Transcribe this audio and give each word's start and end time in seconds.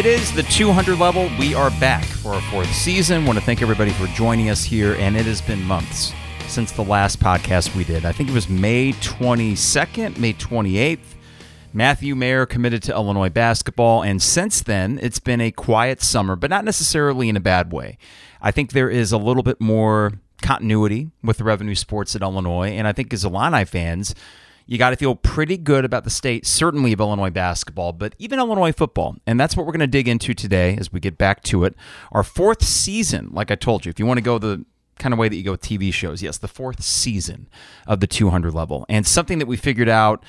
It 0.00 0.06
is 0.06 0.32
the 0.32 0.44
200 0.44 0.98
level. 0.98 1.28
We 1.38 1.54
are 1.54 1.68
back 1.72 2.06
for 2.06 2.32
our 2.32 2.40
fourth 2.40 2.72
season. 2.72 3.26
Want 3.26 3.38
to 3.38 3.44
thank 3.44 3.60
everybody 3.60 3.90
for 3.90 4.06
joining 4.06 4.48
us 4.48 4.64
here, 4.64 4.94
and 4.94 5.14
it 5.14 5.26
has 5.26 5.42
been 5.42 5.62
months 5.62 6.14
since 6.48 6.72
the 6.72 6.82
last 6.82 7.20
podcast 7.20 7.76
we 7.76 7.84
did. 7.84 8.06
I 8.06 8.12
think 8.12 8.30
it 8.30 8.32
was 8.32 8.48
May 8.48 8.92
22nd, 8.94 10.16
May 10.16 10.32
28th. 10.32 11.00
Matthew 11.74 12.14
Mayer 12.14 12.46
committed 12.46 12.82
to 12.84 12.94
Illinois 12.94 13.28
basketball, 13.28 14.02
and 14.02 14.22
since 14.22 14.62
then, 14.62 14.98
it's 15.02 15.18
been 15.18 15.42
a 15.42 15.50
quiet 15.50 16.00
summer, 16.00 16.34
but 16.34 16.48
not 16.48 16.64
necessarily 16.64 17.28
in 17.28 17.36
a 17.36 17.40
bad 17.40 17.70
way. 17.70 17.98
I 18.40 18.52
think 18.52 18.72
there 18.72 18.88
is 18.88 19.12
a 19.12 19.18
little 19.18 19.42
bit 19.42 19.60
more 19.60 20.14
continuity 20.40 21.10
with 21.22 21.36
the 21.36 21.44
revenue 21.44 21.74
sports 21.74 22.16
at 22.16 22.22
Illinois, 22.22 22.70
and 22.70 22.88
I 22.88 22.92
think 22.92 23.12
as 23.12 23.22
Illini 23.22 23.66
fans, 23.66 24.14
you 24.70 24.78
got 24.78 24.90
to 24.90 24.96
feel 24.96 25.16
pretty 25.16 25.56
good 25.56 25.84
about 25.84 26.04
the 26.04 26.10
state, 26.10 26.46
certainly 26.46 26.92
of 26.92 27.00
Illinois 27.00 27.28
basketball, 27.28 27.92
but 27.92 28.14
even 28.20 28.38
Illinois 28.38 28.70
football. 28.70 29.16
And 29.26 29.38
that's 29.38 29.56
what 29.56 29.66
we're 29.66 29.72
going 29.72 29.80
to 29.80 29.88
dig 29.88 30.06
into 30.06 30.32
today 30.32 30.76
as 30.78 30.92
we 30.92 31.00
get 31.00 31.18
back 31.18 31.42
to 31.44 31.64
it. 31.64 31.74
Our 32.12 32.22
fourth 32.22 32.62
season, 32.64 33.30
like 33.32 33.50
I 33.50 33.56
told 33.56 33.84
you, 33.84 33.90
if 33.90 33.98
you 33.98 34.06
want 34.06 34.18
to 34.18 34.22
go 34.22 34.38
the 34.38 34.64
kind 35.00 35.12
of 35.12 35.18
way 35.18 35.28
that 35.28 35.34
you 35.34 35.42
go 35.42 35.50
with 35.50 35.62
TV 35.62 35.92
shows, 35.92 36.22
yes, 36.22 36.38
the 36.38 36.46
fourth 36.46 36.84
season 36.84 37.48
of 37.88 37.98
the 37.98 38.06
200 38.06 38.54
level. 38.54 38.86
And 38.88 39.04
something 39.04 39.40
that 39.40 39.46
we 39.46 39.56
figured 39.56 39.88
out 39.88 40.22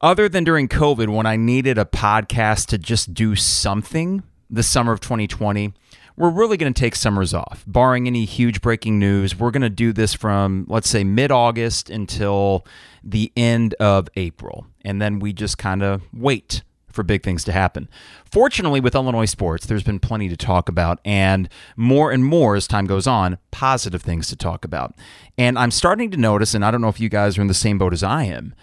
other 0.00 0.28
than 0.28 0.44
during 0.44 0.68
COVID 0.68 1.08
when 1.08 1.26
I 1.26 1.34
needed 1.34 1.78
a 1.78 1.84
podcast 1.84 2.66
to 2.66 2.78
just 2.78 3.12
do 3.12 3.34
something 3.34 4.22
the 4.48 4.62
summer 4.62 4.92
of 4.92 5.00
2020 5.00 5.74
we're 6.18 6.30
really 6.30 6.56
going 6.56 6.72
to 6.72 6.78
take 6.78 6.96
summers 6.96 7.32
off, 7.32 7.64
barring 7.66 8.08
any 8.08 8.24
huge 8.24 8.60
breaking 8.60 8.98
news. 8.98 9.38
We're 9.38 9.52
going 9.52 9.62
to 9.62 9.70
do 9.70 9.92
this 9.92 10.14
from, 10.14 10.66
let's 10.68 10.88
say, 10.88 11.04
mid 11.04 11.30
August 11.30 11.90
until 11.90 12.66
the 13.04 13.32
end 13.36 13.74
of 13.74 14.08
April. 14.16 14.66
And 14.84 15.00
then 15.00 15.20
we 15.20 15.32
just 15.32 15.58
kind 15.58 15.82
of 15.82 16.02
wait 16.12 16.62
for 16.90 17.04
big 17.04 17.22
things 17.22 17.44
to 17.44 17.52
happen. 17.52 17.88
Fortunately, 18.24 18.80
with 18.80 18.96
Illinois 18.96 19.26
sports, 19.26 19.66
there's 19.66 19.84
been 19.84 20.00
plenty 20.00 20.28
to 20.28 20.36
talk 20.36 20.68
about, 20.68 20.98
and 21.04 21.48
more 21.76 22.10
and 22.10 22.24
more 22.24 22.56
as 22.56 22.66
time 22.66 22.86
goes 22.86 23.06
on, 23.06 23.38
positive 23.52 24.02
things 24.02 24.26
to 24.28 24.36
talk 24.36 24.64
about. 24.64 24.96
And 25.36 25.56
I'm 25.56 25.70
starting 25.70 26.10
to 26.10 26.16
notice, 26.16 26.52
and 26.52 26.64
I 26.64 26.72
don't 26.72 26.80
know 26.80 26.88
if 26.88 26.98
you 26.98 27.08
guys 27.08 27.38
are 27.38 27.42
in 27.42 27.46
the 27.46 27.54
same 27.54 27.78
boat 27.78 27.92
as 27.92 28.02
I 28.02 28.24
am, 28.24 28.54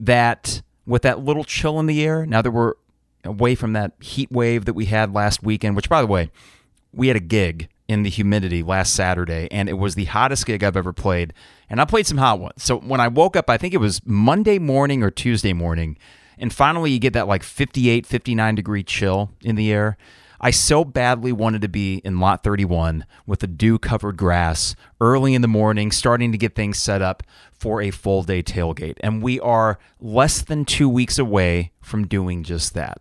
that 0.00 0.62
with 0.84 1.02
that 1.02 1.20
little 1.20 1.44
chill 1.44 1.78
in 1.78 1.86
the 1.86 2.04
air, 2.04 2.26
now 2.26 2.42
that 2.42 2.50
we're 2.50 2.74
away 3.22 3.54
from 3.54 3.72
that 3.74 3.92
heat 4.00 4.32
wave 4.32 4.64
that 4.64 4.74
we 4.74 4.86
had 4.86 5.14
last 5.14 5.44
weekend, 5.44 5.76
which, 5.76 5.88
by 5.88 6.00
the 6.00 6.08
way, 6.08 6.30
we 6.96 7.08
had 7.08 7.16
a 7.16 7.20
gig 7.20 7.68
in 7.88 8.02
the 8.02 8.10
humidity 8.10 8.62
last 8.62 8.94
Saturday, 8.94 9.48
and 9.50 9.68
it 9.68 9.74
was 9.74 9.94
the 9.94 10.06
hottest 10.06 10.46
gig 10.46 10.64
I've 10.64 10.76
ever 10.76 10.92
played. 10.92 11.32
And 11.68 11.80
I 11.80 11.84
played 11.84 12.06
some 12.06 12.18
hot 12.18 12.40
ones. 12.40 12.62
So 12.62 12.78
when 12.78 13.00
I 13.00 13.08
woke 13.08 13.36
up, 13.36 13.50
I 13.50 13.58
think 13.58 13.74
it 13.74 13.78
was 13.78 14.00
Monday 14.04 14.58
morning 14.58 15.02
or 15.02 15.10
Tuesday 15.10 15.52
morning, 15.52 15.98
and 16.38 16.52
finally 16.52 16.90
you 16.90 16.98
get 16.98 17.12
that 17.12 17.28
like 17.28 17.42
58, 17.42 18.06
59 18.06 18.54
degree 18.54 18.82
chill 18.82 19.30
in 19.42 19.56
the 19.56 19.72
air. 19.72 19.96
I 20.40 20.50
so 20.50 20.84
badly 20.84 21.32
wanted 21.32 21.62
to 21.62 21.68
be 21.68 22.02
in 22.04 22.20
lot 22.20 22.42
31 22.42 23.06
with 23.26 23.40
the 23.40 23.46
dew 23.46 23.78
covered 23.78 24.18
grass 24.18 24.76
early 25.00 25.32
in 25.32 25.40
the 25.40 25.48
morning, 25.48 25.90
starting 25.90 26.32
to 26.32 26.38
get 26.38 26.54
things 26.54 26.78
set 26.78 27.00
up 27.00 27.22
for 27.52 27.80
a 27.80 27.90
full 27.90 28.22
day 28.24 28.42
tailgate. 28.42 28.98
And 29.00 29.22
we 29.22 29.40
are 29.40 29.78
less 30.00 30.42
than 30.42 30.66
two 30.66 30.88
weeks 30.88 31.18
away 31.18 31.72
from 31.80 32.06
doing 32.06 32.42
just 32.42 32.74
that. 32.74 32.98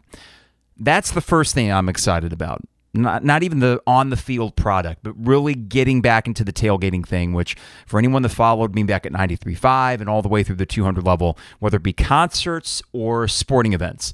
That's 0.77 1.11
the 1.11 1.21
first 1.21 1.53
thing 1.53 1.71
I'm 1.71 1.89
excited 1.89 2.31
about 2.31 2.61
not, 2.93 3.23
not 3.23 3.43
even 3.43 3.59
the 3.59 3.81
on 3.87 4.09
the 4.09 4.17
field 4.17 4.55
product, 4.55 4.99
but 5.03 5.13
really 5.17 5.55
getting 5.55 6.01
back 6.01 6.27
into 6.27 6.43
the 6.43 6.53
tailgating 6.53 7.05
thing, 7.05 7.33
which 7.33 7.55
for 7.85 7.97
anyone 7.97 8.21
that 8.21 8.29
followed 8.29 8.75
me 8.75 8.83
back 8.83 9.05
at 9.05 9.11
93.5 9.11 9.99
and 9.99 10.09
all 10.09 10.21
the 10.21 10.29
way 10.29 10.43
through 10.43 10.57
the 10.57 10.65
200 10.65 11.03
level, 11.03 11.37
whether 11.59 11.77
it 11.77 11.83
be 11.83 11.93
concerts 11.93 12.83
or 12.91 13.27
sporting 13.27 13.73
events, 13.73 14.13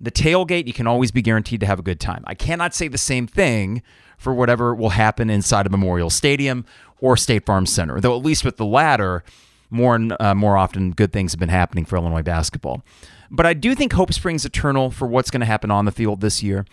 the 0.00 0.10
tailgate, 0.10 0.66
you 0.66 0.72
can 0.72 0.86
always 0.86 1.10
be 1.10 1.22
guaranteed 1.22 1.60
to 1.60 1.66
have 1.66 1.78
a 1.78 1.82
good 1.82 2.00
time. 2.00 2.24
I 2.26 2.34
cannot 2.34 2.72
say 2.74 2.88
the 2.88 2.98
same 2.98 3.26
thing 3.26 3.82
for 4.16 4.32
whatever 4.32 4.74
will 4.74 4.90
happen 4.90 5.28
inside 5.28 5.66
of 5.66 5.72
Memorial 5.72 6.10
Stadium 6.10 6.64
or 7.00 7.16
State 7.16 7.44
Farm 7.44 7.66
Center, 7.66 8.00
though 8.00 8.16
at 8.16 8.24
least 8.24 8.44
with 8.44 8.56
the 8.56 8.64
latter, 8.64 9.24
more 9.70 9.94
and 9.94 10.16
uh, 10.20 10.34
more 10.34 10.56
often 10.56 10.92
good 10.92 11.12
things 11.12 11.32
have 11.32 11.40
been 11.40 11.48
happening 11.48 11.84
for 11.84 11.96
Illinois 11.96 12.22
basketball. 12.22 12.82
But 13.30 13.46
I 13.46 13.54
do 13.54 13.74
think 13.74 13.92
hope 13.92 14.12
springs 14.12 14.44
eternal 14.44 14.90
for 14.90 15.06
what's 15.06 15.30
going 15.30 15.40
to 15.40 15.46
happen 15.46 15.70
on 15.70 15.84
the 15.84 15.92
field 15.92 16.20
this 16.20 16.42
year. 16.42 16.66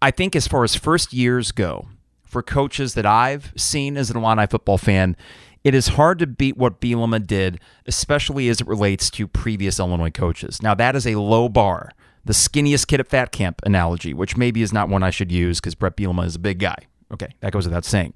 I 0.00 0.10
think 0.10 0.36
as 0.36 0.46
far 0.46 0.64
as 0.64 0.74
first 0.74 1.12
years 1.12 1.52
go, 1.52 1.88
for 2.22 2.42
coaches 2.42 2.94
that 2.94 3.06
I've 3.06 3.52
seen 3.56 3.96
as 3.96 4.10
an 4.10 4.16
Illini 4.16 4.46
football 4.46 4.78
fan, 4.78 5.16
it 5.64 5.74
is 5.74 5.88
hard 5.88 6.18
to 6.20 6.26
beat 6.26 6.56
what 6.56 6.80
Bielema 6.80 7.26
did, 7.26 7.60
especially 7.86 8.48
as 8.48 8.60
it 8.60 8.66
relates 8.66 9.10
to 9.10 9.26
previous 9.26 9.80
Illinois 9.80 10.10
coaches. 10.10 10.62
Now, 10.62 10.74
that 10.74 10.94
is 10.94 11.06
a 11.06 11.16
low 11.16 11.48
bar. 11.48 11.90
The 12.24 12.32
skinniest 12.32 12.86
kid 12.86 13.00
at 13.00 13.08
fat 13.08 13.32
camp 13.32 13.62
analogy, 13.64 14.12
which 14.12 14.36
maybe 14.36 14.62
is 14.62 14.72
not 14.72 14.88
one 14.88 15.02
I 15.02 15.10
should 15.10 15.32
use 15.32 15.58
because 15.60 15.74
Bret 15.74 15.96
Bielema 15.96 16.26
is 16.26 16.36
a 16.36 16.40
big 16.40 16.58
guy. 16.58 16.76
Okay, 17.12 17.34
that 17.40 17.52
goes 17.52 17.66
without 17.66 17.86
saying. 17.86 18.14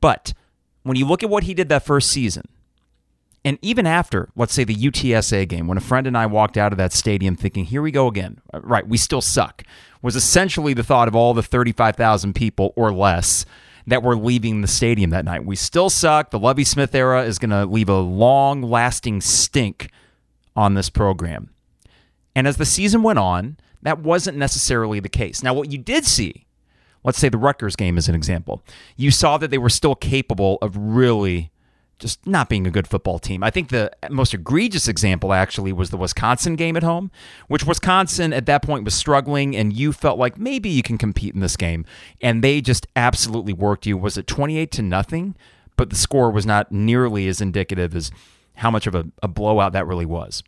But 0.00 0.32
when 0.82 0.96
you 0.96 1.06
look 1.06 1.22
at 1.22 1.30
what 1.30 1.44
he 1.44 1.54
did 1.54 1.68
that 1.68 1.84
first 1.84 2.10
season, 2.10 2.44
and 3.44 3.58
even 3.62 3.86
after, 3.86 4.28
let's 4.36 4.52
say 4.52 4.64
the 4.64 4.74
UTSA 4.74 5.48
game, 5.48 5.66
when 5.66 5.78
a 5.78 5.82
friend 5.82 6.06
and 6.06 6.16
I 6.16 6.26
walked 6.26 6.56
out 6.56 6.72
of 6.72 6.78
that 6.78 6.92
stadium 6.92 7.36
thinking, 7.36 7.64
here 7.66 7.82
we 7.82 7.90
go 7.90 8.06
again, 8.06 8.40
uh, 8.52 8.60
right, 8.60 8.86
we 8.86 8.98
still 8.98 9.22
suck, 9.22 9.62
was 10.02 10.16
essentially 10.16 10.74
the 10.74 10.82
thought 10.82 11.08
of 11.08 11.14
all 11.14 11.34
the 11.34 11.42
35,000 11.42 12.34
people 12.34 12.72
or 12.76 12.92
less 12.92 13.44
that 13.86 14.02
were 14.02 14.16
leaving 14.16 14.60
the 14.60 14.68
stadium 14.68 15.10
that 15.10 15.24
night. 15.24 15.44
We 15.44 15.56
still 15.56 15.90
suck. 15.90 16.30
The 16.30 16.38
Lovie 16.38 16.64
Smith 16.64 16.94
era 16.94 17.24
is 17.24 17.38
going 17.38 17.50
to 17.50 17.66
leave 17.66 17.88
a 17.88 17.98
long 17.98 18.62
lasting 18.62 19.20
stink 19.20 19.90
on 20.54 20.74
this 20.74 20.90
program. 20.90 21.50
And 22.34 22.46
as 22.46 22.56
the 22.56 22.64
season 22.64 23.02
went 23.02 23.18
on, 23.18 23.56
that 23.82 24.00
wasn't 24.00 24.36
necessarily 24.36 25.00
the 25.00 25.08
case. 25.08 25.42
Now, 25.42 25.54
what 25.54 25.72
you 25.72 25.78
did 25.78 26.04
see, 26.04 26.46
let's 27.02 27.18
say 27.18 27.28
the 27.28 27.38
Rutgers 27.38 27.76
game 27.76 27.96
as 27.98 28.08
an 28.08 28.14
example, 28.14 28.62
you 28.96 29.10
saw 29.10 29.38
that 29.38 29.50
they 29.50 29.58
were 29.58 29.70
still 29.70 29.94
capable 29.94 30.58
of 30.62 30.76
really 30.76 31.50
just 32.00 32.26
not 32.26 32.48
being 32.48 32.66
a 32.66 32.70
good 32.70 32.88
football 32.88 33.18
team. 33.18 33.42
I 33.44 33.50
think 33.50 33.68
the 33.68 33.92
most 34.10 34.34
egregious 34.34 34.88
example 34.88 35.32
actually 35.32 35.72
was 35.72 35.90
the 35.90 35.96
Wisconsin 35.96 36.56
game 36.56 36.76
at 36.76 36.82
home, 36.82 37.10
which 37.48 37.64
Wisconsin 37.64 38.32
at 38.32 38.46
that 38.46 38.62
point 38.62 38.84
was 38.84 38.94
struggling 38.94 39.54
and 39.54 39.72
you 39.72 39.92
felt 39.92 40.18
like 40.18 40.38
maybe 40.38 40.68
you 40.68 40.82
can 40.82 40.98
compete 40.98 41.34
in 41.34 41.40
this 41.40 41.56
game 41.56 41.84
and 42.20 42.42
they 42.42 42.60
just 42.60 42.86
absolutely 42.96 43.52
worked 43.52 43.86
you. 43.86 43.96
Was 43.96 44.16
it 44.18 44.26
28 44.26 44.70
to 44.72 44.82
nothing? 44.82 45.36
But 45.76 45.90
the 45.90 45.96
score 45.96 46.30
was 46.30 46.44
not 46.44 46.72
nearly 46.72 47.28
as 47.28 47.40
indicative 47.40 47.94
as 47.94 48.10
how 48.56 48.70
much 48.70 48.86
of 48.86 48.94
a, 48.94 49.06
a 49.22 49.28
blowout 49.28 49.72
that 49.72 49.86
really 49.86 50.06
was. 50.06 50.42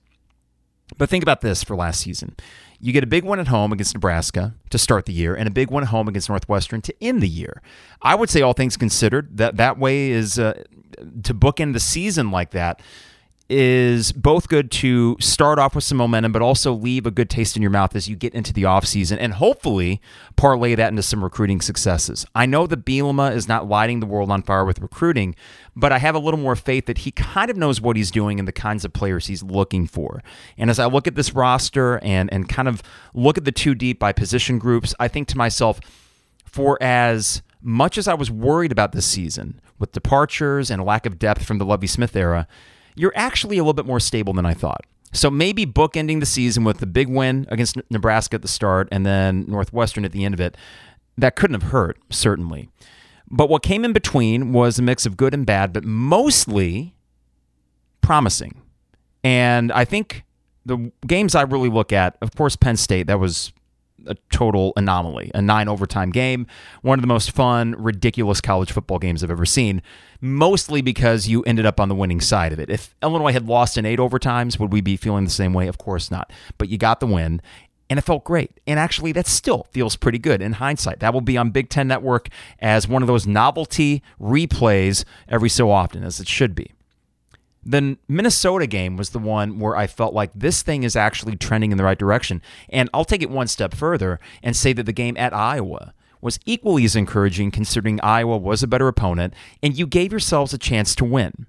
But 0.98 1.08
think 1.08 1.22
about 1.22 1.41
this 1.41 1.62
for 1.62 1.76
last 1.76 2.00
season. 2.00 2.36
You 2.80 2.92
get 2.92 3.04
a 3.04 3.06
big 3.06 3.25
one 3.25 3.38
at 3.38 3.48
home 3.48 3.72
against 3.72 3.94
Nebraska 3.94 4.54
to 4.70 4.78
start 4.78 5.06
the 5.06 5.12
year, 5.12 5.34
and 5.34 5.47
a 5.47 5.53
big 5.53 5.70
one 5.70 5.84
at 5.84 5.91
home 5.91 6.08
against 6.08 6.28
Northwestern 6.28 6.80
to 6.82 6.94
end 7.00 7.22
the 7.22 7.28
year. 7.28 7.62
I 8.03 8.14
would 8.14 8.28
say, 8.28 8.42
all 8.42 8.54
things 8.54 8.76
considered, 8.76 9.36
that 9.36 9.56
that 9.56 9.78
way 9.78 10.10
is 10.10 10.38
uh, 10.38 10.64
to 11.22 11.34
bookend 11.34 11.75
the 11.75 11.80
season 11.80 12.30
like 12.30 12.50
that 12.50 12.80
is 13.48 14.12
both 14.12 14.48
good 14.48 14.70
to 14.70 15.16
start 15.20 15.58
off 15.58 15.75
with 15.75 15.84
some 15.84 15.98
momentum, 15.98 16.32
but 16.32 16.42
also 16.42 16.72
leave 16.72 17.06
a 17.06 17.10
good 17.10 17.28
taste 17.28 17.56
in 17.56 17.62
your 17.62 17.70
mouth 17.70 17.94
as 17.94 18.08
you 18.08 18.16
get 18.16 18.34
into 18.34 18.53
the 18.53 18.62
offseason 18.62 19.19
and 19.20 19.34
hopefully 19.34 20.00
parlay 20.36 20.75
that 20.75 20.88
into 20.88 21.03
some 21.03 21.22
recruiting 21.22 21.60
successes. 21.60 22.25
I 22.34 22.47
know 22.47 22.66
that 22.66 22.84
Bielema 22.84 23.34
is 23.34 23.48
not 23.48 23.69
lighting 23.69 24.00
the 24.00 24.06
world 24.06 24.30
on 24.30 24.42
fire 24.42 24.64
with 24.64 24.80
recruiting, 24.80 25.34
but 25.76 25.92
I 25.92 25.98
have 25.98 26.14
a 26.14 26.19
little 26.19 26.41
more 26.41 26.56
faith 26.56 26.86
that 26.86 26.98
he 26.98 27.10
kind 27.10 27.50
of 27.50 27.56
knows 27.56 27.80
what 27.80 27.97
he's 27.97 28.10
doing 28.10 28.38
and 28.38 28.48
the 28.48 28.53
kinds 28.53 28.84
of 28.84 28.92
players 28.92 29.26
he's 29.26 29.42
looking 29.42 29.86
for. 29.86 30.22
And 30.56 30.70
as 30.70 30.78
I 30.78 30.86
look 30.86 31.06
at 31.06 31.14
this 31.14 31.34
roster 31.34 31.98
and, 32.03 32.32
and 32.32 32.48
kind 32.48 32.69
of 32.69 32.82
look 33.14 33.36
at 33.36 33.44
the 33.44 33.53
two 33.53 33.74
deep 33.74 33.98
by 33.98 34.12
position 34.12 34.59
groups, 34.59 34.94
I 34.98 35.09
think 35.09 35.28
to 35.28 35.36
myself, 35.36 35.80
for 36.45 36.83
as 36.83 37.42
much 37.62 37.97
as 37.97 38.09
I 38.09 38.15
was 38.15 38.30
worried 38.30 38.72
about 38.72 38.92
this 38.92 39.06
season 39.06 39.60
with 39.78 39.92
departures 39.92 40.71
and 40.71 40.84
lack 40.84 41.06
of 41.06 41.18
depth 41.18 41.45
from 41.45 41.59
the 41.59 41.65
Lovie 41.65 41.86
Smith 41.86 42.16
era, 42.16 42.47
you're 42.94 43.12
actually 43.15 43.59
a 43.59 43.62
little 43.62 43.72
bit 43.72 43.86
more 43.86 44.00
stable 44.00 44.33
than 44.33 44.47
I 44.47 44.54
thought. 44.54 44.84
So 45.12 45.30
maybe 45.30 45.66
bookending 45.66 46.21
the 46.21 46.27
season 46.27 46.65
with 46.65 46.78
the 46.78 46.86
big 46.86 47.09
win 47.09 47.47
against 47.50 47.77
Nebraska 47.91 48.36
at 48.36 48.42
the 48.42 48.48
start 48.48 48.89
and 48.91 49.04
then 49.04 49.44
Northwestern 49.47 50.04
at 50.04 50.12
the 50.12 50.24
end 50.24 50.34
of 50.34 50.41
it, 50.41 50.56
that 51.18 51.36
couldn't 51.36 51.60
have 51.60 51.71
hurt, 51.71 51.98
certainly. 52.10 52.71
But 53.30 53.48
what 53.48 53.62
came 53.62 53.84
in 53.84 53.92
between 53.92 54.53
was 54.53 54.78
a 54.78 54.83
mix 54.83 55.04
of 55.06 55.16
good 55.16 55.34
and 55.34 55.44
bad, 55.44 55.72
but 55.72 55.84
mostly 55.84 56.94
promising. 58.00 58.60
And 59.22 59.71
I 59.72 59.84
think 59.84 60.24
the 60.65 60.92
games 61.06 61.34
I 61.34 61.42
really 61.42 61.68
look 61.68 61.92
at, 61.92 62.16
of 62.22 62.34
course, 62.34 62.56
Penn 62.56 62.77
State, 62.77 63.06
that 63.06 63.21
was 63.21 63.53
a 64.07 64.16
total 64.31 64.72
anomaly. 64.77 65.31
A 65.34 65.43
nine 65.43 65.69
overtime 65.69 66.10
game, 66.10 66.47
one 66.83 66.99
of 66.99 67.03
the 67.03 67.09
most 67.09 67.31
fun, 67.31 67.75
ridiculous 67.78 68.41
college 68.41 68.72
football 68.72 68.99
games 68.99 69.22
I've 69.22 69.31
ever 69.31 69.47
seen, 69.47 69.83
mostly 70.21 70.83
because 70.83 71.28
you 71.28 71.43
ended 71.45 71.66
up 71.66 71.81
on 71.81 71.89
the 71.89 71.95
winning 71.95 72.21
side 72.21 72.53
of 72.53 72.59
it. 72.59 72.71
If 72.71 72.95
Illinois 73.03 73.33
had 73.33 73.47
lost 73.47 73.77
in 73.77 73.87
eight 73.87 73.99
overtimes, 73.99 74.59
would 74.59 74.72
we 74.72 74.81
be 74.81 74.97
feeling 74.97 75.25
the 75.25 75.31
same 75.31 75.53
way? 75.53 75.69
Of 75.69 75.78
course 75.78 76.10
not. 76.10 76.33
But 76.59 76.69
you 76.69 76.78
got 76.78 77.01
the 77.01 77.07
win. 77.07 77.41
And 77.91 77.99
it 77.99 78.03
felt 78.03 78.25
great. 78.25 78.59
And 78.66 78.78
actually, 78.78 79.13
that 79.13 79.27
still 79.27 79.66
feels 79.71 79.97
pretty 79.97 80.19
good 80.19 80.41
in 80.41 80.55
hindsight. 80.55 81.01
That 81.01 81.13
will 81.13 81.21
be 81.21 81.37
on 81.37 81.51
Big 81.51 81.69
Ten 81.69 81.89
Network 81.89 82.28
as 82.59 82.89
one 82.89 83.03
of 83.03 83.07
those 83.07 83.27
novelty 83.27 84.03
replays 84.19 85.05
every 85.28 85.51
so 85.51 85.71
often, 85.71 86.03
as 86.03 86.19
it 86.19 86.27
should 86.27 86.55
be. 86.55 86.72
The 87.64 87.97
Minnesota 88.09 88.66
game 88.66 88.97
was 88.97 89.10
the 89.10 89.18
one 89.18 89.59
where 89.59 89.76
I 89.76 89.86
felt 89.86 90.14
like 90.14 90.32
this 90.34 90.62
thing 90.62 90.82
is 90.82 90.97
actually 90.97 91.36
trending 91.36 91.70
in 91.70 91.78
the 91.78 91.84
right 91.84 91.98
direction. 91.98 92.42
And 92.68 92.91
I'll 92.92 93.04
take 93.04 93.22
it 93.22 93.30
one 93.30 93.47
step 93.47 93.74
further 93.74 94.18
and 94.42 94.56
say 94.56 94.72
that 94.72 94.84
the 94.84 94.92
game 94.92 95.16
at 95.16 95.32
Iowa 95.32 95.94
was 96.20 96.38
equally 96.44 96.84
as 96.84 96.97
encouraging 96.97 97.50
considering 97.50 98.00
Iowa 98.03 98.36
was 98.38 98.62
a 98.62 98.68
better 98.68 98.88
opponent 98.88 99.34
and 99.62 99.76
you 99.76 99.86
gave 99.86 100.12
yourselves 100.12 100.53
a 100.53 100.59
chance 100.59 100.94
to 100.97 101.04
win. 101.04 101.47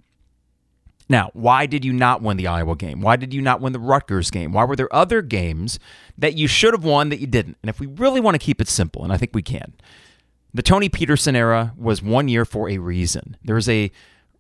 Now, 1.10 1.32
why 1.34 1.66
did 1.66 1.84
you 1.84 1.94
not 1.94 2.22
win 2.22 2.38
the 2.38 2.48
Iowa 2.48 2.76
game? 2.76 3.02
Why 3.02 3.16
did 3.16 3.34
you 3.34 3.42
not 3.42 3.62
win 3.62 3.74
the 3.74 3.80
Rutgers 3.80 4.32
game? 4.32 4.52
Why 4.54 4.64
were 4.64 4.76
there 4.76 4.94
other 4.94 5.22
games 5.22 5.80
that 6.18 6.38
you 6.38 6.48
should 6.48 6.74
have 6.74 6.84
won 6.84 7.10
that 7.10 7.20
you 7.20 7.28
didn't? 7.28 7.58
And 7.62 7.70
if 7.70 7.80
we 7.80 7.88
really 7.88 8.20
want 8.20 8.36
to 8.36 8.40
keep 8.40 8.62
it 8.62 8.68
simple, 8.68 9.04
and 9.04 9.12
I 9.12 9.18
think 9.18 9.32
we 9.34 9.42
can, 9.42 9.74
the 10.54 10.62
Tony 10.62 10.88
Petersen 10.88 11.36
era 11.36 11.74
was 11.78 12.02
one 12.02 12.28
year 12.28 12.46
for 12.46 12.70
a 12.70 12.78
reason. 12.78 13.38
There 13.44 13.56
was 13.56 13.68
a 13.68 13.92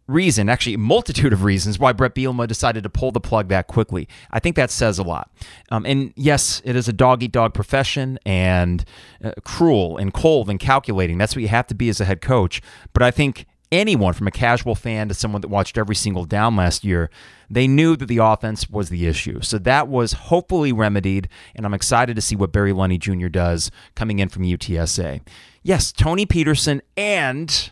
reason, 0.07 0.49
actually, 0.49 0.77
multitude 0.77 1.33
of 1.33 1.43
reasons 1.43 1.79
why 1.79 1.93
Bret 1.93 2.15
Bielema 2.15 2.47
decided 2.47 2.83
to 2.83 2.89
pull 2.89 3.11
the 3.11 3.19
plug 3.19 3.47
that 3.49 3.67
quickly. 3.67 4.07
I 4.31 4.39
think 4.39 4.55
that 4.55 4.71
says 4.71 4.99
a 4.99 5.03
lot. 5.03 5.31
Um, 5.71 5.85
and 5.85 6.13
yes, 6.15 6.61
it 6.65 6.75
is 6.75 6.87
a 6.87 6.93
dog 6.93 7.23
eat 7.23 7.31
dog 7.31 7.53
profession 7.53 8.19
and 8.25 8.83
uh, 9.23 9.31
cruel 9.43 9.97
and 9.97 10.13
cold 10.13 10.49
and 10.49 10.59
calculating. 10.59 11.17
That's 11.17 11.35
what 11.35 11.41
you 11.41 11.47
have 11.47 11.67
to 11.67 11.75
be 11.75 11.89
as 11.89 12.01
a 12.01 12.05
head 12.05 12.21
coach. 12.21 12.61
But 12.93 13.03
I 13.03 13.11
think 13.11 13.45
anyone 13.71 14.13
from 14.13 14.27
a 14.27 14.31
casual 14.31 14.75
fan 14.75 15.07
to 15.07 15.13
someone 15.13 15.41
that 15.41 15.47
watched 15.47 15.77
every 15.77 15.95
single 15.95 16.25
down 16.25 16.55
last 16.55 16.83
year, 16.83 17.09
they 17.49 17.67
knew 17.67 17.95
that 17.95 18.05
the 18.05 18.19
offense 18.19 18.69
was 18.69 18.89
the 18.89 19.07
issue. 19.07 19.41
So 19.41 19.57
that 19.59 19.87
was 19.87 20.13
hopefully 20.13 20.71
remedied, 20.71 21.27
and 21.55 21.65
I'm 21.65 21.73
excited 21.73 22.15
to 22.15 22.21
see 22.21 22.35
what 22.35 22.51
Barry 22.51 22.71
Lunney 22.71 22.99
Jr. 22.99 23.29
does 23.29 23.71
coming 23.95 24.19
in 24.19 24.29
from 24.29 24.43
UTSA. 24.43 25.21
Yes, 25.63 25.91
Tony 25.91 26.25
Petersen 26.25 26.81
and 26.95 27.71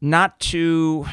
not 0.00 0.40
to 0.40 1.06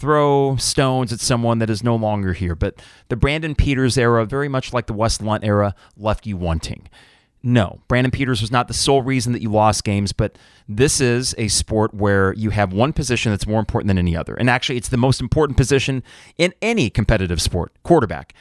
throw 0.00 0.56
stones 0.56 1.12
at 1.12 1.20
someone 1.20 1.58
that 1.58 1.68
is 1.68 1.84
no 1.84 1.94
longer 1.94 2.32
here, 2.32 2.54
but 2.54 2.82
the 3.08 3.16
Brandon 3.16 3.54
Peters 3.54 3.98
era, 3.98 4.24
very 4.24 4.48
much 4.48 4.72
like 4.72 4.86
the 4.86 4.94
Wes 4.94 5.20
Lunt 5.20 5.44
era, 5.44 5.74
left 5.96 6.26
you 6.26 6.36
wanting. 6.38 6.88
No, 7.42 7.80
Brandon 7.88 8.10
Peters 8.10 8.40
was 8.40 8.50
not 8.50 8.68
the 8.68 8.74
sole 8.74 9.02
reason 9.02 9.32
that 9.32 9.42
you 9.42 9.50
lost 9.50 9.84
games, 9.84 10.12
but 10.12 10.36
this 10.68 11.00
is 11.00 11.34
a 11.38 11.48
sport 11.48 11.94
where 11.94 12.32
you 12.34 12.50
have 12.50 12.72
one 12.72 12.92
position 12.92 13.30
that's 13.30 13.46
more 13.46 13.60
important 13.60 13.88
than 13.88 13.98
any 13.98 14.16
other. 14.16 14.34
And 14.34 14.50
actually, 14.50 14.76
it's 14.76 14.88
the 14.88 14.96
most 14.96 15.20
important 15.20 15.56
position 15.56 16.02
in 16.36 16.52
any 16.60 16.90
competitive 16.90 17.40
sport 17.40 17.72
quarterback. 17.82 18.34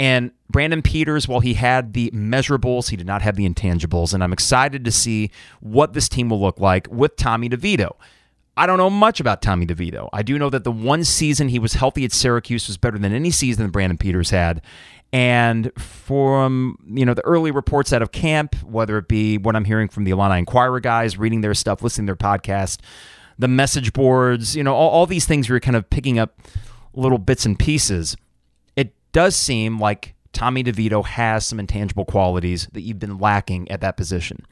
And 0.00 0.30
Brandon 0.48 0.80
Peters, 0.80 1.26
while 1.26 1.40
he 1.40 1.54
had 1.54 1.92
the 1.92 2.10
measurables, 2.12 2.88
he 2.90 2.96
did 2.96 3.06
not 3.06 3.20
have 3.20 3.36
the 3.36 3.48
intangibles. 3.48 4.14
And 4.14 4.22
I'm 4.22 4.32
excited 4.32 4.84
to 4.84 4.92
see 4.92 5.30
what 5.60 5.92
this 5.92 6.08
team 6.08 6.28
will 6.28 6.40
look 6.40 6.60
like 6.60 6.86
with 6.90 7.16
Tommy 7.16 7.48
DeVito. 7.48 7.96
I 8.58 8.66
don't 8.66 8.76
know 8.76 8.90
much 8.90 9.20
about 9.20 9.40
Tommy 9.40 9.66
DeVito. 9.66 10.08
I 10.12 10.22
do 10.22 10.36
know 10.36 10.50
that 10.50 10.64
the 10.64 10.72
one 10.72 11.04
season 11.04 11.48
he 11.48 11.60
was 11.60 11.74
healthy 11.74 12.04
at 12.04 12.12
Syracuse 12.12 12.66
was 12.66 12.76
better 12.76 12.98
than 12.98 13.12
any 13.12 13.30
season 13.30 13.62
that 13.64 13.70
Brandon 13.70 13.96
Peters 13.96 14.30
had. 14.30 14.62
And 15.12 15.70
from 15.78 16.76
you 16.86 17.06
know 17.06 17.14
the 17.14 17.24
early 17.24 17.52
reports 17.52 17.92
out 17.92 18.02
of 18.02 18.10
camp, 18.10 18.56
whether 18.64 18.98
it 18.98 19.06
be 19.06 19.38
what 19.38 19.54
I'm 19.54 19.64
hearing 19.64 19.88
from 19.88 20.02
the 20.04 20.10
Illini 20.10 20.40
Inquirer 20.40 20.80
guys, 20.80 21.16
reading 21.16 21.40
their 21.40 21.54
stuff, 21.54 21.82
listening 21.82 22.08
to 22.08 22.14
their 22.14 22.30
podcast, 22.30 22.80
the 23.38 23.48
message 23.48 23.92
boards, 23.92 24.56
you 24.56 24.64
know, 24.64 24.74
all, 24.74 24.90
all 24.90 25.06
these 25.06 25.24
things 25.24 25.48
you're 25.48 25.60
kind 25.60 25.76
of 25.76 25.88
picking 25.88 26.18
up 26.18 26.40
little 26.92 27.18
bits 27.18 27.46
and 27.46 27.58
pieces. 27.58 28.16
It 28.74 28.92
does 29.12 29.36
seem 29.36 29.78
like 29.78 30.14
Tommy 30.32 30.64
DeVito 30.64 31.04
has 31.04 31.46
some 31.46 31.60
intangible 31.60 32.04
qualities 32.04 32.68
that 32.72 32.80
you've 32.80 32.98
been 32.98 33.18
lacking 33.18 33.70
at 33.70 33.80
that 33.80 33.96
position. 33.96 34.44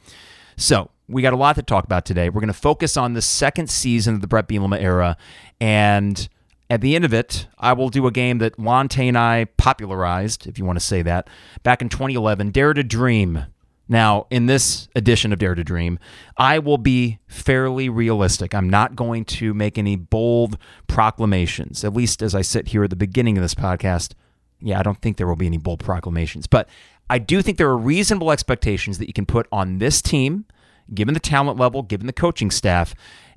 So 0.56 0.91
we 1.08 1.23
got 1.23 1.32
a 1.32 1.37
lot 1.37 1.56
to 1.56 1.62
talk 1.62 1.85
about 1.85 2.05
today. 2.05 2.29
We're 2.29 2.41
going 2.41 2.49
to 2.49 2.55
focus 2.55 2.97
on 2.97 3.12
the 3.12 3.23
second 3.23 3.70
season 3.70 4.14
of 4.14 4.20
the 4.20 4.26
Bret 4.26 4.49
Bielema 4.49 4.81
era 4.81 5.17
and 5.61 6.29
at 6.69 6.81
the 6.81 6.97
end 6.97 7.05
of 7.05 7.14
it, 7.14 7.47
I 7.58 7.73
will 7.75 7.91
do 7.91 8.06
a 8.06 8.11
game 8.11 8.38
that 8.38 8.58
Lonte 8.58 9.08
and 9.08 9.17
I 9.17 9.47
popularized, 9.56 10.47
if 10.47 10.58
you 10.58 10.64
want 10.64 10.79
to 10.79 10.85
say 10.85 11.03
that, 11.03 11.29
back 11.62 11.81
in 11.81 11.88
2011, 11.88 12.50
Dare 12.50 12.75
to 12.75 12.82
Dream. 12.82 13.47
Now, 13.88 14.26
in 14.31 14.47
this 14.47 14.88
edition 14.97 15.32
of 15.32 15.38
Dare 15.38 15.55
to 15.55 15.62
Dream, 15.62 16.00
I 16.37 16.59
will 16.59 16.79
be 16.79 17.20
fairly 17.29 17.88
realistic. 17.88 18.52
I'm 18.52 18.69
not 18.69 18.97
going 18.97 19.25
to 19.26 19.55
make 19.55 19.79
any 19.79 19.94
bold 19.94 20.59
proclamations, 20.88 21.85
at 21.85 21.94
least 21.94 22.20
as 22.20 22.35
I 22.35 22.43
sit 22.43 22.69
here 22.69 22.82
at 22.82 22.91
the 22.91 22.97
beginning 22.97 23.38
of 23.38 23.43
this 23.43 23.55
podcast. 23.55 24.14
Yeah, 24.61 24.81
I 24.81 24.82
don't 24.82 25.00
think 25.00 25.19
there 25.19 25.29
will 25.29 25.37
be 25.37 25.47
any 25.47 25.59
bold 25.59 25.81
proclamations, 25.81 26.49
but 26.49 26.69
I 27.08 27.19
do 27.19 27.43
think 27.43 27.58
there 27.58 27.69
are 27.69 27.76
reasonable 27.76 28.31
expectations 28.31 28.99
that 28.99 29.06
you 29.06 29.12
can 29.12 29.26
put 29.26 29.47
on 29.53 29.79
this 29.79 30.03
team, 30.03 30.44
given 30.93 31.14
the 31.14 31.20
talent 31.20 31.58
level, 31.58 31.82
given 31.82 32.06
the 32.06 32.12
coaching 32.12 32.50
staff. 32.50 32.94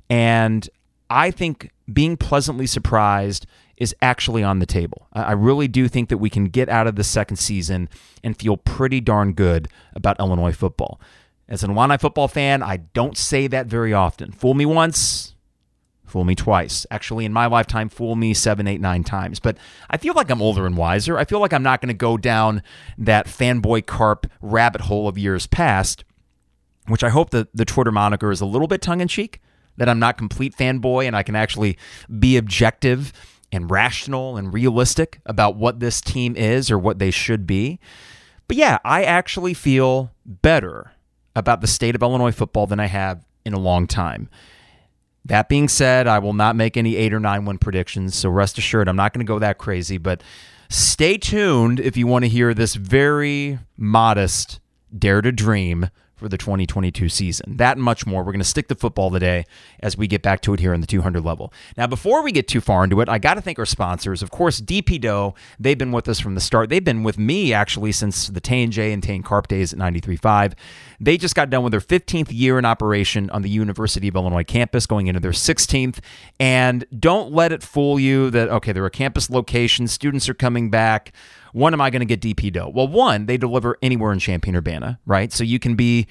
And 0.08 0.68
I 1.08 1.30
think 1.30 1.70
being 1.92 2.16
pleasantly 2.16 2.66
surprised 2.66 3.46
is 3.76 3.94
actually 4.02 4.42
on 4.42 4.58
the 4.58 4.66
table. 4.66 5.06
I 5.12 5.32
really 5.32 5.66
do 5.66 5.88
think 5.88 6.10
that 6.10 6.18
we 6.18 6.28
can 6.28 6.46
get 6.46 6.68
out 6.68 6.86
of 6.86 6.96
the 6.96 7.04
second 7.04 7.36
season 7.36 7.88
and 8.22 8.36
feel 8.36 8.56
pretty 8.56 9.00
darn 9.00 9.32
good 9.32 9.68
about 9.94 10.20
Illinois 10.20 10.52
football. 10.52 11.00
As 11.48 11.64
an 11.64 11.70
Illini 11.70 11.96
football 11.96 12.28
fan, 12.28 12.62
I 12.62 12.76
don't 12.76 13.16
say 13.16 13.46
that 13.46 13.66
very 13.66 13.92
often. 13.92 14.32
Fool 14.32 14.54
me 14.54 14.66
once, 14.66 15.34
fool 16.10 16.24
me 16.24 16.34
twice. 16.34 16.86
Actually, 16.90 17.24
in 17.24 17.32
my 17.32 17.46
lifetime, 17.46 17.88
fool 17.88 18.16
me 18.16 18.34
seven, 18.34 18.66
eight, 18.66 18.80
nine 18.80 19.04
times. 19.04 19.40
But 19.40 19.56
I 19.88 19.96
feel 19.96 20.14
like 20.14 20.30
I'm 20.30 20.42
older 20.42 20.66
and 20.66 20.76
wiser. 20.76 21.16
I 21.16 21.24
feel 21.24 21.40
like 21.40 21.52
I'm 21.52 21.62
not 21.62 21.80
going 21.80 21.88
to 21.88 21.94
go 21.94 22.16
down 22.16 22.62
that 22.98 23.26
fanboy 23.26 23.86
carp 23.86 24.26
rabbit 24.40 24.82
hole 24.82 25.08
of 25.08 25.16
years 25.16 25.46
past, 25.46 26.04
which 26.86 27.04
I 27.04 27.08
hope 27.08 27.30
that 27.30 27.48
the 27.54 27.64
Twitter 27.64 27.92
moniker 27.92 28.30
is 28.30 28.40
a 28.40 28.46
little 28.46 28.68
bit 28.68 28.82
tongue 28.82 29.00
in 29.00 29.08
cheek 29.08 29.40
that 29.76 29.88
I'm 29.88 29.98
not 29.98 30.18
complete 30.18 30.56
fanboy 30.56 31.06
and 31.06 31.16
I 31.16 31.22
can 31.22 31.36
actually 31.36 31.78
be 32.18 32.36
objective 32.36 33.12
and 33.52 33.70
rational 33.70 34.36
and 34.36 34.52
realistic 34.52 35.20
about 35.26 35.56
what 35.56 35.80
this 35.80 36.00
team 36.00 36.36
is 36.36 36.70
or 36.70 36.78
what 36.78 36.98
they 36.98 37.10
should 37.10 37.46
be. 37.46 37.80
But 38.46 38.56
yeah, 38.56 38.78
I 38.84 39.04
actually 39.04 39.54
feel 39.54 40.12
better 40.24 40.92
about 41.34 41.60
the 41.60 41.66
state 41.66 41.94
of 41.94 42.02
Illinois 42.02 42.32
football 42.32 42.66
than 42.66 42.80
I 42.80 42.86
have 42.86 43.24
in 43.44 43.54
a 43.54 43.58
long 43.58 43.86
time. 43.86 44.28
That 45.24 45.48
being 45.48 45.68
said, 45.68 46.06
I 46.06 46.18
will 46.18 46.32
not 46.32 46.56
make 46.56 46.76
any 46.76 46.96
eight 46.96 47.12
or 47.12 47.20
nine 47.20 47.44
win 47.44 47.58
predictions, 47.58 48.14
so 48.14 48.30
rest 48.30 48.58
assured 48.58 48.88
I'm 48.88 48.96
not 48.96 49.12
going 49.12 49.24
to 49.24 49.30
go 49.30 49.38
that 49.38 49.58
crazy. 49.58 49.98
But 49.98 50.22
stay 50.68 51.18
tuned 51.18 51.78
if 51.78 51.96
you 51.96 52.06
want 52.06 52.24
to 52.24 52.28
hear 52.28 52.54
this 52.54 52.74
very 52.74 53.58
modest 53.76 54.60
dare 54.96 55.20
to 55.20 55.30
dream 55.32 55.90
for 56.20 56.28
the 56.28 56.38
2022 56.38 57.08
season. 57.08 57.56
That 57.56 57.76
and 57.78 57.82
much 57.82 58.06
more. 58.06 58.22
We're 58.22 58.32
going 58.32 58.40
to 58.40 58.44
stick 58.44 58.68
to 58.68 58.74
football 58.74 59.10
today 59.10 59.46
as 59.80 59.96
we 59.96 60.06
get 60.06 60.22
back 60.22 60.42
to 60.42 60.54
it 60.54 60.60
here 60.60 60.74
in 60.74 60.80
the 60.80 60.86
200 60.86 61.24
level. 61.24 61.52
Now, 61.76 61.86
before 61.86 62.22
we 62.22 62.30
get 62.30 62.46
too 62.46 62.60
far 62.60 62.84
into 62.84 63.00
it, 63.00 63.08
I 63.08 63.18
got 63.18 63.34
to 63.34 63.40
thank 63.40 63.58
our 63.58 63.66
sponsors. 63.66 64.22
Of 64.22 64.30
course, 64.30 64.60
DP 64.60 65.00
Dough, 65.00 65.34
they've 65.58 65.78
been 65.78 65.92
with 65.92 66.08
us 66.08 66.20
from 66.20 66.34
the 66.34 66.40
start. 66.40 66.68
They've 66.68 66.84
been 66.84 67.02
with 67.02 67.18
me 67.18 67.52
actually 67.52 67.92
since 67.92 68.28
the 68.28 68.40
T&J 68.40 68.92
and 68.92 69.02
Tane 69.02 69.22
Carp 69.22 69.48
days 69.48 69.72
at 69.72 69.78
93.5. 69.78 70.52
They 71.00 71.16
just 71.16 71.34
got 71.34 71.48
done 71.48 71.62
with 71.62 71.70
their 71.70 71.80
15th 71.80 72.28
year 72.30 72.58
in 72.58 72.66
operation 72.66 73.30
on 73.30 73.40
the 73.40 73.48
University 73.48 74.06
of 74.08 74.14
Illinois 74.14 74.44
campus, 74.44 74.86
going 74.86 75.06
into 75.06 75.20
their 75.20 75.32
16th. 75.32 76.00
And 76.38 76.84
don't 76.98 77.32
let 77.32 77.50
it 77.50 77.62
fool 77.62 77.98
you 77.98 78.30
that, 78.30 78.50
okay, 78.50 78.72
they're 78.72 78.84
a 78.84 78.90
campus 78.90 79.30
location, 79.30 79.88
students 79.88 80.28
are 80.28 80.34
coming 80.34 80.70
back 80.70 81.12
when 81.52 81.72
am 81.72 81.80
I 81.80 81.90
going 81.90 82.06
to 82.06 82.16
get 82.16 82.20
DP 82.20 82.52
dough? 82.52 82.70
Well, 82.74 82.88
one, 82.88 83.26
they 83.26 83.36
deliver 83.36 83.76
anywhere 83.82 84.12
in 84.12 84.18
Champaign 84.18 84.56
Urbana, 84.56 85.00
right? 85.06 85.32
So 85.32 85.44
you 85.44 85.58
can 85.58 85.74
be 85.74 86.06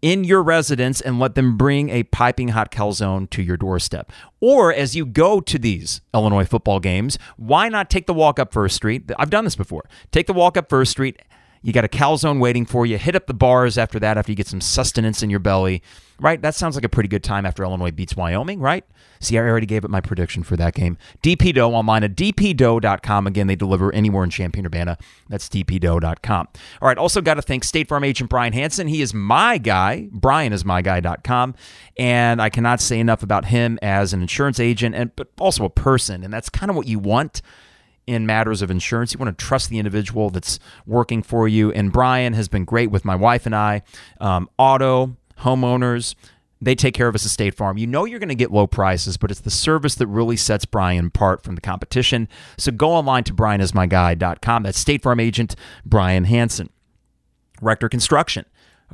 in 0.00 0.24
your 0.24 0.42
residence 0.42 1.00
and 1.00 1.18
let 1.18 1.34
them 1.34 1.56
bring 1.56 1.90
a 1.90 2.04
piping 2.04 2.48
hot 2.48 2.70
calzone 2.70 3.28
to 3.30 3.42
your 3.42 3.56
doorstep. 3.56 4.12
Or 4.40 4.72
as 4.72 4.94
you 4.94 5.04
go 5.04 5.40
to 5.40 5.58
these 5.58 6.00
Illinois 6.14 6.44
football 6.44 6.80
games, 6.80 7.18
why 7.36 7.68
not 7.68 7.90
take 7.90 8.06
the 8.06 8.14
walk 8.14 8.38
up 8.38 8.52
First 8.52 8.76
Street? 8.76 9.10
I've 9.18 9.30
done 9.30 9.44
this 9.44 9.56
before. 9.56 9.84
Take 10.12 10.26
the 10.26 10.32
walk 10.32 10.56
up 10.56 10.68
First 10.68 10.92
Street. 10.92 11.20
You 11.62 11.72
got 11.72 11.84
a 11.84 11.88
calzone 11.88 12.40
waiting 12.40 12.66
for 12.66 12.86
you. 12.86 12.98
Hit 12.98 13.14
up 13.14 13.26
the 13.26 13.34
bars 13.34 13.78
after 13.78 13.98
that, 14.00 14.18
after 14.18 14.32
you 14.32 14.36
get 14.36 14.46
some 14.46 14.60
sustenance 14.60 15.22
in 15.22 15.30
your 15.30 15.40
belly 15.40 15.82
right? 16.20 16.40
That 16.42 16.54
sounds 16.54 16.74
like 16.74 16.84
a 16.84 16.88
pretty 16.88 17.08
good 17.08 17.22
time 17.22 17.46
after 17.46 17.62
Illinois 17.62 17.90
beats 17.90 18.16
Wyoming, 18.16 18.60
right? 18.60 18.84
See, 19.20 19.38
I 19.38 19.42
already 19.42 19.66
gave 19.66 19.84
it 19.84 19.90
my 19.90 20.00
prediction 20.00 20.42
for 20.42 20.56
that 20.56 20.74
game. 20.74 20.96
DP 21.22 21.54
Dough 21.54 21.72
online 21.72 22.04
at 22.04 22.14
dpdough.com. 22.16 23.26
Again, 23.26 23.46
they 23.46 23.56
deliver 23.56 23.92
anywhere 23.94 24.24
in 24.24 24.30
Champaign 24.30 24.66
Urbana. 24.66 24.98
That's 25.28 25.48
dpdough.com. 25.48 26.48
All 26.80 26.88
right, 26.88 26.98
also 26.98 27.20
got 27.20 27.34
to 27.34 27.42
thank 27.42 27.64
State 27.64 27.88
Farm 27.88 28.04
agent 28.04 28.30
Brian 28.30 28.52
Hanson. 28.52 28.88
He 28.88 29.02
is 29.02 29.14
my 29.14 29.58
guy. 29.58 30.08
Brian 30.12 30.52
is 30.52 30.64
my 30.64 30.82
guy.com. 30.82 31.54
And 31.96 32.40
I 32.42 32.48
cannot 32.48 32.80
say 32.80 32.98
enough 33.00 33.22
about 33.22 33.46
him 33.46 33.78
as 33.82 34.12
an 34.12 34.20
insurance 34.20 34.60
agent 34.60 34.94
and 34.94 35.14
but 35.16 35.28
also 35.38 35.64
a 35.64 35.70
person. 35.70 36.22
And 36.22 36.32
that's 36.32 36.48
kind 36.48 36.70
of 36.70 36.76
what 36.76 36.86
you 36.86 36.98
want 36.98 37.42
in 38.08 38.24
matters 38.24 38.62
of 38.62 38.70
insurance. 38.70 39.12
You 39.12 39.18
want 39.18 39.36
to 39.36 39.44
trust 39.44 39.68
the 39.68 39.78
individual 39.78 40.30
that's 40.30 40.58
working 40.86 41.22
for 41.22 41.46
you. 41.46 41.70
And 41.72 41.92
Brian 41.92 42.32
has 42.32 42.48
been 42.48 42.64
great 42.64 42.90
with 42.90 43.04
my 43.04 43.14
wife 43.14 43.44
and 43.44 43.54
I. 43.54 43.82
Um, 44.18 44.48
auto, 44.56 45.16
homeowners, 45.40 46.14
they 46.60 46.74
take 46.74 46.94
care 46.94 47.06
of 47.06 47.14
us 47.14 47.26
at 47.26 47.30
State 47.30 47.54
Farm. 47.54 47.76
You 47.76 47.86
know 47.86 48.06
you're 48.06 48.18
going 48.18 48.30
to 48.30 48.34
get 48.34 48.50
low 48.50 48.66
prices, 48.66 49.18
but 49.18 49.30
it's 49.30 49.40
the 49.40 49.50
service 49.50 49.94
that 49.96 50.06
really 50.06 50.36
sets 50.36 50.64
Brian 50.64 51.08
apart 51.08 51.42
from 51.42 51.54
the 51.54 51.60
competition. 51.60 52.28
So 52.56 52.72
go 52.72 52.92
online 52.92 53.24
to 53.24 53.34
brianismyguy.com. 53.34 54.62
That's 54.62 54.78
State 54.78 55.02
Farm 55.02 55.20
agent 55.20 55.54
Brian 55.84 56.24
Hanson. 56.24 56.70
Rector 57.60 57.88
Construction. 57.88 58.46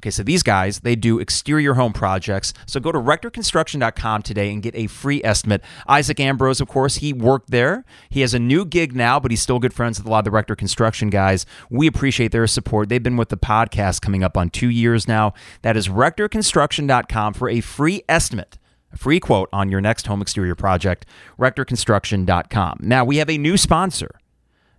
Okay, 0.05 0.11
so 0.11 0.23
these 0.23 0.43
guys, 0.43 0.81
they 0.81 0.97
do 0.97 1.19
exterior 1.19 1.73
home 1.73 1.95
projects. 1.95 2.53
So 2.67 2.79
go 2.79 2.93
to 2.93 2.99
rectorconstruction.com 2.99 4.21
today 4.21 4.53
and 4.53 4.63
get 4.63 4.75
a 4.75 4.87
free 4.87 5.23
estimate. 5.25 5.63
Isaac 5.89 6.21
Ambrose, 6.21 6.61
of 6.61 6.69
course, 6.69 6.97
he 6.97 7.15
worked 7.15 7.51
there. 7.51 7.87
He 8.11 8.21
has 8.21 8.35
a 8.35 8.39
new 8.39 8.67
gig 8.67 8.95
now, 8.95 9.19
but 9.19 9.31
he's 9.31 9.41
still 9.41 9.59
good 9.59 9.73
friends 9.73 9.99
with 9.99 10.07
a 10.07 10.11
lot 10.11 10.19
of 10.19 10.25
the 10.27 10.31
Rector 10.31 10.57
Construction 10.57 11.09
guys. 11.09 11.47
We 11.71 11.87
appreciate 11.87 12.33
their 12.33 12.47
support. 12.47 12.91
They've 12.91 13.03
been 13.03 13.17
with 13.17 13.31
the 13.31 13.39
podcast 13.39 14.03
coming 14.03 14.23
up 14.23 14.37
on 14.37 14.51
two 14.51 14.69
years 14.69 15.09
now. 15.09 15.33
That 15.63 15.75
is 15.75 15.89
rectorconstruction.com 15.89 17.33
for 17.33 17.49
a 17.49 17.63
free 17.63 18.03
estimate. 18.07 18.59
A 18.93 18.99
free 18.99 19.21
quote 19.21 19.49
on 19.55 19.71
your 19.71 19.81
next 19.81 20.07
home 20.07 20.21
exterior 20.21 20.55
project, 20.55 21.07
rectorconstruction.com. 21.39 22.81
Now, 22.83 23.07
we 23.07 23.17
have 23.17 23.31
a 23.31 23.39
new 23.39 23.57
sponsor. 23.57 24.11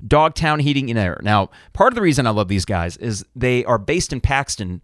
Dogtown 0.05 0.59
Heating 0.59 0.89
and 0.89 0.99
Air. 0.99 1.19
Now, 1.23 1.49
part 1.73 1.93
of 1.93 1.95
the 1.95 2.01
reason 2.01 2.27
I 2.27 2.31
love 2.31 2.47
these 2.47 2.65
guys 2.65 2.97
is 2.97 3.25
they 3.35 3.65
are 3.65 3.79
based 3.79 4.13
in 4.13 4.21
Paxton, 4.21 4.81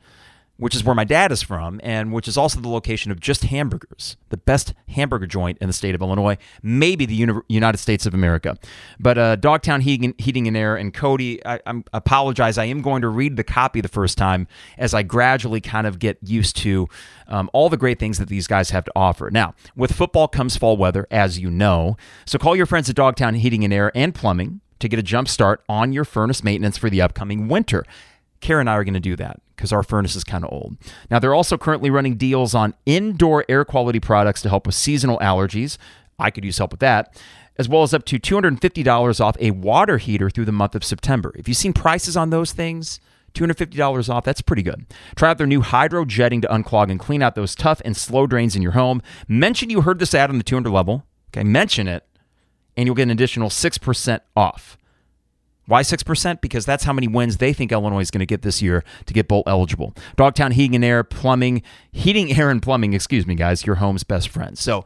which 0.62 0.76
is 0.76 0.84
where 0.84 0.94
my 0.94 1.04
dad 1.04 1.32
is 1.32 1.42
from, 1.42 1.82
and 1.84 2.14
which 2.14 2.28
is 2.28 2.38
also 2.38 2.62
the 2.62 2.70
location 2.70 3.12
of 3.12 3.20
Just 3.20 3.46
Hamburgers, 3.46 4.16
the 4.30 4.38
best 4.38 4.76
hamburger 4.90 5.26
joint 5.26 5.58
in 5.58 5.66
the 5.66 5.74
state 5.74 5.96
of 5.96 6.02
Illinois, 6.02 6.38
maybe 6.62 7.08
the 7.08 7.16
Uni- 7.16 7.42
United 7.50 7.80
States 7.80 8.06
of 8.06 8.14
America. 8.14 8.56
But 9.00 9.18
uh, 9.18 9.36
Dogtown 9.38 9.82
Heating, 9.82 10.14
Heating 10.20 10.48
and 10.48 10.56
Air, 10.56 10.76
and 10.76 10.94
Cody, 10.94 11.44
I, 11.44 11.60
I 11.66 11.82
apologize. 11.94 12.60
I 12.60 12.66
am 12.66 12.84
going 12.84 13.02
to 13.02 13.10
read 13.10 13.38
the 13.38 13.44
copy 13.44 13.82
the 13.82 13.88
first 13.88 14.20
time 14.20 14.48
as 14.78 14.94
I 14.94 15.02
gradually 15.02 15.62
kind 15.62 15.88
of 15.88 15.98
get 15.98 16.20
used 16.22 16.56
to 16.58 16.88
um, 17.28 17.50
all 17.54 17.68
the 17.68 17.76
great 17.76 17.98
things 17.98 18.20
that 18.20 18.30
these 18.30 18.46
guys 18.46 18.70
have 18.70 18.86
to 18.86 18.92
offer. 18.96 19.32
Now, 19.32 19.56
with 19.76 19.92
football 19.92 20.28
comes 20.28 20.58
fall 20.58 20.78
weather, 20.78 21.08
as 21.10 21.40
you 21.40 21.50
know. 21.50 21.98
So 22.28 22.38
call 22.38 22.56
your 22.56 22.68
friends 22.68 22.88
at 22.88 22.96
Dogtown 22.96 23.34
Heating 23.34 23.64
and 23.64 23.74
Air 23.74 23.92
and 23.96 24.14
Plumbing 24.14 24.62
to 24.78 24.88
get 24.88 25.00
a 25.00 25.04
jump 25.04 25.28
start 25.28 25.64
on 25.68 25.92
your 25.92 26.06
furnace 26.06 26.44
maintenance 26.44 26.78
for 26.78 26.92
the 26.92 27.02
upcoming 27.02 27.48
winter. 27.48 27.84
Kara 28.42 28.60
and 28.60 28.70
I 28.70 28.76
are 28.76 28.84
going 28.84 28.94
to 28.94 29.00
do 29.00 29.16
that 29.16 29.40
because 29.62 29.72
our 29.72 29.84
furnace 29.84 30.16
is 30.16 30.24
kind 30.24 30.44
of 30.44 30.52
old. 30.52 30.76
Now, 31.12 31.20
they're 31.20 31.36
also 31.36 31.56
currently 31.56 31.92
running 31.92 32.16
deals 32.16 32.56
on 32.56 32.74
indoor 32.88 33.46
air 33.48 33.64
quality 33.64 34.00
products 34.00 34.42
to 34.42 34.50
help 34.50 34.66
with 34.66 34.74
seasonal 34.74 35.20
allergies. 35.20 35.78
I 36.18 36.32
could 36.32 36.44
use 36.44 36.58
help 36.58 36.72
with 36.72 36.80
that, 36.80 37.22
as 37.60 37.70
well 37.70 37.84
as 37.84 37.94
up 37.94 38.04
to 38.06 38.18
$250 38.20 39.22
off 39.22 39.38
a 39.40 39.52
water 39.52 40.00
heater 40.00 40.32
through 40.32 40.46
the 40.46 40.52
month 40.52 40.74
of 40.74 40.84
September. 40.84 41.32
If 41.36 41.48
you've 41.48 41.58
seen 41.58 41.74
prices 41.74 42.18
on 42.18 42.32
those 42.32 42.54
things, 42.54 43.00
$250 43.36 44.10
off, 44.10 44.24
that's 44.24 44.42
pretty 44.42 44.64
good. 44.64 44.88
Try 45.16 45.30
out 45.30 45.38
their 45.38 45.46
new 45.46 45.62
hydro 45.62 46.06
jetting 46.06 46.42
to 46.42 46.48
unclog 46.48 46.90
and 46.90 47.00
clean 47.00 47.22
out 47.22 47.36
those 47.36 47.54
tough 47.54 47.84
and 47.86 47.96
slow 47.96 48.26
drains 48.26 48.56
in 48.56 48.64
your 48.64 48.72
home. 48.72 49.04
Mention 49.28 49.70
you 49.70 49.82
heard 49.82 50.00
this 50.00 50.16
ad 50.16 50.32
on 50.32 50.40
the 50.40 50.44
200 50.44 50.72
level. 50.72 51.06
Okay, 51.30 51.44
mention 51.44 51.88
it, 51.88 52.04
and 52.76 52.88
you'll 52.88 52.96
get 52.96 53.04
an 53.04 53.12
additional 53.12 53.50
6% 53.50 54.20
off. 54.36 54.76
Why 55.68 55.84
6%? 55.84 56.42
Because 56.42 56.66
that's 56.66 56.84
how 56.84 56.94
many 56.94 57.08
wins 57.08 57.38
they 57.38 57.54
think 57.54 57.72
Illinois 57.72 58.02
is 58.02 58.12
going 58.12 58.20
to 58.20 58.26
get 58.26 58.42
this 58.42 58.62
year 58.62 58.84
to 59.06 59.14
get 59.14 59.28
bowl 59.28 59.44
eligible. 59.46 59.94
Dogtown 60.16 60.52
Heating 60.52 60.76
and 60.76 60.84
Air 60.84 61.04
Plumbing, 61.04 61.62
Heating, 61.92 62.36
Air, 62.38 62.50
and 62.50 62.62
Plumbing, 62.62 62.94
excuse 62.94 63.28
me, 63.28 63.36
guys, 63.36 63.66
your 63.66 63.76
home's 63.76 64.04
best 64.04 64.30
friend. 64.30 64.58
So, 64.58 64.86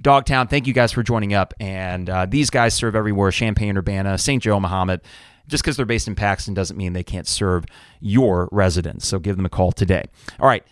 Dogtown, 0.00 0.48
thank 0.48 0.66
you 0.66 0.72
guys 0.72 0.92
for 0.92 1.02
joining 1.02 1.34
up. 1.34 1.54
And 1.60 2.10
uh, 2.10 2.26
these 2.26 2.50
guys 2.50 2.74
serve 2.74 2.96
everywhere 2.96 3.30
Champaign, 3.30 3.76
Urbana, 3.76 4.18
St. 4.18 4.42
Joe, 4.42 4.58
Mahomet. 4.58 5.02
Just 5.46 5.62
because 5.62 5.76
they're 5.76 5.86
based 5.86 6.08
in 6.08 6.14
Paxton 6.14 6.54
doesn't 6.54 6.76
mean 6.76 6.94
they 6.94 7.04
can't 7.04 7.28
serve 7.28 7.64
your 8.00 8.48
residents. 8.50 9.06
So, 9.06 9.18
give 9.18 9.36
them 9.36 9.46
a 9.46 9.50
call 9.50 9.72
today. 9.72 10.04
All 10.40 10.48
right. 10.48 10.64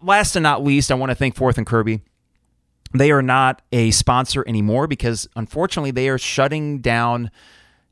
Last 0.00 0.36
and 0.36 0.42
not 0.42 0.64
least, 0.64 0.90
I 0.90 0.94
want 0.94 1.10
to 1.10 1.14
thank 1.14 1.36
Fourth 1.36 1.58
and 1.58 1.66
Kirby. 1.66 2.00
They 2.92 3.10
are 3.10 3.22
not 3.22 3.62
a 3.72 3.90
sponsor 3.90 4.42
anymore 4.48 4.86
because, 4.86 5.28
unfortunately, 5.36 5.90
they 5.90 6.08
are 6.08 6.18
shutting 6.18 6.80
down 6.80 7.30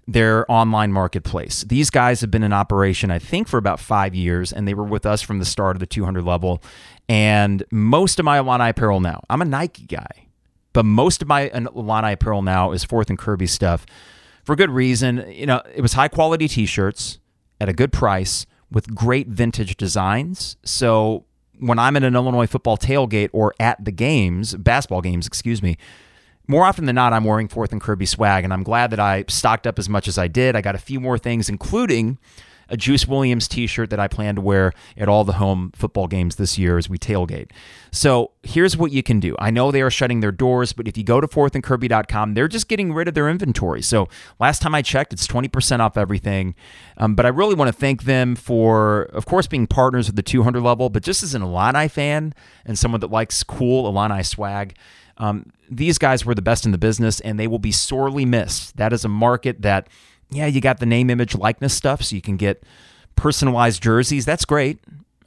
their 0.09 0.51
online 0.51 0.91
marketplace. 0.91 1.65
These 1.65 1.91
guys 1.91 2.23
have 2.23 2.31
been 2.31 2.43
in 2.43 2.53
operation, 2.53 3.11
I 3.11 3.19
think, 3.19 3.47
for 3.47 3.59
about 3.59 3.79
five 3.79 4.15
years, 4.15 4.55
and 4.55 4.67
they 4.67 4.73
were 4.73 4.85
with 4.85 5.05
us 5.05 5.21
from 5.21 5.39
the 5.39 5.45
start 5.45 5.77
of 5.77 5.81
the 5.81 5.87
200 5.87 6.25
level. 6.25 6.63
And 7.11 7.63
most 7.71 8.19
of 8.19 8.25
my 8.25 8.39
Illini 8.39 8.71
apparel 8.71 9.01
now, 9.01 9.23
I'm 9.29 9.43
a 9.43 9.45
Nike 9.45 9.85
guy, 9.85 10.29
but 10.73 10.87
most 10.87 11.21
of 11.21 11.29
my 11.29 11.51
Illini 11.51 12.15
apparel 12.15 12.41
now 12.41 12.73
is 12.73 12.85
Fourth 12.85 13.11
and 13.11 13.19
Kirby 13.19 13.47
stuff 13.47 13.85
for 14.45 14.57
good 14.57 14.71
reason. 14.71 15.27
You 15.31 15.45
know, 15.45 15.61
it 15.75 15.83
was 15.83 15.93
high 15.93 16.09
quality 16.09 16.49
t 16.49 16.65
shirts 16.65 17.19
at 17.61 17.69
a 17.69 17.75
good 17.75 17.93
price 17.93 18.47
with 18.71 18.95
great 18.95 19.29
vintage 19.29 19.77
designs. 19.77 20.57
So 20.65 21.27
when 21.59 21.79
I'm 21.79 21.97
at 21.97 22.03
an 22.03 22.15
Illinois 22.15 22.47
football 22.47 22.79
tailgate 22.79 23.29
or 23.35 23.55
at 23.61 23.85
the 23.85 23.93
games, 23.93 24.55
basketball 24.55 25.03
games, 25.03 25.27
excuse 25.27 25.63
me, 25.63 25.77
more 26.49 26.65
often 26.65 26.87
than 26.87 26.97
not, 26.97 27.13
I'm 27.13 27.25
wearing 27.25 27.47
Fourth 27.47 27.73
and 27.73 27.81
Kirby 27.81 28.07
swag, 28.07 28.43
and 28.43 28.53
I'm 28.53 28.63
glad 28.63 28.91
that 28.91 28.99
I 28.99 29.25
stocked 29.29 29.67
up 29.67 29.79
as 29.79 29.89
much 29.89 30.09
as 30.09 30.19
I 30.19 30.29
did. 30.29 30.57
I 30.57 30.63
got 30.63 30.75
a 30.75 30.79
few 30.79 30.99
more 30.99 31.19
things, 31.19 31.49
including 31.49 32.19
a 32.69 32.77
Juice 32.77 33.07
Williams 33.09 33.49
t 33.49 33.67
shirt 33.67 33.91
that 33.91 34.01
I 34.01 34.09
plan 34.09 34.37
to 34.37 34.41
wear 34.41 34.73
at 34.97 35.09
all 35.09 35.25
the 35.25 35.35
home 35.35 35.73
football 35.75 36.07
games 36.07 36.37
this 36.37 36.59
year 36.59 36.79
as 36.79 36.89
we 36.89 36.99
tailgate. 36.99 37.51
So 37.91 38.33
here's 38.43 38.77
what 38.77 38.93
you 38.93 39.03
can 39.03 39.21
do. 39.21 39.35
I 39.39 39.51
know 39.51 39.71
they 39.71 39.83
are 39.83 39.91
shutting 39.91 40.21
their 40.21 40.33
doors, 40.33 40.73
but 40.73 40.87
if 40.87 40.97
you 40.97 41.05
go 41.05 41.21
to 41.21 41.27
fourthandkirby.com, 41.27 42.35
they're 42.35 42.49
just 42.49 42.69
getting 42.69 42.93
rid 42.93 43.09
of 43.09 43.15
their 43.15 43.29
inventory. 43.29 43.83
So 43.83 44.09
last 44.39 44.61
time 44.61 44.75
I 44.75 44.83
checked, 44.83 45.13
it's 45.13 45.27
20% 45.27 45.81
off 45.81 45.97
everything. 45.97 46.55
Um, 46.99 47.15
but 47.15 47.25
I 47.25 47.31
really 47.31 47.55
want 47.55 47.69
to 47.69 47.73
thank 47.73 48.05
them 48.05 48.37
for, 48.37 49.03
of 49.15 49.25
course, 49.27 49.47
being 49.47 49.67
partners 49.67 50.07
with 50.09 50.17
the 50.17 50.23
200 50.23 50.61
level, 50.61 50.91
but 50.91 51.03
just 51.03 51.23
as 51.23 51.35
an 51.35 51.43
Illini 51.43 51.89
fan 51.89 52.35
and 52.65 52.79
someone 52.79 53.01
that 53.01 53.11
likes 53.11 53.43
cool 53.43 53.87
Illini 53.87 54.23
swag. 54.23 54.77
Um, 55.19 55.53
these 55.71 55.99
guys 55.99 56.25
were 56.25 56.35
the 56.35 56.43
best 56.43 56.65
in 56.65 56.73
the 56.73 56.79
business 56.79 57.21
and 57.21 57.39
they 57.39 57.47
will 57.47 57.59
be 57.59 57.73
sorely 57.73 58.25
missed. 58.25 58.77
That 58.77 58.93
is 58.93 59.05
a 59.05 59.09
market 59.09 59.63
that, 59.63 59.89
yeah, 60.31 60.47
you 60.47 60.61
got 60.61 60.79
the 60.79 60.87
name, 60.87 61.11
image, 61.11 61.35
likeness 61.35 61.75
stuff, 61.75 62.03
so 62.03 62.17
you 62.17 62.23
can 62.23 62.37
get 62.37 62.63
personalized 63.17 63.83
jerseys. 63.83 64.25
That's 64.25 64.45
great. 64.45 64.79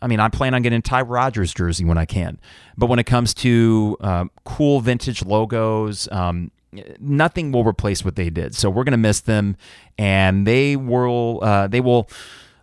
I 0.01 0.07
mean, 0.07 0.19
I 0.19 0.29
plan 0.29 0.53
on 0.53 0.61
getting 0.63 0.81
Ty 0.81 1.01
Rogers 1.01 1.53
jersey 1.53 1.85
when 1.85 1.97
I 1.97 2.05
can. 2.05 2.39
But 2.77 2.87
when 2.87 2.97
it 2.97 3.05
comes 3.05 3.33
to 3.35 3.97
uh, 4.01 4.25
cool 4.45 4.79
vintage 4.79 5.23
logos, 5.23 6.07
um, 6.11 6.51
nothing 6.99 7.51
will 7.51 7.63
replace 7.63 8.03
what 8.03 8.15
they 8.15 8.29
did. 8.29 8.55
So 8.55 8.69
we're 8.69 8.83
going 8.83 8.93
to 8.93 8.97
miss 8.97 9.19
them, 9.21 9.57
and 9.97 10.47
they 10.47 10.75
will 10.75 11.39
uh, 11.43 11.67
they 11.67 11.81
will 11.81 12.09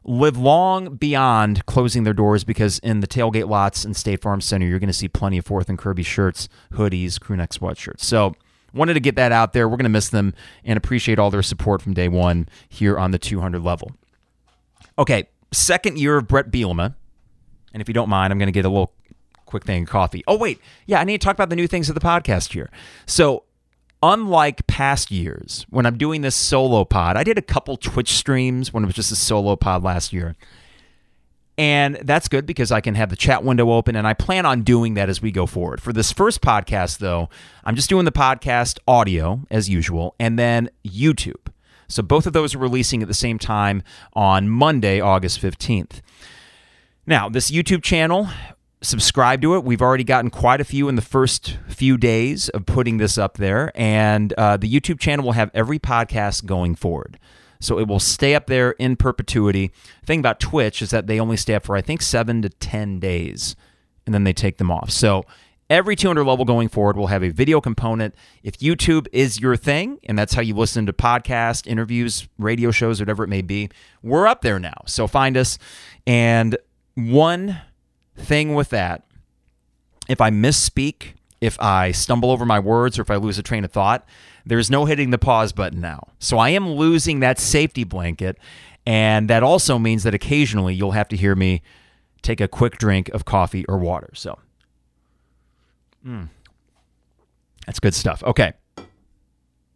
live 0.08 0.38
long 0.38 0.96
beyond 0.96 1.66
closing 1.66 2.04
their 2.04 2.14
doors 2.14 2.42
because 2.42 2.78
in 2.78 3.00
the 3.00 3.06
tailgate 3.06 3.48
lots 3.48 3.84
in 3.84 3.92
State 3.92 4.22
Farm 4.22 4.40
Center, 4.40 4.66
you're 4.66 4.78
going 4.78 4.88
to 4.88 4.94
see 4.94 5.06
plenty 5.06 5.38
of 5.38 5.44
Fourth 5.44 5.68
and 5.68 5.76
Kirby 5.76 6.02
shirts, 6.02 6.48
hoodies, 6.72 7.20
crew 7.20 7.36
neck 7.36 7.50
sweatshirts. 7.50 8.00
So 8.00 8.34
wanted 8.72 8.94
to 8.94 9.00
get 9.00 9.16
that 9.16 9.32
out 9.32 9.52
there. 9.52 9.68
We're 9.68 9.76
going 9.76 9.84
to 9.84 9.90
miss 9.90 10.08
them 10.08 10.32
and 10.64 10.78
appreciate 10.78 11.18
all 11.18 11.30
their 11.30 11.42
support 11.42 11.82
from 11.82 11.92
day 11.92 12.08
one 12.08 12.48
here 12.68 12.98
on 12.98 13.10
the 13.10 13.18
200 13.18 13.62
level. 13.62 13.92
Okay, 14.98 15.28
second 15.52 15.98
year 15.98 16.16
of 16.16 16.26
Bret 16.26 16.50
Bielema. 16.50 16.94
And 17.74 17.82
if 17.82 17.88
you 17.88 17.94
don't 17.94 18.08
mind, 18.08 18.32
I'm 18.32 18.38
going 18.38 18.48
to 18.48 18.52
get 18.52 18.64
a 18.64 18.70
little 18.70 18.92
quick 19.44 19.64
thing 19.64 19.82
of 19.82 19.88
coffee. 19.90 20.24
Oh, 20.26 20.38
wait. 20.38 20.58
Yeah, 20.86 21.00
I 21.00 21.04
need 21.04 21.20
to 21.20 21.24
talk 21.24 21.34
about 21.34 21.50
the 21.50 21.56
new 21.56 21.66
things 21.66 21.90
of 21.90 21.94
the 21.94 22.00
podcast 22.00 22.54
here. 22.54 22.70
So 23.04 23.44
unlike 24.02 24.66
past 24.66 25.10
years 25.10 25.66
when 25.70 25.86
I'm 25.86 25.98
doing 25.98 26.20
this 26.22 26.36
solo 26.36 26.84
pod, 26.84 27.16
I 27.16 27.24
did 27.24 27.38
a 27.38 27.42
couple 27.42 27.76
Twitch 27.76 28.12
streams 28.12 28.72
when 28.72 28.84
it 28.84 28.86
was 28.86 28.96
just 28.96 29.12
a 29.12 29.16
solo 29.16 29.56
pod 29.56 29.82
last 29.82 30.12
year. 30.12 30.36
And 31.56 31.96
that's 32.02 32.28
good 32.28 32.46
because 32.46 32.70
I 32.70 32.80
can 32.80 32.94
have 32.94 33.10
the 33.10 33.16
chat 33.16 33.42
window 33.42 33.72
open, 33.72 33.96
and 33.96 34.06
I 34.06 34.14
plan 34.14 34.46
on 34.46 34.62
doing 34.62 34.94
that 34.94 35.08
as 35.08 35.20
we 35.20 35.32
go 35.32 35.44
forward. 35.44 35.82
For 35.82 35.92
this 35.92 36.12
first 36.12 36.40
podcast, 36.40 36.98
though, 36.98 37.28
I'm 37.64 37.74
just 37.74 37.88
doing 37.88 38.04
the 38.04 38.12
podcast 38.12 38.78
audio 38.86 39.40
as 39.50 39.68
usual, 39.68 40.14
and 40.20 40.38
then 40.38 40.70
YouTube. 40.86 41.50
So 41.88 42.00
both 42.00 42.28
of 42.28 42.32
those 42.32 42.54
are 42.54 42.58
releasing 42.58 43.02
at 43.02 43.08
the 43.08 43.14
same 43.14 43.40
time 43.40 43.82
on 44.12 44.48
Monday, 44.48 45.00
August 45.00 45.40
15th. 45.40 46.00
Now, 47.06 47.28
this 47.28 47.50
YouTube 47.50 47.82
channel 47.82 48.28
subscribe 48.80 49.42
to 49.42 49.54
it. 49.54 49.64
We've 49.64 49.82
already 49.82 50.04
gotten 50.04 50.30
quite 50.30 50.60
a 50.60 50.64
few 50.64 50.88
in 50.88 50.94
the 50.94 51.02
first 51.02 51.58
few 51.68 51.96
days 51.96 52.48
of 52.50 52.66
putting 52.66 52.98
this 52.98 53.18
up 53.18 53.36
there, 53.36 53.72
and 53.74 54.32
uh, 54.34 54.56
the 54.56 54.72
YouTube 54.72 55.00
channel 55.00 55.24
will 55.24 55.32
have 55.32 55.50
every 55.54 55.78
podcast 55.78 56.46
going 56.46 56.74
forward. 56.74 57.18
So 57.60 57.78
it 57.78 57.88
will 57.88 58.00
stay 58.00 58.34
up 58.34 58.46
there 58.46 58.72
in 58.72 58.96
perpetuity. 58.96 59.72
Thing 60.06 60.20
about 60.20 60.38
Twitch 60.38 60.80
is 60.80 60.90
that 60.90 61.08
they 61.08 61.18
only 61.18 61.36
stay 61.36 61.54
up 61.54 61.64
for, 61.64 61.76
I 61.76 61.80
think, 61.80 62.02
seven 62.02 62.40
to 62.42 62.48
10 62.48 63.00
days, 63.00 63.56
and 64.06 64.14
then 64.14 64.24
they 64.24 64.32
take 64.32 64.58
them 64.58 64.70
off. 64.70 64.90
So 64.90 65.24
every 65.68 65.96
200 65.96 66.22
level 66.24 66.44
going 66.44 66.68
forward 66.68 66.96
will 66.96 67.08
have 67.08 67.24
a 67.24 67.30
video 67.30 67.60
component. 67.60 68.14
If 68.44 68.58
YouTube 68.58 69.08
is 69.12 69.40
your 69.40 69.56
thing, 69.56 69.98
and 70.04 70.16
that's 70.16 70.34
how 70.34 70.40
you 70.40 70.54
listen 70.54 70.86
to 70.86 70.92
podcasts, 70.92 71.66
interviews, 71.66 72.28
radio 72.38 72.70
shows, 72.70 73.00
whatever 73.00 73.24
it 73.24 73.28
may 73.28 73.42
be, 73.42 73.70
we're 74.02 74.28
up 74.28 74.42
there 74.42 74.60
now. 74.60 74.82
So 74.86 75.08
find 75.08 75.36
us. 75.36 75.58
And 76.06 76.56
one 76.94 77.60
thing 78.18 78.54
with 78.54 78.70
that 78.70 79.04
if 80.08 80.20
I 80.20 80.30
misspeak, 80.30 81.12
if 81.40 81.60
I 81.60 81.92
stumble 81.92 82.30
over 82.30 82.44
my 82.44 82.58
words, 82.58 82.98
or 82.98 83.02
if 83.02 83.10
I 83.10 83.16
lose 83.16 83.38
a 83.38 83.42
train 83.42 83.64
of 83.64 83.70
thought, 83.70 84.08
there's 84.44 84.70
no 84.70 84.86
hitting 84.86 85.10
the 85.10 85.18
pause 85.18 85.52
button 85.52 85.80
now. 85.80 86.08
So 86.18 86.38
I 86.38 86.48
am 86.50 86.68
losing 86.70 87.20
that 87.20 87.38
safety 87.38 87.84
blanket. 87.84 88.38
And 88.86 89.28
that 89.28 89.42
also 89.42 89.78
means 89.78 90.02
that 90.04 90.14
occasionally 90.14 90.74
you'll 90.74 90.92
have 90.92 91.08
to 91.08 91.16
hear 91.16 91.34
me 91.34 91.62
take 92.22 92.40
a 92.40 92.48
quick 92.48 92.78
drink 92.78 93.10
of 93.10 93.26
coffee 93.26 93.66
or 93.66 93.76
water. 93.76 94.10
So, 94.14 94.38
mm, 96.04 96.28
that's 97.66 97.78
good 97.78 97.94
stuff. 97.94 98.22
Okay. 98.24 98.54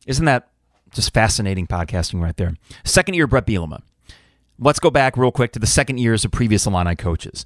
Isn't 0.06 0.24
that 0.24 0.48
just 0.92 1.12
fascinating 1.12 1.66
podcasting 1.66 2.22
right 2.22 2.36
there? 2.36 2.54
Second 2.84 3.14
year, 3.14 3.26
Bret 3.26 3.46
Bielema. 3.46 3.82
Let's 4.58 4.80
go 4.80 4.90
back 4.90 5.16
real 5.16 5.30
quick 5.30 5.52
to 5.52 5.58
the 5.58 5.66
second 5.66 5.98
years 5.98 6.24
of 6.24 6.30
previous 6.30 6.66
Illini 6.66 6.96
coaches. 6.96 7.44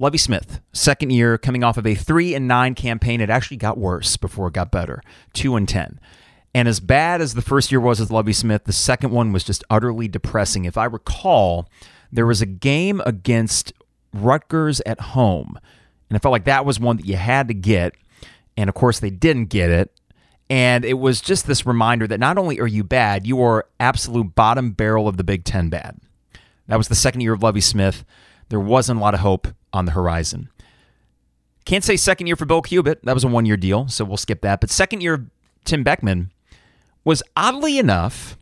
Lovie 0.00 0.18
Smith, 0.18 0.60
second 0.72 1.10
year, 1.10 1.36
coming 1.36 1.64
off 1.64 1.76
of 1.76 1.86
a 1.86 1.96
three 1.96 2.32
and 2.32 2.46
nine 2.46 2.76
campaign. 2.76 3.20
It 3.20 3.30
actually 3.30 3.56
got 3.56 3.76
worse 3.76 4.16
before 4.16 4.46
it 4.46 4.54
got 4.54 4.70
better. 4.70 5.02
Two 5.32 5.56
and 5.56 5.68
ten. 5.68 5.98
And 6.54 6.68
as 6.68 6.78
bad 6.78 7.20
as 7.20 7.34
the 7.34 7.42
first 7.42 7.72
year 7.72 7.80
was 7.80 7.98
with 7.98 8.12
Lovie 8.12 8.32
Smith, 8.32 8.64
the 8.64 8.72
second 8.72 9.10
one 9.10 9.32
was 9.32 9.42
just 9.42 9.64
utterly 9.68 10.06
depressing. 10.06 10.64
If 10.64 10.78
I 10.78 10.84
recall, 10.84 11.68
there 12.12 12.26
was 12.26 12.40
a 12.40 12.46
game 12.46 13.02
against 13.04 13.72
Rutgers 14.14 14.80
at 14.86 15.00
home, 15.00 15.58
and 16.08 16.16
I 16.16 16.20
felt 16.20 16.32
like 16.32 16.44
that 16.44 16.64
was 16.64 16.80
one 16.80 16.96
that 16.96 17.06
you 17.06 17.16
had 17.16 17.48
to 17.48 17.54
get. 17.54 17.94
And 18.56 18.68
of 18.68 18.74
course, 18.74 19.00
they 19.00 19.10
didn't 19.10 19.46
get 19.46 19.68
it. 19.68 19.92
And 20.48 20.84
it 20.84 20.94
was 20.94 21.20
just 21.20 21.46
this 21.46 21.66
reminder 21.66 22.06
that 22.06 22.20
not 22.20 22.38
only 22.38 22.58
are 22.60 22.66
you 22.66 22.82
bad, 22.82 23.26
you 23.26 23.42
are 23.42 23.68
absolute 23.78 24.34
bottom 24.34 24.70
barrel 24.70 25.06
of 25.06 25.16
the 25.16 25.24
Big 25.24 25.44
Ten 25.44 25.68
bad. 25.68 25.98
That 26.68 26.76
was 26.76 26.88
the 26.88 26.94
second 26.94 27.20
year 27.20 27.34
of 27.34 27.42
Lovie 27.42 27.60
Smith. 27.60 28.04
There 28.48 28.60
wasn't 28.60 28.98
a 28.98 29.02
lot 29.02 29.12
of 29.12 29.20
hope 29.20 29.48
on 29.72 29.84
the 29.84 29.92
horizon. 29.92 30.48
Can't 31.64 31.84
say 31.84 31.96
second 31.96 32.26
year 32.26 32.36
for 32.36 32.46
Bill 32.46 32.62
Cubit. 32.62 33.04
That 33.04 33.14
was 33.14 33.24
a 33.24 33.28
one 33.28 33.44
year 33.44 33.56
deal, 33.56 33.88
so 33.88 34.04
we'll 34.04 34.16
skip 34.16 34.40
that. 34.40 34.60
But 34.60 34.70
second 34.70 35.02
year, 35.02 35.26
Tim 35.64 35.82
Beckman 35.82 36.32
was 37.04 37.22
oddly 37.36 37.78
enough 37.78 38.38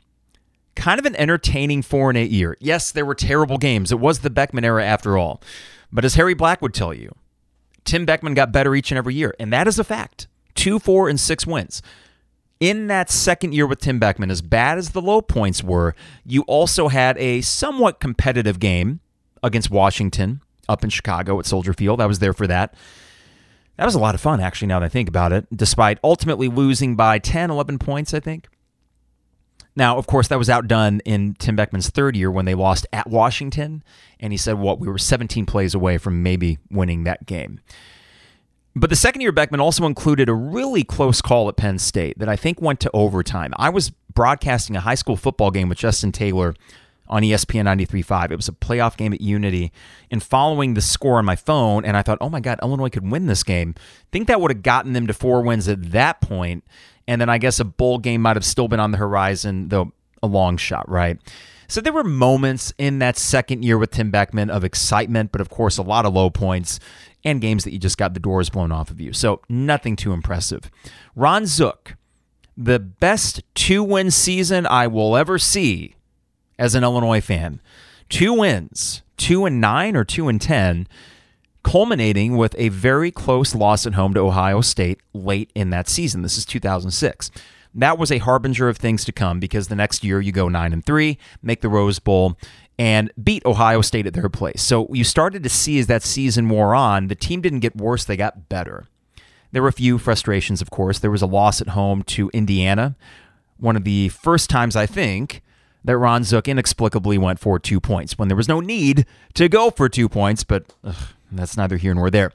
kind 0.76 1.00
of 1.00 1.06
an 1.06 1.16
entertaining 1.16 1.83
four 1.83 2.09
and 2.09 2.16
eight 2.16 2.30
year. 2.30 2.56
Yes, 2.61 2.92
there 2.92 3.04
were 3.04 3.14
terrible 3.14 3.59
games. 3.59 3.90
It 3.90 3.99
was 3.99 4.21
the 4.21 4.30
Beckman 4.30 4.64
era 4.64 4.85
after 4.85 5.18
all. 5.18 5.42
But 5.90 6.04
as 6.04 6.14
Harry 6.14 6.35
Black 6.35 6.62
would 6.62 6.75
tell 6.75 6.95
you, 6.95 7.14
Tim 7.85 8.04
Beckman 8.04 8.35
got 8.35 8.52
better 8.52 8.75
each 8.75 8.92
and 8.92 8.99
every 8.99 9.14
year. 9.14 9.35
And 9.40 9.52
that 9.52 9.66
is 9.66 9.78
a 9.78 9.85
fact. 9.85 10.28
Two, 10.54 10.78
four, 10.78 11.09
and 11.09 11.18
six 11.18 11.47
wins. 11.47 11.83
In 12.61 12.87
that 12.87 13.11
second 13.11 13.54
year 13.54 13.66
with 13.66 13.80
Tim 13.80 13.99
Beckman, 13.99 14.30
as 14.30 14.40
bad 14.40 14.78
as 14.78 14.90
the 14.90 15.02
low 15.02 15.21
points 15.21 15.62
were, 15.62 15.95
you 16.25 16.42
also 16.42 16.88
had 16.88 17.18
a 17.18 17.40
somewhat 17.40 18.00
competitive 18.00 18.59
game 18.59 19.00
against 19.42 19.71
Washington 19.71 20.40
up 20.68 20.85
in 20.85 20.90
Chicago 20.90 21.38
at 21.38 21.46
Soldier 21.46 21.73
Field. 21.73 22.00
I 22.00 22.06
was 22.06 22.18
there 22.18 22.32
for 22.32 22.46
that. 22.46 22.75
That 23.76 23.85
was 23.85 23.94
a 23.94 24.00
lot 24.00 24.14
of 24.14 24.20
fun, 24.20 24.40
actually, 24.40 24.68
now 24.68 24.80
that 24.80 24.87
I 24.87 24.88
think 24.88 25.08
about 25.08 25.32
it, 25.32 25.46
despite 25.54 25.99
ultimately 26.02 26.49
losing 26.49 26.96
by 26.96 27.18
10, 27.18 27.50
11 27.50 27.78
points, 27.78 28.14
I 28.14 28.20
think. 28.20 28.49
Now, 29.76 29.99
of 29.99 30.06
course, 30.06 30.28
that 30.28 30.38
was 30.38 30.49
outdone 30.49 31.00
in 31.00 31.35
Tim 31.35 31.54
Beckman's 31.54 31.90
third 31.90 32.16
year 32.16 32.30
when 32.30 32.46
they 32.46 32.54
lost 32.54 32.87
at 32.94 33.06
Washington. 33.06 33.85
And 34.18 34.32
he 34.32 34.38
said, 34.38 34.58
what, 34.58 34.80
we 34.80 34.88
were 34.88 34.96
17 34.96 35.44
plays 35.44 35.75
away 35.75 35.99
from 35.99 36.23
maybe 36.23 36.58
winning 36.70 37.04
that 37.04 37.26
game. 37.26 37.61
But 38.75 38.88
the 38.88 38.96
second 38.96 39.20
year 39.20 39.32
Beckman 39.32 39.61
also 39.61 39.85
included 39.85 40.30
a 40.30 40.35
really 40.35 40.82
close 40.82 41.20
call 41.20 41.49
at 41.50 41.56
Penn 41.56 41.78
State 41.78 42.18
that 42.18 42.28
I 42.28 42.37
think 42.37 42.61
went 42.61 42.80
to 42.80 42.90
overtime. 42.94 43.52
I 43.56 43.68
was 43.68 43.90
broadcasting 43.90 44.76
a 44.76 44.80
high 44.80 44.94
school 44.94 45.16
football 45.16 45.50
game 45.50 45.68
with 45.68 45.78
Justin 45.78 46.12
Taylor 46.12 46.54
on 47.08 47.22
ESPN 47.22 47.64
93.5. 47.64 48.30
It 48.30 48.36
was 48.36 48.48
a 48.48 48.52
playoff 48.52 48.96
game 48.96 49.12
at 49.12 49.20
Unity. 49.20 49.72
And 50.10 50.22
following 50.22 50.75
the 50.75 50.80
score 50.80 51.18
on 51.18 51.25
my 51.25 51.36
phone, 51.36 51.84
and 51.84 51.96
I 51.96 52.02
thought, 52.02 52.18
oh 52.20 52.30
my 52.30 52.40
God, 52.40 52.58
Illinois 52.62 52.88
could 52.88 53.10
win 53.10 53.26
this 53.26 53.42
game. 53.42 53.75
I 53.76 53.80
think 54.12 54.28
that 54.28 54.40
would 54.40 54.50
have 54.50 54.62
gotten 54.62 54.92
them 54.92 55.06
to 55.06 55.14
four 55.14 55.42
wins 55.42 55.68
at 55.68 55.92
that 55.92 56.20
point. 56.20 56.64
And 57.08 57.20
then 57.20 57.28
I 57.28 57.38
guess 57.38 57.60
a 57.60 57.64
bowl 57.64 57.98
game 57.98 58.22
might 58.22 58.36
have 58.36 58.44
still 58.44 58.68
been 58.68 58.80
on 58.80 58.90
the 58.90 58.98
horizon, 58.98 59.68
though 59.68 59.92
a 60.22 60.26
long 60.26 60.56
shot, 60.56 60.88
right? 60.88 61.18
So 61.68 61.80
there 61.80 61.92
were 61.92 62.04
moments 62.04 62.72
in 62.78 63.00
that 63.00 63.16
second 63.16 63.64
year 63.64 63.76
with 63.76 63.90
Tim 63.90 64.10
Beckman 64.10 64.50
of 64.50 64.64
excitement, 64.64 65.32
but 65.32 65.40
of 65.40 65.48
course, 65.48 65.78
a 65.78 65.82
lot 65.82 66.06
of 66.06 66.14
low 66.14 66.30
points 66.30 66.78
and 67.25 67.40
games 67.40 67.64
that 67.64 67.72
you 67.72 67.78
just 67.78 67.98
got 67.98 68.14
the 68.14 68.20
doors 68.20 68.50
blown 68.50 68.70
off 68.70 68.90
of 68.90 69.00
you. 69.00 69.12
So 69.12 69.40
nothing 69.48 69.96
too 69.96 70.12
impressive. 70.12 70.70
Ron 71.16 71.46
Zook, 71.46 71.96
the 72.56 72.78
best 72.78 73.42
two 73.54 73.82
win 73.82 74.10
season 74.10 74.64
I 74.66 74.86
will 74.86 75.16
ever 75.16 75.38
see 75.38 75.95
as 76.58 76.75
an 76.75 76.84
Illinois 76.84 77.20
fan. 77.20 77.60
Two 78.08 78.32
wins, 78.32 79.02
two 79.16 79.44
and 79.44 79.60
nine 79.60 79.96
or 79.96 80.04
two 80.04 80.28
and 80.28 80.40
10 80.40 80.86
culminating 81.66 82.36
with 82.36 82.54
a 82.58 82.68
very 82.68 83.10
close 83.10 83.52
loss 83.52 83.88
at 83.88 83.94
home 83.94 84.14
to 84.14 84.20
Ohio 84.20 84.60
State 84.60 85.00
late 85.12 85.50
in 85.52 85.70
that 85.70 85.88
season. 85.88 86.22
This 86.22 86.38
is 86.38 86.44
2006. 86.46 87.28
That 87.74 87.98
was 87.98 88.12
a 88.12 88.18
harbinger 88.18 88.68
of 88.68 88.76
things 88.76 89.04
to 89.04 89.12
come 89.12 89.40
because 89.40 89.66
the 89.66 89.74
next 89.74 90.04
year 90.04 90.20
you 90.20 90.31
go 90.31 90.48
9 90.48 90.72
and 90.72 90.87
3, 90.87 91.18
make 91.42 91.62
the 91.62 91.68
Rose 91.68 91.98
Bowl 91.98 92.38
and 92.78 93.11
beat 93.20 93.44
Ohio 93.44 93.81
State 93.81 94.07
at 94.07 94.14
their 94.14 94.28
place. 94.28 94.62
So 94.62 94.87
you 94.92 95.02
started 95.02 95.42
to 95.42 95.48
see 95.48 95.81
as 95.81 95.88
that 95.88 96.04
season 96.04 96.48
wore 96.48 96.72
on, 96.72 97.09
the 97.09 97.16
team 97.16 97.40
didn't 97.40 97.61
get 97.61 97.74
worse, 97.74 98.04
they 98.04 98.16
got 98.16 98.48
better. 98.48 98.87
There 99.50 99.61
were 99.62 99.68
a 99.68 99.72
few 99.72 99.98
frustrations, 99.98 100.62
of 100.62 100.70
course. 100.70 101.00
There 101.00 101.11
was 101.11 101.22
a 101.22 101.26
loss 101.26 101.61
at 101.61 101.70
home 101.70 102.04
to 102.04 102.31
Indiana, 102.33 102.94
one 103.57 103.74
of 103.74 103.83
the 103.83 104.11
first 104.11 104.50
times 104.50 104.76
I 104.76 104.87
think 104.87 105.42
that 105.87 105.96
Ron 105.96 106.25
Zook 106.25 106.49
inexplicably 106.49 107.16
went 107.16 107.38
for 107.38 107.59
two 107.59 107.81
points 107.81 108.18
when 108.18 108.29
there 108.29 108.37
was 108.37 108.49
no 108.49 108.61
need 108.61 109.07
to 109.35 109.49
go 109.49 109.70
for 109.70 109.88
two 109.88 110.09
points, 110.09 110.44
but 110.44 110.75
ugh, 110.85 110.96
that's 111.33 111.57
neither 111.57 111.77
here 111.77 111.94
nor 111.94 112.11
there. 112.11 112.33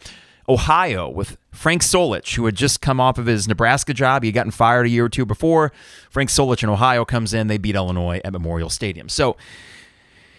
Ohio 0.49 1.07
with 1.07 1.37
Frank 1.51 1.81
Solich, 1.83 2.35
who 2.35 2.45
had 2.45 2.55
just 2.55 2.81
come 2.81 2.99
off 2.99 3.17
of 3.17 3.25
his 3.25 3.47
Nebraska 3.47 3.93
job. 3.93 4.23
He 4.23 4.29
had 4.29 4.35
gotten 4.35 4.51
fired 4.51 4.85
a 4.85 4.89
year 4.89 5.05
or 5.05 5.09
two 5.09 5.25
before. 5.25 5.71
Frank 6.09 6.29
Solich 6.29 6.63
in 6.63 6.69
Ohio 6.69 7.05
comes 7.05 7.33
in. 7.33 7.47
They 7.47 7.57
beat 7.57 7.75
Illinois 7.75 8.21
at 8.23 8.33
Memorial 8.33 8.69
Stadium. 8.69 9.07
So, 9.07 9.37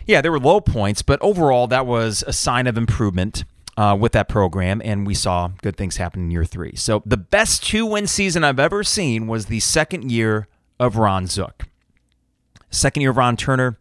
yeah, 0.06 0.20
there 0.20 0.32
were 0.32 0.40
low 0.40 0.60
points, 0.60 1.02
but 1.02 1.20
overall, 1.22 1.66
that 1.68 1.86
was 1.86 2.24
a 2.26 2.32
sign 2.32 2.66
of 2.66 2.76
improvement 2.76 3.44
uh, 3.76 3.96
with 3.98 4.12
that 4.12 4.28
program, 4.28 4.82
and 4.84 5.06
we 5.06 5.14
saw 5.14 5.50
good 5.62 5.76
things 5.76 5.98
happen 5.98 6.22
in 6.22 6.30
year 6.30 6.44
three. 6.44 6.74
So, 6.76 7.02
the 7.06 7.18
best 7.18 7.64
two 7.64 7.86
win 7.86 8.06
season 8.06 8.42
I've 8.42 8.58
ever 8.58 8.82
seen 8.82 9.26
was 9.26 9.46
the 9.46 9.60
second 9.60 10.10
year 10.10 10.48
of 10.80 10.96
Ron 10.96 11.26
Zook. 11.26 11.68
Second 12.72 13.02
year 13.02 13.10
of 13.10 13.16
Ron 13.16 13.36
Turner. 13.36 13.78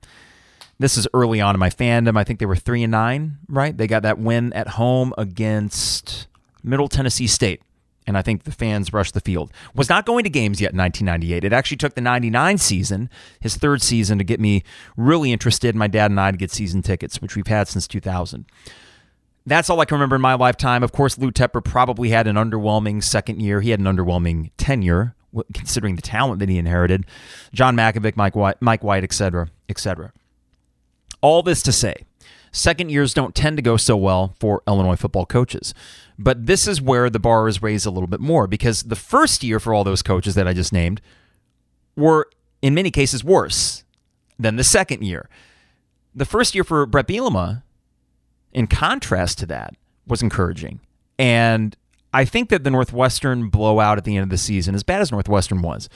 This 0.78 0.98
is 0.98 1.08
early 1.14 1.40
on 1.40 1.56
in 1.56 1.60
my 1.60 1.70
fandom. 1.70 2.18
I 2.18 2.24
think 2.24 2.40
they 2.40 2.46
were 2.46 2.56
three 2.56 2.84
and 2.84 2.92
nine, 2.92 3.38
right? 3.48 3.76
They 3.76 3.88
got 3.88 4.04
that 4.04 4.20
win 4.20 4.52
at 4.54 4.70
home 4.70 5.14
against 5.18 6.28
Middle 6.64 6.88
Tennessee 6.88 7.28
State. 7.28 7.62
And 8.08 8.18
I 8.18 8.24
think 8.24 8.44
the 8.44 8.52
fans 8.52 8.92
rushed 8.92 9.14
the 9.14 9.22
field. 9.22 9.52
Was 9.76 9.88
not 9.88 10.08
going 10.08 10.24
to 10.24 10.30
games 10.30 10.60
yet 10.60 10.72
in 10.72 10.80
1998. 10.80 11.44
It 11.44 11.54
actually 11.54 11.78
took 11.78 11.94
the 11.94 12.02
99 12.02 12.58
season, 12.58 13.10
his 13.40 13.58
third 13.58 13.82
season, 13.82 14.18
to 14.18 14.24
get 14.24 14.40
me 14.40 14.64
really 14.98 15.32
interested. 15.32 15.76
My 15.76 15.88
dad 15.88 16.10
and 16.10 16.20
I 16.20 16.32
to 16.32 16.38
get 16.38 16.52
season 16.52 16.82
tickets, 16.82 17.22
which 17.22 17.36
we've 17.36 17.48
had 17.48 17.68
since 17.68 17.88
2000. 17.88 18.46
That's 19.46 19.70
all 19.70 19.80
I 19.80 19.86
can 19.86 19.96
remember 19.96 20.16
in 20.16 20.22
my 20.22 20.34
lifetime. 20.34 20.84
Of 20.84 20.92
course, 20.92 21.18
Lou 21.18 21.32
Tepper 21.32 21.64
probably 21.64 22.10
had 22.10 22.28
an 22.28 22.36
underwhelming 22.36 23.04
second 23.04 23.40
year. 23.40 23.62
He 23.62 23.70
had 23.70 23.80
an 23.80 23.86
underwhelming 23.86 24.52
tenure, 24.58 25.16
considering 25.54 25.96
the 25.96 26.02
talent 26.02 26.40
that 26.40 26.50
he 26.50 26.58
inherited. 26.58 27.06
John 27.54 27.76
Mackovic, 27.76 28.16
Mike 28.16 28.36
White, 28.36 28.62
Mike 28.62 28.84
White, 28.84 29.04
et 29.04 29.14
cetera, 29.14 29.50
et 29.70 29.80
cetera. 29.80 30.12
All 31.22 31.44
this 31.44 31.62
to 31.64 31.72
say, 31.72 31.96
second 32.52 32.90
years 32.90 33.14
don't 33.14 33.36
tend 33.36 33.58
to 33.58 33.62
go 33.62 33.78
so 33.78 33.96
well 33.96 34.36
for 34.40 34.62
Illinois 34.68 34.96
football 34.96 35.26
coaches. 35.26 35.74
But 36.18 36.46
this 36.46 36.68
is 36.68 36.82
where 36.82 37.10
the 37.10 37.20
bar 37.20 37.48
is 37.48 37.62
raised 37.62 37.86
a 37.86 37.92
little 37.92 38.08
bit 38.08 38.20
more 38.20 38.48
because 38.48 38.84
the 38.84 38.96
first 38.96 39.44
year 39.44 39.60
for 39.60 39.74
all 39.74 39.84
those 39.84 40.02
coaches 40.02 40.36
that 40.36 40.48
I 40.48 40.54
just 40.54 40.74
named 40.74 41.02
were, 41.96 42.28
in 42.62 42.74
many 42.74 42.92
cases, 42.92 43.24
worse 43.24 43.84
than 44.38 44.56
the 44.56 44.64
second 44.64 45.04
year. 45.04 45.30
The 46.14 46.26
first 46.26 46.54
year 46.54 46.64
for 46.64 46.86
Bret 46.86 47.08
Bielema, 47.08 47.64
in 48.52 48.68
contrast 48.68 49.38
to 49.40 49.46
that, 49.48 49.76
was 50.06 50.22
encouraging. 50.22 50.80
And 51.18 51.76
I 52.14 52.26
think 52.26 52.50
that 52.50 52.64
the 52.64 52.72
Northwestern 52.72 53.50
blowout 53.50 53.98
at 53.98 54.04
the 54.04 54.18
end 54.18 54.24
of 54.24 54.30
the 54.30 54.38
season, 54.38 54.76
as 54.76 54.84
bad 54.84 55.02
as 55.02 55.12
Northwestern 55.12 55.62
was, 55.62 55.90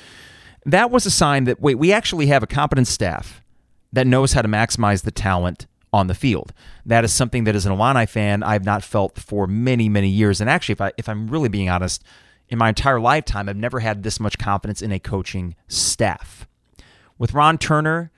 that 0.66 0.90
was 0.92 1.06
a 1.06 1.12
sign 1.12 1.44
that, 1.44 1.62
wait, 1.62 1.76
we 1.76 1.92
actually 1.92 2.28
have 2.28 2.42
a 2.42 2.48
competent 2.48 2.88
staff 2.88 3.42
that 3.92 4.08
knows 4.08 4.34
how 4.34 4.42
to 4.42 4.48
maximize 4.48 5.04
the 5.04 5.12
talent 5.12 5.68
on 5.94 6.08
the 6.08 6.16
field. 6.16 6.54
That 6.86 7.04
is 7.04 7.14
something 7.14 7.46
that, 7.46 7.56
as 7.56 7.66
an 7.66 7.72
Illini 7.72 8.06
fan, 8.06 8.44
I've 8.44 8.66
not 8.66 8.84
felt 8.84 9.18
for 9.18 9.48
many, 9.48 9.88
many 9.90 10.10
years. 10.10 10.42
And 10.42 10.50
actually, 10.50 10.74
if 10.74 10.82
I 10.82 10.92
if 10.98 11.08
I'm 11.08 11.28
really 11.28 11.50
being 11.50 11.70
honest, 11.70 12.04
in 12.50 12.58
my 12.58 12.70
entire 12.70 13.00
lifetime, 13.00 13.48
I've 13.48 13.58
never 13.58 13.80
had 13.80 14.04
this 14.04 14.20
much 14.20 14.38
confidence 14.38 14.82
in 14.82 14.92
a 14.92 15.00
coaching 15.00 15.56
staff. 15.68 16.48
With 17.18 17.34
Ron 17.34 17.58
Turner, 17.58 18.12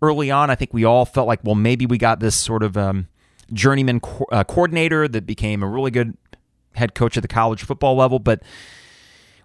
early 0.00 0.30
on, 0.30 0.50
I 0.50 0.54
think 0.54 0.72
we 0.72 0.84
all 0.84 1.04
felt 1.04 1.26
like, 1.26 1.40
well, 1.44 1.54
maybe 1.54 1.84
we 1.86 1.98
got 1.98 2.20
this 2.20 2.34
sort 2.34 2.62
of 2.62 2.76
um, 2.76 3.08
journeyman 3.52 4.00
co- 4.00 4.26
uh, 4.32 4.44
coordinator 4.44 5.06
that 5.08 5.26
became 5.26 5.62
a 5.62 5.68
really 5.68 5.90
good 5.90 6.16
head 6.78 6.94
coach 6.94 7.16
at 7.16 7.22
the 7.22 7.28
college 7.28 7.62
football 7.62 7.96
level, 7.96 8.18
but 8.18 8.42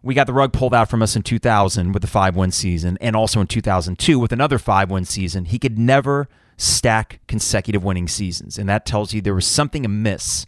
we 0.02 0.14
got 0.14 0.28
the 0.28 0.34
rug 0.34 0.54
pulled 0.54 0.74
out 0.74 0.90
from 0.90 1.02
us 1.02 1.16
in 1.16 1.24
2000 1.24 1.94
with 1.94 2.02
the 2.02 2.08
five 2.08 2.36
win 2.36 2.52
season, 2.52 2.98
and 3.02 3.16
also 3.16 3.42
in 3.42 3.48
2002 3.48 4.20
with 4.20 4.32
another 4.32 4.60
five 4.60 4.90
win 4.92 5.06
season. 5.06 5.46
He 5.46 5.60
could 5.60 5.80
never 5.80 6.28
stack 6.58 7.20
consecutive 7.28 7.84
winning 7.84 8.08
seasons, 8.08 8.58
and 8.58 8.70
that 8.70 8.86
tells 8.86 9.14
you 9.14 9.22
there 9.22 9.34
was 9.34 9.48
something 9.48 9.86
amiss 9.86 10.46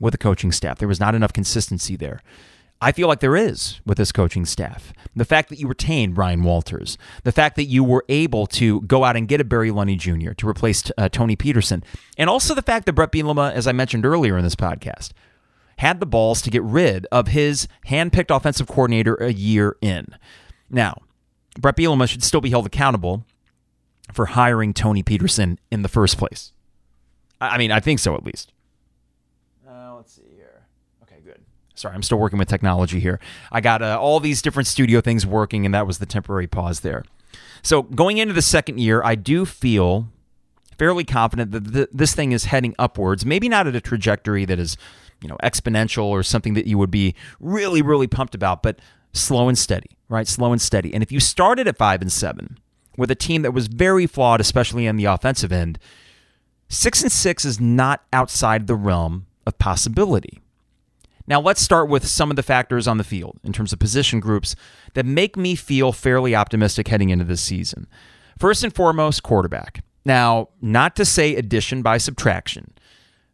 with 0.00 0.12
the 0.12 0.18
coaching 0.18 0.52
staff. 0.52 0.78
There 0.78 0.88
was 0.88 1.00
not 1.00 1.14
enough 1.14 1.32
consistency 1.32 1.96
there. 1.96 2.20
I 2.80 2.92
feel 2.92 3.08
like 3.08 3.18
there 3.18 3.34
is 3.34 3.80
with 3.84 3.98
this 3.98 4.12
coaching 4.12 4.44
staff. 4.44 4.92
The 5.16 5.24
fact 5.24 5.48
that 5.48 5.58
you 5.58 5.66
retained 5.66 6.16
Ryan 6.16 6.44
Walters, 6.44 6.96
the 7.24 7.32
fact 7.32 7.56
that 7.56 7.64
you 7.64 7.82
were 7.82 8.04
able 8.08 8.46
to 8.48 8.82
go 8.82 9.02
out 9.02 9.16
and 9.16 9.26
get 9.26 9.40
a 9.40 9.44
Barry 9.44 9.70
Lunney 9.70 9.98
Jr. 9.98 10.32
to 10.34 10.48
replace 10.48 10.88
uh, 10.96 11.08
Tony 11.08 11.34
Petersen, 11.34 11.82
and 12.16 12.30
also 12.30 12.54
the 12.54 12.62
fact 12.62 12.86
that 12.86 12.92
Bret 12.92 13.10
Bielema, 13.10 13.52
as 13.52 13.66
I 13.66 13.72
mentioned 13.72 14.06
earlier 14.06 14.38
in 14.38 14.44
this 14.44 14.54
podcast, 14.54 15.10
had 15.78 16.00
the 16.00 16.06
balls 16.06 16.42
to 16.42 16.50
get 16.50 16.62
rid 16.62 17.06
of 17.10 17.28
his 17.28 17.66
handpicked 17.86 18.34
offensive 18.34 18.66
coordinator 18.66 19.14
a 19.14 19.32
year 19.32 19.76
in. 19.80 20.06
Now, 20.70 21.02
Bret 21.58 21.76
Bielema 21.76 22.08
should 22.08 22.22
still 22.22 22.40
be 22.40 22.50
held 22.50 22.66
accountable 22.66 23.24
for 24.12 24.26
hiring 24.26 24.74
Tony 24.74 25.02
Petersen 25.02 25.58
in 25.70 25.82
the 25.82 25.88
first 25.88 26.18
place. 26.18 26.52
I 27.40 27.58
mean, 27.58 27.70
I 27.70 27.80
think 27.80 28.00
so 28.00 28.14
at 28.14 28.24
least. 28.24 28.52
Uh, 29.68 29.94
let's 29.96 30.12
see 30.12 30.22
here. 30.34 30.66
Okay, 31.02 31.20
good. 31.24 31.40
Sorry, 31.74 31.94
I'm 31.94 32.02
still 32.02 32.18
working 32.18 32.38
with 32.38 32.48
technology 32.48 33.00
here. 33.00 33.20
I 33.52 33.60
got 33.60 33.82
uh, 33.82 33.98
all 34.00 34.18
these 34.18 34.42
different 34.42 34.66
studio 34.66 35.00
things 35.00 35.24
working, 35.26 35.64
and 35.64 35.74
that 35.74 35.86
was 35.86 35.98
the 35.98 36.06
temporary 36.06 36.46
pause 36.46 36.80
there. 36.80 37.04
So 37.62 37.82
going 37.82 38.18
into 38.18 38.34
the 38.34 38.42
second 38.42 38.78
year, 38.80 39.02
I 39.04 39.14
do 39.14 39.44
feel 39.44 40.08
fairly 40.78 41.04
confident 41.04 41.50
that 41.52 41.72
th- 41.72 41.88
this 41.92 42.14
thing 42.14 42.32
is 42.32 42.46
heading 42.46 42.74
upwards. 42.78 43.26
Maybe 43.26 43.48
not 43.48 43.66
at 43.66 43.76
a 43.76 43.80
trajectory 43.80 44.44
that 44.44 44.58
is, 44.58 44.76
you 45.20 45.28
know, 45.28 45.36
exponential 45.42 46.04
or 46.04 46.22
something 46.22 46.54
that 46.54 46.66
you 46.66 46.78
would 46.78 46.90
be 46.90 47.14
really, 47.40 47.82
really 47.82 48.06
pumped 48.06 48.34
about, 48.34 48.62
but 48.62 48.78
slow 49.12 49.48
and 49.48 49.58
steady, 49.58 49.96
right? 50.08 50.28
Slow 50.28 50.52
and 50.52 50.60
steady. 50.60 50.92
And 50.94 51.02
if 51.02 51.10
you 51.10 51.20
started 51.20 51.66
at 51.66 51.76
five 51.76 52.00
and 52.00 52.12
seven 52.12 52.58
with 52.96 53.10
a 53.10 53.14
team 53.14 53.42
that 53.42 53.52
was 53.52 53.66
very 53.66 54.06
flawed, 54.06 54.40
especially 54.40 54.86
on 54.86 54.96
the 54.96 55.06
offensive 55.06 55.52
end, 55.52 55.78
six 56.68 57.02
and 57.02 57.12
six 57.12 57.44
is 57.44 57.60
not 57.60 58.04
outside 58.12 58.66
the 58.66 58.74
realm 58.74 59.26
of 59.46 59.58
possibility. 59.58 60.40
Now, 61.26 61.40
let's 61.40 61.60
start 61.60 61.90
with 61.90 62.06
some 62.06 62.30
of 62.30 62.36
the 62.36 62.42
factors 62.42 62.88
on 62.88 62.96
the 62.96 63.04
field 63.04 63.38
in 63.44 63.52
terms 63.52 63.72
of 63.72 63.78
position 63.78 64.18
groups 64.18 64.56
that 64.94 65.04
make 65.04 65.36
me 65.36 65.54
feel 65.54 65.92
fairly 65.92 66.34
optimistic 66.34 66.88
heading 66.88 67.10
into 67.10 67.24
this 67.24 67.42
season. 67.42 67.86
First 68.38 68.64
and 68.64 68.74
foremost, 68.74 69.22
quarterback. 69.22 69.84
Now, 70.06 70.48
not 70.62 70.96
to 70.96 71.04
say 71.04 71.34
addition 71.36 71.82
by 71.82 71.98
subtraction, 71.98 72.72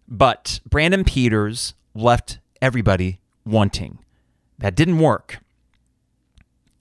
but 0.09 0.61
Brandon 0.69 1.05
Peters 1.05 1.75
left 1.95 2.39
everybody 2.61 3.19
wanting. 3.45 3.99
That 4.59 4.75
didn't 4.75 4.99
work. 4.99 5.39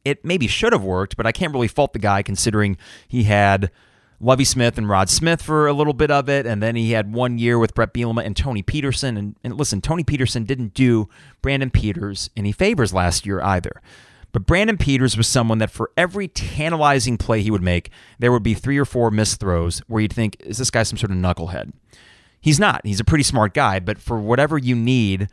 It 0.06 0.24
maybe 0.26 0.48
should 0.48 0.74
have 0.74 0.84
worked, 0.84 1.16
but 1.16 1.26
I 1.26 1.32
can't 1.32 1.54
really 1.54 1.68
fault 1.68 1.94
the 1.94 2.00
guy 2.00 2.22
considering 2.24 2.78
he 3.08 3.24
had 3.24 3.72
Lovie 4.20 4.46
Smith 4.46 4.78
and 4.78 4.88
Rod 4.88 5.10
Smith 5.10 5.42
for 5.42 5.68
a 5.68 5.74
little 5.74 5.94
bit 5.94 6.12
of 6.12 6.30
it, 6.30 6.46
and 6.46 6.62
then 6.62 6.76
he 6.76 6.92
had 6.92 7.14
one 7.14 7.38
year 7.38 7.60
with 7.60 7.74
Bret 7.74 7.94
Bielema 7.94 8.26
and 8.26 8.36
Tony 8.36 8.62
Petersen. 8.62 9.18
And, 9.18 9.36
and 9.44 9.56
listen, 9.56 9.82
Tony 9.82 10.04
Petersen 10.04 10.46
didn't 10.46 10.74
do 10.74 11.10
Brandon 11.42 11.70
Peters 11.70 12.30
any 12.36 12.52
favors 12.52 12.94
last 12.94 13.26
year 13.26 13.42
either. 13.42 13.82
But 14.32 14.46
Brandon 14.46 14.78
Peters 14.78 15.16
was 15.16 15.28
someone 15.28 15.60
that 15.60 15.70
for 15.70 15.92
every 15.96 16.28
tantalizing 16.28 17.18
play 17.18 17.42
he 17.42 17.52
would 17.52 17.62
make, 17.62 17.92
there 18.18 18.32
would 18.32 18.44
be 18.44 18.54
three 18.56 18.78
or 18.78 18.86
four 18.86 19.12
missed 19.12 19.40
throws 19.40 19.80
where 19.88 20.02
you'd 20.02 20.14
think, 20.14 20.38
is 20.40 20.58
this 20.58 20.72
guy 20.72 20.84
some 20.84 20.98
sort 20.98 21.12
of 21.12 21.18
knucklehead? 21.18 21.74
He's 22.44 22.60
not. 22.60 22.86
He's 22.86 23.00
a 23.00 23.06
pretty 23.06 23.24
smart 23.24 23.54
guy, 23.54 23.80
but 23.80 24.00
for 24.00 24.20
whatever 24.20 24.58
you 24.58 24.76
need 24.76 25.30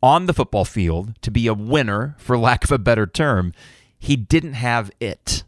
on 0.00 0.26
the 0.26 0.32
football 0.32 0.64
field 0.64 1.20
to 1.20 1.30
be 1.32 1.48
a 1.48 1.54
winner, 1.54 2.14
for 2.18 2.38
lack 2.38 2.62
of 2.62 2.70
a 2.70 2.78
better 2.78 3.04
term, 3.04 3.52
he 3.98 4.14
didn't 4.14 4.52
have 4.52 4.92
it. 5.00 5.42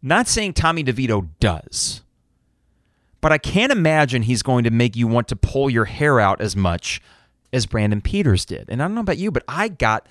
Not 0.00 0.28
saying 0.28 0.52
Tommy 0.52 0.84
DeVito 0.84 1.28
does, 1.40 2.02
but 3.20 3.32
I 3.32 3.38
can't 3.38 3.72
imagine 3.72 4.22
he's 4.22 4.44
going 4.44 4.62
to 4.62 4.70
make 4.70 4.94
you 4.94 5.08
want 5.08 5.26
to 5.26 5.34
pull 5.34 5.68
your 5.68 5.86
hair 5.86 6.20
out 6.20 6.40
as 6.40 6.54
much 6.54 7.02
as 7.52 7.66
Brandon 7.66 8.00
Peters 8.00 8.44
did. 8.44 8.66
And 8.68 8.80
I 8.80 8.86
don't 8.86 8.94
know 8.94 9.00
about 9.00 9.18
you, 9.18 9.32
but 9.32 9.42
I 9.48 9.66
got 9.66 10.06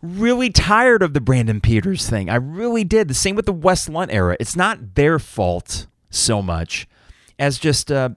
really 0.00 0.50
tired 0.50 1.02
of 1.02 1.14
the 1.14 1.20
Brandon 1.20 1.60
Peters 1.60 2.08
thing. 2.08 2.30
I 2.30 2.36
really 2.36 2.84
did. 2.84 3.08
The 3.08 3.14
same 3.14 3.34
with 3.34 3.46
the 3.46 3.52
Wes 3.52 3.88
Lunt 3.88 4.12
era. 4.12 4.36
It's 4.38 4.54
not 4.54 4.94
their 4.94 5.18
fault 5.18 5.88
so 6.10 6.40
much 6.40 6.86
as 7.40 7.58
just 7.58 7.90
uh, 7.90 8.10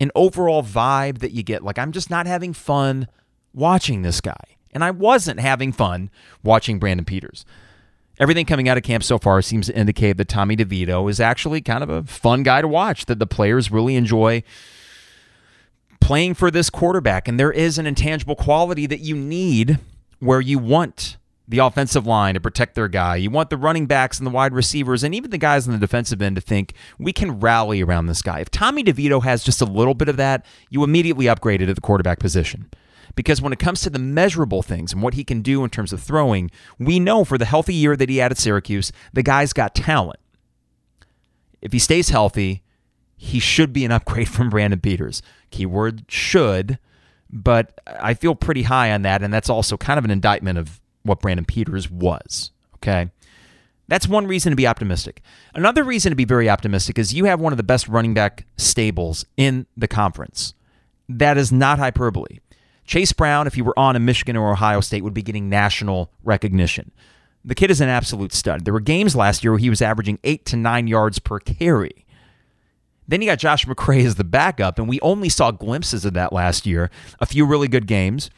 an 0.00 0.10
overall 0.14 0.62
vibe 0.62 1.18
that 1.18 1.32
you 1.32 1.42
get. 1.42 1.64
Like, 1.64 1.78
I'm 1.78 1.92
just 1.92 2.10
not 2.10 2.26
having 2.26 2.52
fun 2.52 3.08
watching 3.54 4.02
this 4.02 4.20
guy. 4.20 4.56
And 4.72 4.84
I 4.84 4.90
wasn't 4.90 5.40
having 5.40 5.72
fun 5.72 6.10
watching 6.42 6.78
Brandon 6.78 7.04
Peters. 7.04 7.46
Everything 8.18 8.46
coming 8.46 8.68
out 8.68 8.76
of 8.76 8.82
camp 8.82 9.02
so 9.02 9.18
far 9.18 9.40
seems 9.42 9.66
to 9.66 9.76
indicate 9.76 10.16
that 10.16 10.28
Tommy 10.28 10.56
DeVito 10.56 11.08
is 11.10 11.20
actually 11.20 11.60
kind 11.60 11.82
of 11.82 11.90
a 11.90 12.02
fun 12.04 12.42
guy 12.42 12.60
to 12.60 12.68
watch, 12.68 13.06
that 13.06 13.18
the 13.18 13.26
players 13.26 13.70
really 13.70 13.94
enjoy 13.96 14.42
playing 16.00 16.34
for 16.34 16.50
this 16.50 16.70
quarterback. 16.70 17.28
And 17.28 17.40
there 17.40 17.52
is 17.52 17.78
an 17.78 17.86
intangible 17.86 18.36
quality 18.36 18.86
that 18.86 19.00
you 19.00 19.16
need 19.16 19.78
where 20.18 20.40
you 20.40 20.58
want 20.58 21.16
the 21.48 21.58
offensive 21.58 22.06
line 22.06 22.34
to 22.34 22.40
protect 22.40 22.74
their 22.74 22.88
guy. 22.88 23.16
You 23.16 23.30
want 23.30 23.50
the 23.50 23.56
running 23.56 23.86
backs 23.86 24.18
and 24.18 24.26
the 24.26 24.30
wide 24.30 24.52
receivers 24.52 25.04
and 25.04 25.14
even 25.14 25.30
the 25.30 25.38
guys 25.38 25.66
on 25.66 25.72
the 25.72 25.78
defensive 25.78 26.20
end 26.20 26.36
to 26.36 26.42
think 26.42 26.74
we 26.98 27.12
can 27.12 27.38
rally 27.40 27.82
around 27.82 28.06
this 28.06 28.22
guy. 28.22 28.40
If 28.40 28.50
Tommy 28.50 28.82
DeVito 28.82 29.22
has 29.22 29.44
just 29.44 29.60
a 29.60 29.66
little 29.66 29.94
bit 29.94 30.08
of 30.08 30.16
that, 30.16 30.44
you 30.70 30.82
immediately 30.82 31.28
upgrade 31.28 31.62
it 31.62 31.68
at 31.68 31.76
the 31.76 31.80
quarterback 31.80 32.18
position. 32.18 32.70
Because 33.14 33.40
when 33.40 33.52
it 33.52 33.58
comes 33.58 33.80
to 33.82 33.90
the 33.90 33.98
measurable 33.98 34.62
things 34.62 34.92
and 34.92 35.00
what 35.00 35.14
he 35.14 35.24
can 35.24 35.40
do 35.40 35.64
in 35.64 35.70
terms 35.70 35.92
of 35.92 36.02
throwing, 36.02 36.50
we 36.78 36.98
know 36.98 37.24
for 37.24 37.38
the 37.38 37.44
healthy 37.44 37.74
year 37.74 37.96
that 37.96 38.08
he 38.08 38.18
had 38.18 38.32
at 38.32 38.38
Syracuse, 38.38 38.92
the 39.12 39.22
guy's 39.22 39.52
got 39.52 39.74
talent. 39.74 40.18
If 41.62 41.72
he 41.72 41.78
stays 41.78 42.10
healthy, 42.10 42.62
he 43.16 43.38
should 43.38 43.72
be 43.72 43.84
an 43.84 43.92
upgrade 43.92 44.28
from 44.30 44.50
Brandon 44.50 44.80
Peters. 44.80 45.22
Keyword 45.50 46.04
should 46.08 46.78
but 47.30 47.80
I 47.86 48.14
feel 48.14 48.34
pretty 48.34 48.62
high 48.62 48.92
on 48.92 49.02
that, 49.02 49.22
and 49.22 49.32
that's 49.32 49.50
also 49.50 49.76
kind 49.76 49.98
of 49.98 50.04
an 50.04 50.10
indictment 50.10 50.58
of 50.58 50.80
what 51.06 51.20
Brandon 51.20 51.44
Peters 51.44 51.90
was. 51.90 52.50
Okay. 52.76 53.10
That's 53.88 54.08
one 54.08 54.26
reason 54.26 54.50
to 54.50 54.56
be 54.56 54.66
optimistic. 54.66 55.22
Another 55.54 55.84
reason 55.84 56.10
to 56.10 56.16
be 56.16 56.24
very 56.24 56.50
optimistic 56.50 56.98
is 56.98 57.14
you 57.14 57.26
have 57.26 57.40
one 57.40 57.52
of 57.52 57.56
the 57.56 57.62
best 57.62 57.86
running 57.86 58.14
back 58.14 58.44
stables 58.56 59.24
in 59.36 59.66
the 59.76 59.86
conference. 59.88 60.54
That 61.08 61.38
is 61.38 61.52
not 61.52 61.78
hyperbole. 61.78 62.40
Chase 62.84 63.12
Brown, 63.12 63.46
if 63.46 63.54
he 63.54 63.62
were 63.62 63.78
on 63.78 63.96
a 63.96 64.00
Michigan 64.00 64.36
or 64.36 64.52
Ohio 64.52 64.80
State, 64.80 65.02
would 65.02 65.14
be 65.14 65.22
getting 65.22 65.48
national 65.48 66.10
recognition. 66.24 66.92
The 67.44 67.54
kid 67.54 67.70
is 67.70 67.80
an 67.80 67.88
absolute 67.88 68.32
stud. 68.32 68.64
There 68.64 68.74
were 68.74 68.80
games 68.80 69.14
last 69.14 69.44
year 69.44 69.52
where 69.52 69.60
he 69.60 69.70
was 69.70 69.82
averaging 69.82 70.18
eight 70.24 70.44
to 70.46 70.56
nine 70.56 70.88
yards 70.88 71.20
per 71.20 71.38
carry. 71.38 72.06
Then 73.08 73.22
you 73.22 73.28
got 73.28 73.38
Josh 73.38 73.66
McCray 73.66 74.04
as 74.04 74.16
the 74.16 74.24
backup, 74.24 74.78
and 74.80 74.88
we 74.88 75.00
only 75.00 75.28
saw 75.28 75.52
glimpses 75.52 76.04
of 76.04 76.14
that 76.14 76.32
last 76.32 76.66
year. 76.66 76.90
A 77.20 77.26
few 77.26 77.46
really 77.46 77.68
good 77.68 77.86
games, 77.86 78.30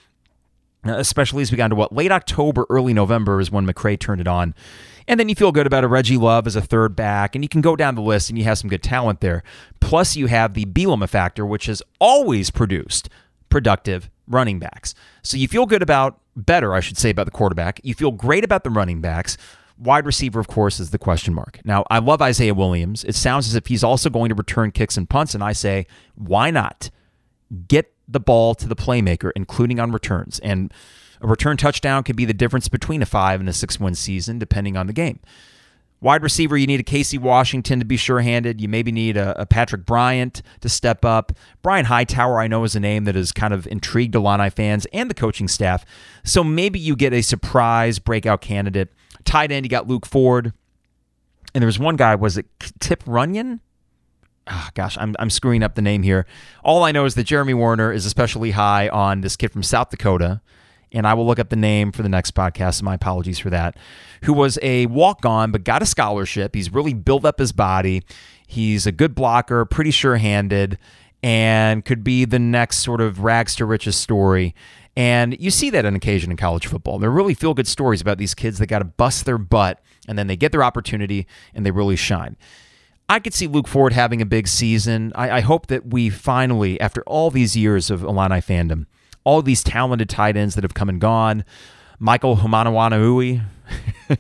especially 0.89 1.43
as 1.43 1.51
we 1.51 1.57
got 1.57 1.67
into 1.67 1.77
what 1.77 1.93
late 1.93 2.13
October, 2.13 2.67
early 2.71 2.95
November 2.95 3.41
is 3.41 3.51
when 3.51 3.67
McCray 3.67 3.99
turned 3.99 4.21
it 4.21 4.29
on. 4.29 4.55
And 5.07 5.19
then 5.19 5.29
you 5.31 5.35
feel 5.35 5.53
good 5.53 5.67
about 5.67 5.85
a 5.85 5.89
Reggie 5.89 6.19
Love 6.19 6.47
as 6.47 6.55
a 6.55 6.61
third 6.61 6.95
back, 6.95 7.35
and 7.35 7.43
you 7.43 7.49
can 7.49 7.63
go 7.63 7.77
down 7.77 7.95
the 7.95 8.03
list 8.03 8.29
and 8.29 8.39
you 8.39 8.45
have 8.45 8.59
some 8.59 8.69
good 8.69 8.83
talent 8.83 9.21
there. 9.21 9.43
Plus, 9.81 10.17
you 10.17 10.27
have 10.27 10.53
the 10.53 10.67
Bielema 10.67 11.09
factor, 11.09 11.47
which 11.47 11.67
has 11.67 11.83
always 11.99 12.51
produced 12.51 13.09
productive 13.49 14.11
running 14.27 14.59
backs. 14.59 14.95
So 15.23 15.39
you 15.39 15.49
feel 15.49 15.65
good 15.65 15.81
about, 15.81 16.21
better, 16.37 16.75
I 16.75 16.81
should 16.81 16.99
say, 16.99 17.09
about 17.09 17.25
the 17.25 17.33
quarterback. 17.33 17.81
You 17.83 17.95
feel 17.95 18.11
great 18.13 18.45
about 18.45 18.65
the 18.65 18.71
running 18.71 19.01
backs. 19.01 19.39
Wide 19.79 20.05
receiver, 20.05 20.41
of 20.41 20.49
course, 20.49 20.79
is 20.79 20.91
the 20.91 20.99
question 20.99 21.33
mark. 21.33 21.61
Now, 21.65 21.85
I 21.89 22.01
love 22.01 22.21
Isaiah 22.21 22.53
Williams. 22.53 23.05
It 23.05 23.15
sounds 23.15 23.49
as 23.49 23.55
if 23.55 23.69
he's 23.69 23.85
also 23.85 24.11
going 24.11 24.29
to 24.29 24.35
return 24.35 24.73
kicks 24.73 24.99
and 24.99 25.09
punts, 25.09 25.35
and 25.35 25.43
I 25.43 25.53
say, 25.53 25.87
why 26.17 26.51
not? 26.51 26.91
Get 27.67 27.95
the 28.09 28.21
ball 28.21 28.55
to 28.57 28.67
the 28.67 28.77
playmaker, 28.77 29.31
including 29.37 29.79
on 29.79 29.93
returns. 29.93 30.39
And 30.41 30.73
a 31.21 31.27
return 31.27 31.57
touchdown 31.57 32.05
could 32.05 32.17
be 32.17 32.25
the 32.25 32.35
difference 32.35 32.69
between 32.69 33.03
a 33.03 33.07
five 33.07 33.41
and 33.41 33.49
a 33.49 33.53
six 33.53 33.79
win 33.79 33.95
season, 33.95 34.39
depending 34.39 34.77
on 34.77 34.87
the 34.87 34.93
game. 34.93 35.21
Wide 36.01 36.23
receiver, 36.23 36.57
you 36.57 36.69
need 36.69 36.79
a 36.79 36.85
Casey 36.85 37.19
Washington 37.19 37.81
to 37.81 37.85
be 37.85 37.97
sure 37.97 38.21
handed. 38.21 38.61
You 38.61 38.69
maybe 38.69 38.93
need 38.93 39.17
a, 39.17 39.41
a, 39.41 39.45
Patrick 39.45 39.85
Bryant 39.85 40.43
to 40.61 40.69
step 40.69 41.05
up. 41.05 41.33
Brian 41.61 41.87
Hightower, 41.87 42.39
I 42.39 42.47
know, 42.47 42.63
is 42.63 42.77
a 42.77 42.81
name 42.81 43.03
that 43.05 43.17
has 43.17 43.33
kind 43.33 43.53
of 43.53 43.67
intrigued 43.67 44.15
Illini 44.15 44.49
fans 44.49 44.87
and 44.93 45.11
the 45.11 45.15
coaching 45.15 45.49
staff. 45.49 45.85
So 46.23 46.45
maybe 46.45 46.79
you 46.79 46.95
get 46.95 47.13
a 47.13 47.21
surprise 47.21 47.99
breakout 47.99 48.41
candidate 48.41 48.93
Tight 49.29 49.53
end, 49.53 49.67
you 49.67 49.71
got 49.71 49.87
Luke 49.87 50.07
Ford. 50.07 50.55
And 51.55 51.63
there 51.63 51.67
was 51.67 51.79
one 51.79 51.97
guy, 51.97 52.15
was 52.15 52.39
it 52.39 52.47
Tip 52.81 53.03
Runyon? 53.07 53.61
Oh, 54.51 54.69
gosh, 54.75 54.97
I'm, 54.99 55.15
I'm 55.19 55.31
screwing 55.31 55.63
up 55.63 55.75
the 55.75 55.83
name 55.83 56.03
here. 56.03 56.27
All 56.65 56.83
I 56.83 56.93
know 56.93 57.05
is 57.05 57.15
that 57.17 57.25
Jeremy 57.25 57.55
Werner 57.55 57.93
is 57.93 58.07
especially 58.07 58.53
high 58.53 58.89
on 58.89 59.21
this 59.21 59.37
kid 59.37 59.53
from 59.53 59.63
South 59.63 59.91
Dakota. 59.91 60.41
And 60.91 61.07
I 61.07 61.13
will 61.13 61.27
look 61.27 61.39
up 61.39 61.51
the 61.51 61.57
name 61.57 61.93
for 61.93 62.03
the 62.03 62.09
next 62.09 62.35
podcast. 62.35 62.83
My 62.83 62.95
apologies 62.95 63.39
for 63.39 63.51
that. 63.51 63.77
Who 64.25 64.33
was 64.33 64.59
a 64.63 64.87
walk 64.87 65.27
on, 65.27 65.53
but 65.53 65.65
got 65.65 65.83
a 65.83 65.87
scholarship. 65.87 66.55
He's 66.55 66.73
really 66.73 66.95
built 66.95 67.27
up 67.27 67.39
his 67.39 67.53
body. 67.53 68.03
He's 68.47 68.87
a 68.87 68.93
good 68.93 69.15
blocker, 69.15 69.67
pretty 69.67 69.91
sure 69.91 70.17
handed, 70.17 70.79
and 71.23 71.85
could 71.85 72.03
be 72.03 72.25
the 72.25 72.39
next 72.39 72.79
sort 72.79 73.03
of 73.03 73.23
rags 73.23 73.55
to 73.57 73.67
riches 73.67 73.97
story. 73.97 74.55
And 74.97 75.39
you 75.39 75.51
see 75.51 75.69
that 75.71 75.85
on 75.85 75.95
occasion 75.95 76.31
in 76.31 76.39
college 76.39 76.67
football. 76.67 76.99
There 76.99 77.11
are 77.11 77.13
really 77.13 77.35
feel 77.35 77.53
good 77.53 77.69
stories 77.69 78.01
about 78.01 78.17
these 78.17 78.35
kids 78.35 78.59
that 78.59 78.67
got 78.67 78.79
to 78.79 78.85
bust 78.87 79.27
their 79.27 79.39
butt 79.39 79.81
and 80.09 80.19
then 80.19 80.27
they 80.27 80.37
get 80.37 80.53
their 80.53 80.65
opportunity 80.65 81.27
and 81.55 81.67
they 81.67 81.71
really 81.71 81.97
shine. 81.97 82.37
I 83.09 83.21
could 83.21 83.33
see 83.33 83.47
Luke 83.47 83.69
Ford 83.69 83.93
having 83.93 84.21
a 84.21 84.27
big 84.27 84.49
season. 84.49 85.13
I, 85.15 85.31
I 85.31 85.41
hope 85.41 85.69
that 85.69 85.87
we 85.87 86.11
finally, 86.11 86.81
after 86.81 87.03
all 87.03 87.31
these 87.31 87.57
years 87.57 87.91
of 87.91 88.03
Illini 88.03 88.41
fandom, 88.41 88.87
all 89.25 89.41
these 89.43 89.63
talented 89.63 90.09
tight 90.09 90.37
ends 90.37 90.55
that 90.55 90.65
have 90.65 90.75
come 90.75 90.89
and 90.89 91.01
gone, 91.01 91.45
Michael 91.99 92.37
Hoomanawanui, 92.37 93.45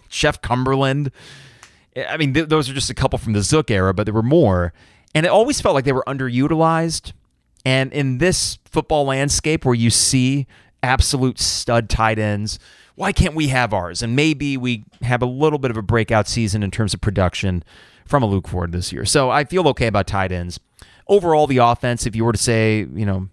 Jeff 0.08 0.40
Cumberland. 0.42 1.10
I 1.96 2.16
mean, 2.16 2.32
th- 2.32 2.48
those 2.48 2.70
are 2.70 2.74
just 2.74 2.90
a 2.90 2.94
couple 2.94 3.18
from 3.18 3.34
the 3.34 3.42
Zook 3.42 3.70
era, 3.70 3.92
but 3.92 4.04
there 4.04 4.14
were 4.14 4.22
more. 4.22 4.72
And 5.14 5.26
it 5.26 5.30
always 5.30 5.60
felt 5.60 5.74
like 5.74 5.84
they 5.84 5.92
were 5.92 6.04
underutilized. 6.06 7.12
And 7.64 7.92
in 7.92 8.18
this 8.18 8.58
football 8.64 9.04
landscape 9.04 9.64
where 9.64 9.74
you 9.74 9.90
see 9.90 10.46
absolute 10.82 11.38
stud 11.38 11.88
tight 11.88 12.18
ends. 12.18 12.58
Why 12.94 13.12
can't 13.12 13.34
we 13.34 13.48
have 13.48 13.72
ours? 13.72 14.02
And 14.02 14.16
maybe 14.16 14.56
we 14.56 14.84
have 15.02 15.22
a 15.22 15.26
little 15.26 15.58
bit 15.58 15.70
of 15.70 15.76
a 15.76 15.82
breakout 15.82 16.28
season 16.28 16.62
in 16.62 16.70
terms 16.70 16.94
of 16.94 17.00
production 17.00 17.62
from 18.08 18.22
a 18.22 18.26
Luke 18.26 18.48
Ford 18.48 18.72
this 18.72 18.92
year. 18.92 19.04
So 19.04 19.30
I 19.30 19.44
feel 19.44 19.68
okay 19.68 19.86
about 19.86 20.06
tight 20.06 20.32
ends. 20.32 20.58
Overall, 21.06 21.46
the 21.46 21.58
offense, 21.58 22.06
if 22.06 22.16
you 22.16 22.24
were 22.24 22.32
to 22.32 22.38
say, 22.38 22.86
you 22.94 23.06
know, 23.06 23.28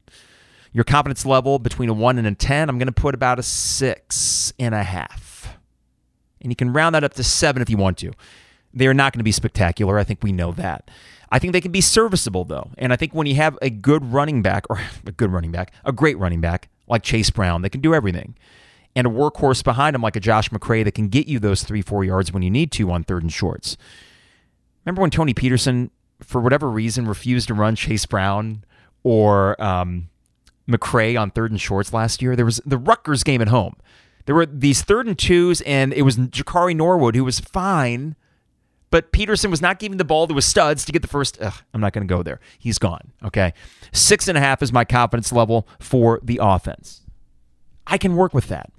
Your 0.74 0.84
confidence 0.84 1.26
level 1.26 1.58
between 1.58 1.88
a 1.88 1.94
one 1.94 2.18
and 2.18 2.28
a 2.28 2.36
10, 2.36 2.68
I'm 2.68 2.78
going 2.78 2.88
to 2.88 2.92
put 2.92 3.16
about 3.16 3.40
a 3.40 3.44
six 3.44 4.52
and 4.60 4.76
a 4.76 4.84
half. 4.84 5.58
And 6.42 6.52
you 6.52 6.56
can 6.58 6.74
round 6.74 6.96
that 6.96 7.04
up 7.06 7.14
to 7.14 7.24
seven 7.24 7.62
if 7.62 7.70
you 7.70 7.78
want 7.78 7.98
to. 8.00 8.12
They 8.74 8.88
are 8.88 8.94
not 8.94 9.14
going 9.14 9.20
to 9.20 9.24
be 9.24 9.32
spectacular. 9.32 9.98
I 9.98 10.04
think 10.04 10.22
we 10.22 10.34
know 10.34 10.52
that. 10.52 10.92
I 11.32 11.40
think 11.40 11.54
they 11.54 11.62
can 11.62 11.72
be 11.72 11.80
serviceable, 11.82 12.44
though. 12.44 12.72
And 12.78 12.92
I 12.92 12.98
think 12.98 13.14
when 13.14 13.26
you 13.26 13.36
have 13.36 13.58
a 13.62 13.70
good 13.70 14.12
running 14.12 14.42
back, 14.42 14.66
or 14.70 14.80
a 15.06 15.14
good 15.14 15.32
running 15.32 15.52
back, 15.52 15.74
a 15.86 15.94
great 15.94 16.18
running 16.18 16.42
back 16.42 16.68
like 16.88 17.02
Chase 17.04 17.30
Brown, 17.30 17.62
they 17.62 17.70
can 17.70 17.82
do 17.82 17.94
everything, 17.96 18.36
and 18.96 19.08
a 19.08 19.10
workhorse 19.10 19.64
behind 19.64 19.96
him 19.96 20.02
like 20.02 20.18
a 20.18 20.20
Josh 20.20 20.50
McCray 20.50 20.84
that 20.84 20.92
can 20.94 21.08
get 21.08 21.28
you 21.28 21.40
those 21.40 21.64
three, 21.64 21.82
four 21.82 22.04
yards 22.04 22.34
when 22.34 22.44
you 22.44 22.52
need 22.52 22.72
to 22.74 22.92
on 22.92 23.04
third 23.04 23.24
and 23.24 23.32
shorts. 23.32 23.78
Remember 24.86 25.02
when 25.02 25.12
Tony 25.12 25.34
Petersen, 25.34 25.92
for 26.22 26.42
whatever 26.42 26.70
reason, 26.70 27.08
refused 27.08 27.48
to 27.48 27.54
run 27.54 27.76
Chase 27.76 28.06
Brown 28.06 28.64
or 29.04 29.62
um, 29.62 30.10
McCray 30.70 31.20
on 31.20 31.32
third 31.32 31.52
and 31.52 31.60
shorts 31.60 31.94
last 31.94 32.22
year? 32.22 32.36
There 32.36 32.46
was 32.46 32.62
the 32.66 32.78
Rutgers 32.78 33.24
game 33.24 33.42
at 33.42 33.48
home. 33.48 33.76
There 34.26 34.36
were 34.36 34.46
these 34.46 34.82
third 34.82 35.08
and 35.08 35.18
twos, 35.18 35.62
and 35.62 35.94
it 35.94 36.02
was 36.02 36.18
Jakari 36.18 36.76
Norwood 36.76 37.16
who 37.16 37.24
was 37.24 37.40
fine 37.40 38.16
but 38.96 39.12
Petersen 39.12 39.52
was 39.52 39.62
not 39.62 39.78
giving 39.78 39.98
the 39.98 40.06
ball 40.06 40.26
to 40.26 40.34
his 40.34 40.46
studs 40.46 40.86
to 40.86 40.94
get 40.94 41.02
the 41.02 41.08
first. 41.10 41.38
Ugh, 41.42 41.54
I'm 41.74 41.82
not 41.82 41.92
going 41.92 42.08
to 42.08 42.14
go 42.14 42.24
there. 42.24 42.40
He's 42.58 42.78
gone. 42.78 43.12
Okay. 43.26 43.54
Six 43.92 44.30
and 44.30 44.38
a 44.38 44.42
half 44.42 44.64
is 44.64 44.72
my 44.72 44.86
confidence 44.86 45.34
level 45.34 45.68
for 45.80 46.22
the 46.24 46.40
offense. 46.42 47.02
I 47.86 47.98
can 47.98 48.16
work 48.16 48.34
with 48.34 48.48
that. 48.48 48.72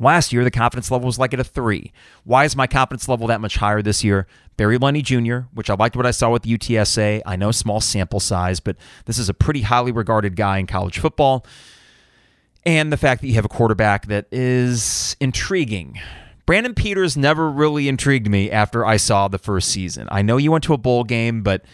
Last 0.00 0.32
year, 0.32 0.42
the 0.42 0.50
confidence 0.50 0.90
level 0.90 1.06
was 1.06 1.18
like 1.18 1.34
at 1.34 1.40
a 1.40 1.44
three. 1.44 1.92
Why 2.24 2.44
is 2.44 2.56
my 2.56 2.66
confidence 2.66 3.08
level 3.08 3.26
that 3.28 3.40
much 3.40 3.56
higher 3.56 3.82
this 3.82 4.02
year? 4.02 4.26
Barry 4.56 4.78
Lunney 4.78 5.02
Jr., 5.02 5.46
which 5.54 5.70
I 5.70 5.74
liked 5.74 5.96
what 5.96 6.06
I 6.06 6.10
saw 6.10 6.30
with 6.30 6.42
UTSA. 6.42 7.22
I 7.24 7.36
know 7.36 7.50
small 7.50 7.80
sample 7.80 8.20
size, 8.20 8.60
but 8.60 8.76
this 9.06 9.18
is 9.18 9.28
a 9.28 9.34
pretty 9.34 9.62
highly 9.62 9.92
regarded 9.92 10.36
guy 10.36 10.58
in 10.58 10.66
college 10.66 10.98
football. 10.98 11.46
And 12.64 12.92
the 12.92 12.96
fact 12.96 13.20
that 13.22 13.28
you 13.28 13.34
have 13.34 13.44
a 13.44 13.48
quarterback 13.48 14.06
that 14.06 14.26
is 14.30 15.16
intriguing 15.20 15.98
Brandon 16.46 16.74
Peters 16.74 17.16
never 17.16 17.50
really 17.50 17.88
intrigued 17.88 18.28
me 18.28 18.50
after 18.50 18.84
I 18.84 18.96
saw 18.96 19.28
the 19.28 19.38
first 19.38 19.68
season. 19.68 20.08
I 20.10 20.22
know 20.22 20.36
you 20.36 20.50
went 20.50 20.64
to 20.64 20.74
a 20.74 20.78
bowl 20.78 21.04
game, 21.04 21.42
but 21.42 21.64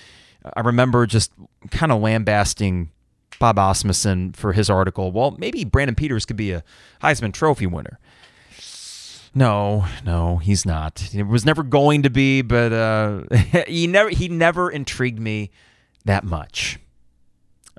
I 0.55 0.61
remember 0.61 1.07
just 1.07 1.33
kind 1.71 1.91
of 1.91 2.01
lambasting 2.01 2.91
Bob 3.39 3.59
Asmussen 3.59 4.33
for 4.33 4.53
his 4.53 4.69
article. 4.69 5.13
Well, 5.13 5.37
maybe 5.39 5.65
Brandon 5.65 5.95
Peters 5.95 6.25
could 6.25 6.37
be 6.37 6.53
a 6.53 6.65
Heisman 7.03 7.33
Trophy 7.33 7.67
winner. 7.67 7.99
No, 9.35 9.87
no, 10.05 10.39
he's 10.39 10.65
not. 10.65 11.15
It 11.15 11.27
was 11.27 11.45
never 11.45 11.63
going 11.63 12.03
to 12.03 12.11
be, 12.11 12.43
but 12.43 12.73
uh, 12.73 13.23
he 13.67 13.87
never 13.87 14.09
he 14.11 14.29
never 14.29 14.71
intrigued 14.71 15.21
me 15.21 15.51
that 16.05 16.25
much. 16.25 16.79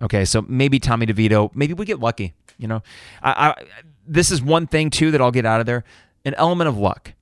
Okay, 0.01 0.23
so 0.23 0.41
maybe 0.47 0.79
Tommy 0.79 1.05
DeVito. 1.05 1.53
Maybe 1.53 1.73
we 1.73 1.85
get 1.85 1.99
lucky. 1.99 2.33
You 2.57 2.67
know, 2.67 2.83
I, 3.21 3.49
I 3.49 3.63
this 4.07 4.31
is 4.31 4.41
one 4.41 4.67
thing 4.67 4.89
too 4.89 5.11
that 5.11 5.21
I'll 5.21 5.31
get 5.31 5.45
out 5.45 5.59
of 5.59 5.65
there 5.65 5.83
an 6.25 6.33
element 6.35 6.67
of 6.67 6.77
luck 6.77 7.13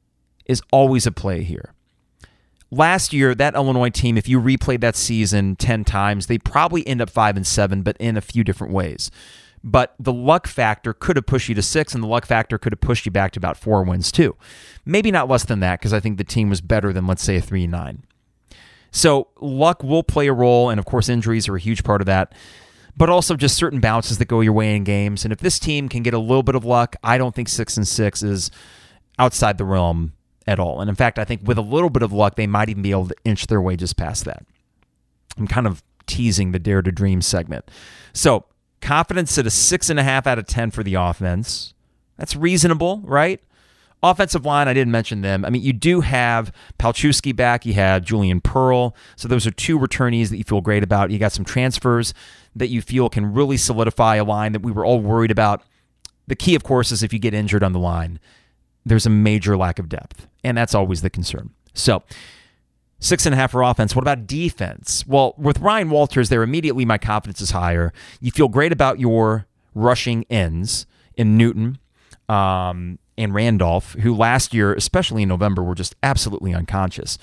is 0.46 0.62
always 0.72 1.06
a 1.06 1.12
play 1.12 1.44
here. 1.44 1.74
Last 2.70 3.14
year, 3.14 3.34
that 3.34 3.56
Illinois 3.56 3.90
team, 3.90 4.18
if 4.18 4.28
you 4.28 4.42
replayed 4.42 4.82
that 4.82 4.96
season 4.96 5.56
10 5.56 5.86
times, 5.86 6.28
they 6.28 6.38
probably 6.38 6.86
end 6.86 7.02
up 7.02 7.10
5 7.10 7.38
and 7.38 7.48
7, 7.48 7.82
but 7.82 7.96
in 7.98 8.18
a 8.18 8.22
few 8.22 8.44
different 8.44 8.74
ways. 8.74 9.10
But 9.64 9.96
the 10.00 10.14
luck 10.14 10.48
factor 10.48 10.94
could 10.94 11.16
have 11.16 11.26
pushed 11.26 11.50
you 11.50 11.56
to 11.56 11.62
6 11.62 11.94
and 11.94 12.04
the 12.04 12.08
luck 12.08 12.26
factor 12.26 12.58
could 12.58 12.74
have 12.74 12.82
pushed 12.82 13.06
you 13.06 13.12
back 13.12 13.32
to 13.34 13.40
about 13.40 13.58
4 13.58 13.84
wins 13.84 14.12
too. 14.12 14.36
Maybe 14.86 15.12
not 15.12 15.30
less 15.30 15.46
than 15.46 15.62
that 15.62 15.80
because 15.80 15.94
I 15.94 16.00
think 16.00 16.18
the 16.18 16.24
team 16.24 16.50
was 16.50 16.62
better 16.62 16.94
than 16.94 17.08
let's 17.08 17.24
say 17.24 17.38
a 17.38 17.42
3 17.42 17.68
9. 17.68 18.04
So, 18.92 19.28
luck 19.42 19.84
will 19.84 20.04
play 20.04 20.28
a 20.28 20.34
role 20.34 20.70
and 20.70 20.80
of 20.80 20.86
course 20.86 21.10
injuries 21.10 21.48
are 21.50 21.56
a 21.56 21.60
huge 21.60 21.84
part 21.84 22.02
of 22.02 22.06
that 22.06 22.34
but 22.98 23.10
also 23.10 23.36
just 23.36 23.56
certain 23.56 23.80
bounces 23.80 24.18
that 24.18 24.26
go 24.26 24.42
your 24.42 24.54
way 24.54 24.76
in 24.76 24.84
games. 24.84 25.24
And 25.24 25.32
if 25.32 25.40
this 25.40 25.60
team 25.60 25.88
can 25.88 26.02
get 26.02 26.16
a 26.16 26.20
little 26.20 26.42
bit 26.42 26.56
of 26.56 26.66
luck, 26.66 26.96
I 27.04 27.20
don't 27.20 27.36
think 27.36 27.48
six 27.48 27.78
and 27.78 27.88
six 27.88 28.24
is 28.24 28.50
outside 29.20 29.60
the 29.60 29.66
realm 29.66 30.14
at 30.48 30.60
all. 30.60 30.80
And 30.82 30.90
in 30.90 30.96
fact, 30.96 31.20
I 31.20 31.26
think 31.26 31.42
with 31.44 31.58
a 31.58 31.62
little 31.62 31.90
bit 31.90 32.04
of 32.04 32.14
luck, 32.14 32.36
they 32.36 32.48
might 32.48 32.70
even 32.70 32.82
be 32.82 32.92
able 32.92 33.08
to 33.08 33.16
inch 33.24 33.48
their 33.48 33.62
way 33.62 33.76
just 33.76 33.98
past 33.98 34.26
that. 34.26 34.46
I'm 35.38 35.48
kind 35.48 35.68
of 35.68 35.84
teasing 36.08 36.52
the 36.52 36.60
Dare 36.60 36.82
to 36.82 36.92
Dream 36.92 37.22
segment. 37.22 37.70
So, 38.14 38.46
confidence 38.82 39.38
at 39.38 39.46
a 39.46 39.50
six 39.50 39.90
and 39.90 40.00
a 40.00 40.04
half 40.04 40.26
out 40.26 40.40
of 40.40 40.48
10 40.48 40.72
for 40.72 40.84
the 40.84 40.96
offense. 40.96 41.74
That's 42.18 42.36
reasonable, 42.36 43.02
right? 43.04 43.42
Offensive 44.04 44.46
line, 44.46 44.68
I 44.68 44.74
didn't 44.74 44.92
mention 44.92 45.22
them. 45.22 45.44
I 45.44 45.50
mean, 45.50 45.64
you 45.64 45.74
do 45.74 46.02
have 46.02 46.52
Palczewski 46.80 47.36
back. 47.36 47.66
You 47.66 47.74
had 47.74 48.06
Julian 48.06 48.42
Pearl. 48.42 48.96
So 49.16 49.28
those 49.28 49.48
are 49.48 49.52
two 49.52 49.80
returnees 49.80 50.30
that 50.30 50.38
you 50.38 50.44
feel 50.44 50.62
great 50.62 50.84
about. 50.84 51.10
You 51.10 51.18
got 51.18 51.32
some 51.32 51.46
transfers 51.46 52.14
that 52.56 52.68
you 52.68 52.82
feel 52.82 53.10
can 53.10 53.34
really 53.34 53.58
solidify 53.58 54.18
a 54.18 54.24
line 54.24 54.52
that 54.52 54.62
we 54.62 54.72
were 54.72 54.86
all 54.86 55.02
worried 55.02 55.32
about. 55.32 55.64
The 56.28 56.36
key, 56.36 56.56
of 56.56 56.64
course, 56.64 56.92
is 56.92 57.02
if 57.02 57.12
you 57.12 57.20
get 57.20 57.34
injured 57.34 57.64
on 57.64 57.74
the 57.74 57.80
line 57.80 58.20
there's 58.88 59.06
a 59.06 59.10
major 59.10 59.58
lack 59.58 59.80
of 59.80 59.90
depth, 59.90 60.28
and 60.44 60.58
that's 60.58 60.74
always 60.74 61.02
the 61.02 61.10
concern. 61.10 61.52
So, 61.74 62.04
six 63.00 63.26
and 63.26 63.34
a 63.34 63.38
half 63.38 63.52
for 63.52 63.62
offense. 63.62 63.96
What 63.96 64.02
about 64.02 64.28
defense? 64.28 65.06
Well, 65.08 65.36
with 65.38 65.60
Ryan 65.60 65.90
Walters 65.90 66.30
there, 66.30 66.44
immediately 66.44 66.86
my 66.86 66.98
confidence 66.98 67.42
is 67.42 67.52
higher. 67.52 67.94
You 68.20 68.32
feel 68.32 68.48
great 68.48 68.72
about 68.72 69.00
your 69.00 69.46
rushing 69.76 70.26
ends 70.30 70.88
in 71.16 71.38
Newton 71.38 71.78
um, 72.30 73.00
and 73.18 73.34
Randolph, 73.34 73.94
who 73.94 74.16
last 74.16 74.54
year, 74.54 74.74
especially 74.74 75.24
in 75.24 75.30
November, 75.30 75.64
were 75.64 75.76
just 75.76 75.96
absolutely 76.02 76.54
unconscious. 76.54 77.18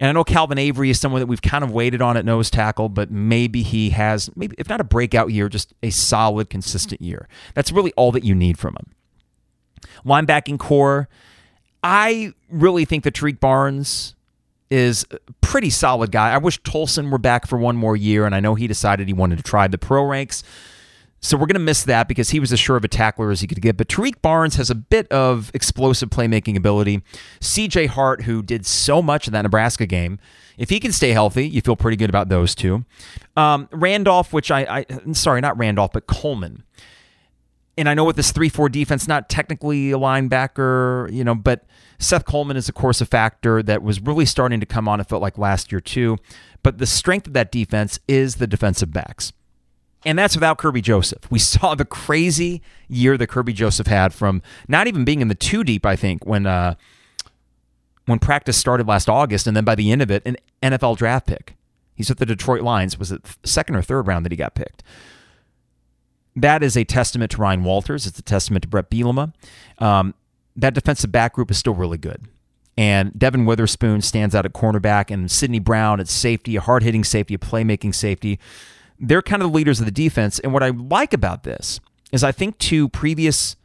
And 0.00 0.08
I 0.08 0.12
know 0.12 0.24
Calvin 0.24 0.58
Avery 0.58 0.90
is 0.90 0.98
someone 0.98 1.20
that 1.20 1.26
we've 1.26 1.42
kind 1.42 1.62
of 1.62 1.70
waited 1.70 2.02
on 2.02 2.16
at 2.16 2.24
nose 2.24 2.50
tackle, 2.50 2.88
but 2.88 3.10
maybe 3.10 3.62
he 3.62 3.90
has, 3.90 4.34
maybe 4.34 4.56
if 4.58 4.68
not 4.68 4.80
a 4.80 4.84
breakout 4.84 5.30
year, 5.30 5.48
just 5.48 5.74
a 5.82 5.90
solid, 5.90 6.50
consistent 6.50 7.00
year. 7.00 7.28
That's 7.54 7.70
really 7.70 7.92
all 7.92 8.10
that 8.12 8.24
you 8.24 8.34
need 8.34 8.58
from 8.58 8.74
him 8.74 8.94
linebacking 10.04 10.58
core. 10.58 11.08
I 11.82 12.32
really 12.48 12.84
think 12.84 13.04
that 13.04 13.14
Tarique 13.14 13.40
Barnes 13.40 14.14
is 14.70 15.04
a 15.10 15.18
pretty 15.42 15.70
solid 15.70 16.10
guy. 16.10 16.32
I 16.32 16.38
wish 16.38 16.60
Tolson 16.62 17.10
were 17.10 17.18
back 17.18 17.46
for 17.46 17.58
one 17.58 17.76
more 17.76 17.96
year, 17.96 18.24
and 18.24 18.34
I 18.34 18.40
know 18.40 18.54
he 18.54 18.66
decided 18.66 19.06
he 19.06 19.12
wanted 19.12 19.36
to 19.36 19.42
try 19.42 19.68
the 19.68 19.78
pro 19.78 20.04
ranks. 20.04 20.42
So 21.20 21.36
we're 21.36 21.46
going 21.46 21.54
to 21.54 21.60
miss 21.60 21.84
that 21.84 22.08
because 22.08 22.30
he 22.30 22.40
was 22.40 22.52
as 22.52 22.58
sure 22.58 22.76
of 22.76 22.82
a 22.82 22.88
tackler 22.88 23.30
as 23.30 23.40
he 23.40 23.46
could 23.46 23.62
get. 23.62 23.76
But 23.76 23.88
Tarique 23.88 24.20
Barnes 24.22 24.56
has 24.56 24.70
a 24.70 24.74
bit 24.74 25.06
of 25.12 25.52
explosive 25.54 26.10
playmaking 26.10 26.56
ability. 26.56 27.02
CJ 27.40 27.88
Hart, 27.88 28.22
who 28.22 28.42
did 28.42 28.66
so 28.66 29.00
much 29.00 29.28
in 29.28 29.32
that 29.32 29.42
Nebraska 29.42 29.86
game, 29.86 30.18
if 30.58 30.68
he 30.68 30.80
can 30.80 30.90
stay 30.90 31.10
healthy, 31.10 31.48
you 31.48 31.60
feel 31.60 31.76
pretty 31.76 31.96
good 31.96 32.10
about 32.10 32.28
those 32.28 32.54
two. 32.54 32.84
Um, 33.36 33.68
Randolph, 33.70 34.32
which 34.32 34.50
I, 34.50 34.84
I, 34.88 35.12
sorry, 35.12 35.40
not 35.40 35.56
Randolph, 35.56 35.92
but 35.92 36.06
Coleman 36.06 36.64
and 37.78 37.88
I 37.88 37.94
know 37.94 38.04
with 38.04 38.16
this 38.16 38.32
3 38.32 38.48
4 38.48 38.68
defense, 38.68 39.08
not 39.08 39.28
technically 39.28 39.92
a 39.92 39.98
linebacker, 39.98 41.10
you 41.12 41.24
know, 41.24 41.34
but 41.34 41.64
Seth 41.98 42.24
Coleman 42.24 42.56
is, 42.56 42.68
of 42.68 42.74
course, 42.74 43.00
a 43.00 43.06
factor 43.06 43.62
that 43.62 43.82
was 43.82 44.00
really 44.00 44.26
starting 44.26 44.60
to 44.60 44.66
come 44.66 44.88
on, 44.88 45.00
it 45.00 45.08
felt 45.08 45.22
like 45.22 45.38
last 45.38 45.72
year, 45.72 45.80
too. 45.80 46.18
But 46.62 46.78
the 46.78 46.86
strength 46.86 47.26
of 47.26 47.32
that 47.32 47.50
defense 47.50 47.98
is 48.06 48.36
the 48.36 48.46
defensive 48.46 48.92
backs. 48.92 49.32
And 50.04 50.18
that's 50.18 50.34
without 50.34 50.58
Kerby 50.58 50.82
Joseph. 50.82 51.30
We 51.30 51.38
saw 51.38 51.74
the 51.74 51.84
crazy 51.84 52.62
year 52.88 53.16
that 53.16 53.28
Kerby 53.28 53.54
Joseph 53.54 53.86
had 53.86 54.12
from 54.12 54.42
not 54.68 54.86
even 54.86 55.04
being 55.04 55.20
in 55.20 55.28
the 55.28 55.34
two 55.34 55.64
deep, 55.64 55.86
I 55.86 55.96
think, 55.96 56.26
when 56.26 56.46
uh, 56.46 56.74
when 58.06 58.18
practice 58.18 58.56
started 58.56 58.86
last 58.86 59.08
August, 59.08 59.46
and 59.46 59.56
then 59.56 59.64
by 59.64 59.76
the 59.76 59.92
end 59.92 60.02
of 60.02 60.10
it, 60.10 60.22
an 60.26 60.36
NFL 60.62 60.96
draft 60.96 61.26
pick. 61.26 61.54
He's 61.94 62.08
with 62.08 62.18
the 62.18 62.26
Detroit 62.26 62.62
Lions. 62.62 62.98
Was 62.98 63.12
it 63.12 63.22
second 63.44 63.76
or 63.76 63.82
third 63.82 64.06
round 64.06 64.24
that 64.24 64.32
he 64.32 64.36
got 64.36 64.54
picked? 64.54 64.82
That 66.34 66.62
is 66.62 66.76
a 66.76 66.84
testament 66.84 67.32
to 67.32 67.36
Ryan 67.38 67.64
Walters. 67.64 68.06
It's 68.06 68.18
a 68.18 68.22
testament 68.22 68.62
to 68.62 68.68
Bret 68.68 68.90
Bielema. 68.90 69.32
Um, 69.78 70.14
that 70.56 70.74
defensive 70.74 71.12
back 71.12 71.34
group 71.34 71.50
is 71.50 71.58
still 71.58 71.74
really 71.74 71.98
good. 71.98 72.26
And 72.76 73.18
Devin 73.18 73.44
Witherspoon 73.44 74.00
stands 74.00 74.34
out 74.34 74.46
at 74.46 74.54
cornerback, 74.54 75.10
and 75.10 75.30
Sydney 75.30 75.58
Brown 75.58 76.00
at 76.00 76.08
safety, 76.08 76.56
a 76.56 76.60
hard 76.60 76.82
hitting 76.82 77.04
safety, 77.04 77.34
a 77.34 77.38
playmaking 77.38 77.94
safety. 77.94 78.38
They're 78.98 79.22
kind 79.22 79.42
of 79.42 79.50
the 79.50 79.56
leaders 79.56 79.80
of 79.80 79.86
the 79.86 79.92
defense. 79.92 80.38
And 80.38 80.52
what 80.52 80.62
I 80.62 80.70
like 80.70 81.12
about 81.12 81.42
this 81.42 81.80
is 82.12 82.24
I 82.24 82.32
think 82.32 82.58
to 82.58 82.88
previous 82.88 83.56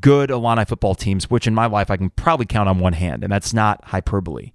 good 0.00 0.30
Illini 0.30 0.64
football 0.64 0.94
teams, 0.94 1.28
which 1.30 1.46
in 1.46 1.54
my 1.54 1.66
life 1.66 1.90
I 1.90 1.96
can 1.96 2.10
probably 2.10 2.46
count 2.46 2.68
on 2.68 2.78
one 2.78 2.92
hand, 2.92 3.24
and 3.24 3.32
that's 3.32 3.52
not 3.52 3.84
hyperbole. 3.86 4.52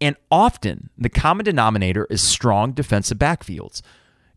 And 0.00 0.16
often 0.30 0.90
the 0.96 1.08
common 1.08 1.44
denominator 1.44 2.06
is 2.08 2.22
strong 2.22 2.72
defensive 2.72 3.18
backfields. 3.18 3.82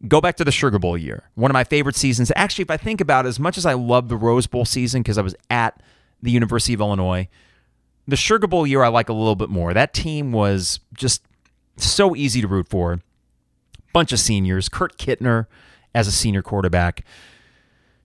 Go 0.08 0.20
back 0.20 0.36
to 0.38 0.44
the 0.44 0.52
Sugar 0.52 0.80
Bowl 0.80 0.98
year. 0.98 1.30
One 1.36 1.52
of 1.52 1.54
my 1.54 1.64
favorite 1.64 1.96
seasons. 1.96 2.32
Actually, 2.36 2.64
if 2.64 2.72
I 2.72 2.78
think 2.78 3.02
about 3.02 3.26
it, 3.26 3.30
as 3.30 3.40
much 3.40 3.58
as 3.58 3.66
I 3.66 3.74
love 3.74 4.10
the 4.10 4.18
Rose 4.18 4.48
Bowl 4.48 4.66
season 4.66 5.02
because 5.02 5.18
I 5.18 5.22
was 5.22 5.36
at 5.50 5.80
the 6.22 6.32
University 6.32 6.74
of 6.74 6.82
Illinois, 6.82 7.28
the 8.08 8.16
Sugar 8.16 8.48
Bowl 8.48 8.66
year 8.66 8.82
I 8.82 8.88
like 8.88 9.10
a 9.10 9.14
little 9.14 9.36
bit 9.36 9.50
more. 9.50 9.74
That 9.74 9.94
team 9.94 10.32
was 10.32 10.80
just 10.94 11.24
so 11.78 12.16
easy 12.16 12.42
to 12.42 12.48
root 12.48 12.68
for. 12.68 13.00
Bunch 13.94 14.12
of 14.12 14.20
seniors. 14.20 14.70
Kurt 14.70 14.98
Kittner 14.98 15.46
as 15.94 16.08
a 16.08 16.12
senior 16.12 16.42
quarterback. 16.42 17.06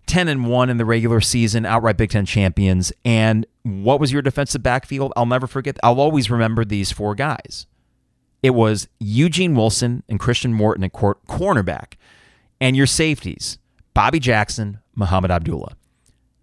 10 0.06 0.28
and 0.28 0.46
1 0.46 0.70
in 0.70 0.76
the 0.76 0.84
regular 0.84 1.20
season, 1.20 1.66
outright 1.66 1.96
Big 1.96 2.10
Ten 2.10 2.26
champions. 2.26 2.92
And 3.04 3.46
what 3.62 3.98
was 3.98 4.12
your 4.12 4.22
defensive 4.22 4.62
backfield? 4.62 5.12
I'll 5.16 5.26
never 5.26 5.46
forget. 5.46 5.78
I'll 5.82 6.00
always 6.00 6.30
remember 6.30 6.64
these 6.64 6.92
four 6.92 7.14
guys 7.14 7.66
it 8.46 8.54
was 8.54 8.86
Eugene 9.00 9.56
Wilson 9.56 10.04
and 10.08 10.20
Christian 10.20 10.54
Morton 10.54 10.84
at 10.84 10.92
cor- 10.92 11.18
cornerback, 11.28 11.94
and 12.60 12.76
your 12.76 12.86
safeties 12.86 13.58
Bobby 13.92 14.20
Jackson, 14.20 14.78
Muhammad 14.94 15.32
Abdullah. 15.32 15.76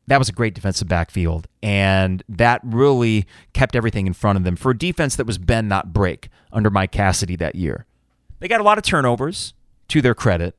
That 0.08 0.20
was 0.20 0.28
a 0.28 0.34
great 0.34 0.54
defensive 0.54 0.90
backfield, 0.90 1.48
and 1.62 2.22
that 2.28 2.60
really 2.62 3.26
kept 3.54 3.74
everything 3.74 4.06
in 4.06 4.12
front 4.12 4.38
of 4.38 4.44
them 4.44 4.58
for 4.58 4.72
a 4.72 4.78
defense 4.78 5.16
that 5.16 5.26
was 5.26 5.38
bend, 5.38 5.70
not 5.70 5.94
break 5.94 6.28
under 6.52 6.70
Mike 6.70 6.92
Cassity 6.92 7.38
that 7.38 7.56
year. 7.56 7.86
They 8.40 8.50
got 8.50 8.60
a 8.60 8.66
lot 8.66 8.78
of 8.78 8.84
turnovers, 8.84 9.54
to 9.88 10.02
their 10.02 10.14
credit. 10.14 10.58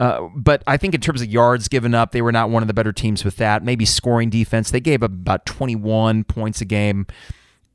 Uh, 0.00 0.28
but 0.34 0.62
I 0.66 0.78
think 0.78 0.94
in 0.94 1.02
terms 1.02 1.20
of 1.20 1.28
yards 1.28 1.68
given 1.68 1.94
up, 1.94 2.12
they 2.12 2.22
were 2.22 2.32
not 2.32 2.48
one 2.48 2.62
of 2.62 2.68
the 2.68 2.74
better 2.74 2.92
teams 2.92 3.22
with 3.22 3.36
that. 3.36 3.62
Maybe 3.62 3.84
scoring 3.84 4.30
defense, 4.30 4.70
they 4.70 4.80
gave 4.80 5.02
up 5.02 5.10
about 5.10 5.44
21 5.44 6.24
points 6.24 6.62
a 6.62 6.64
game. 6.64 7.06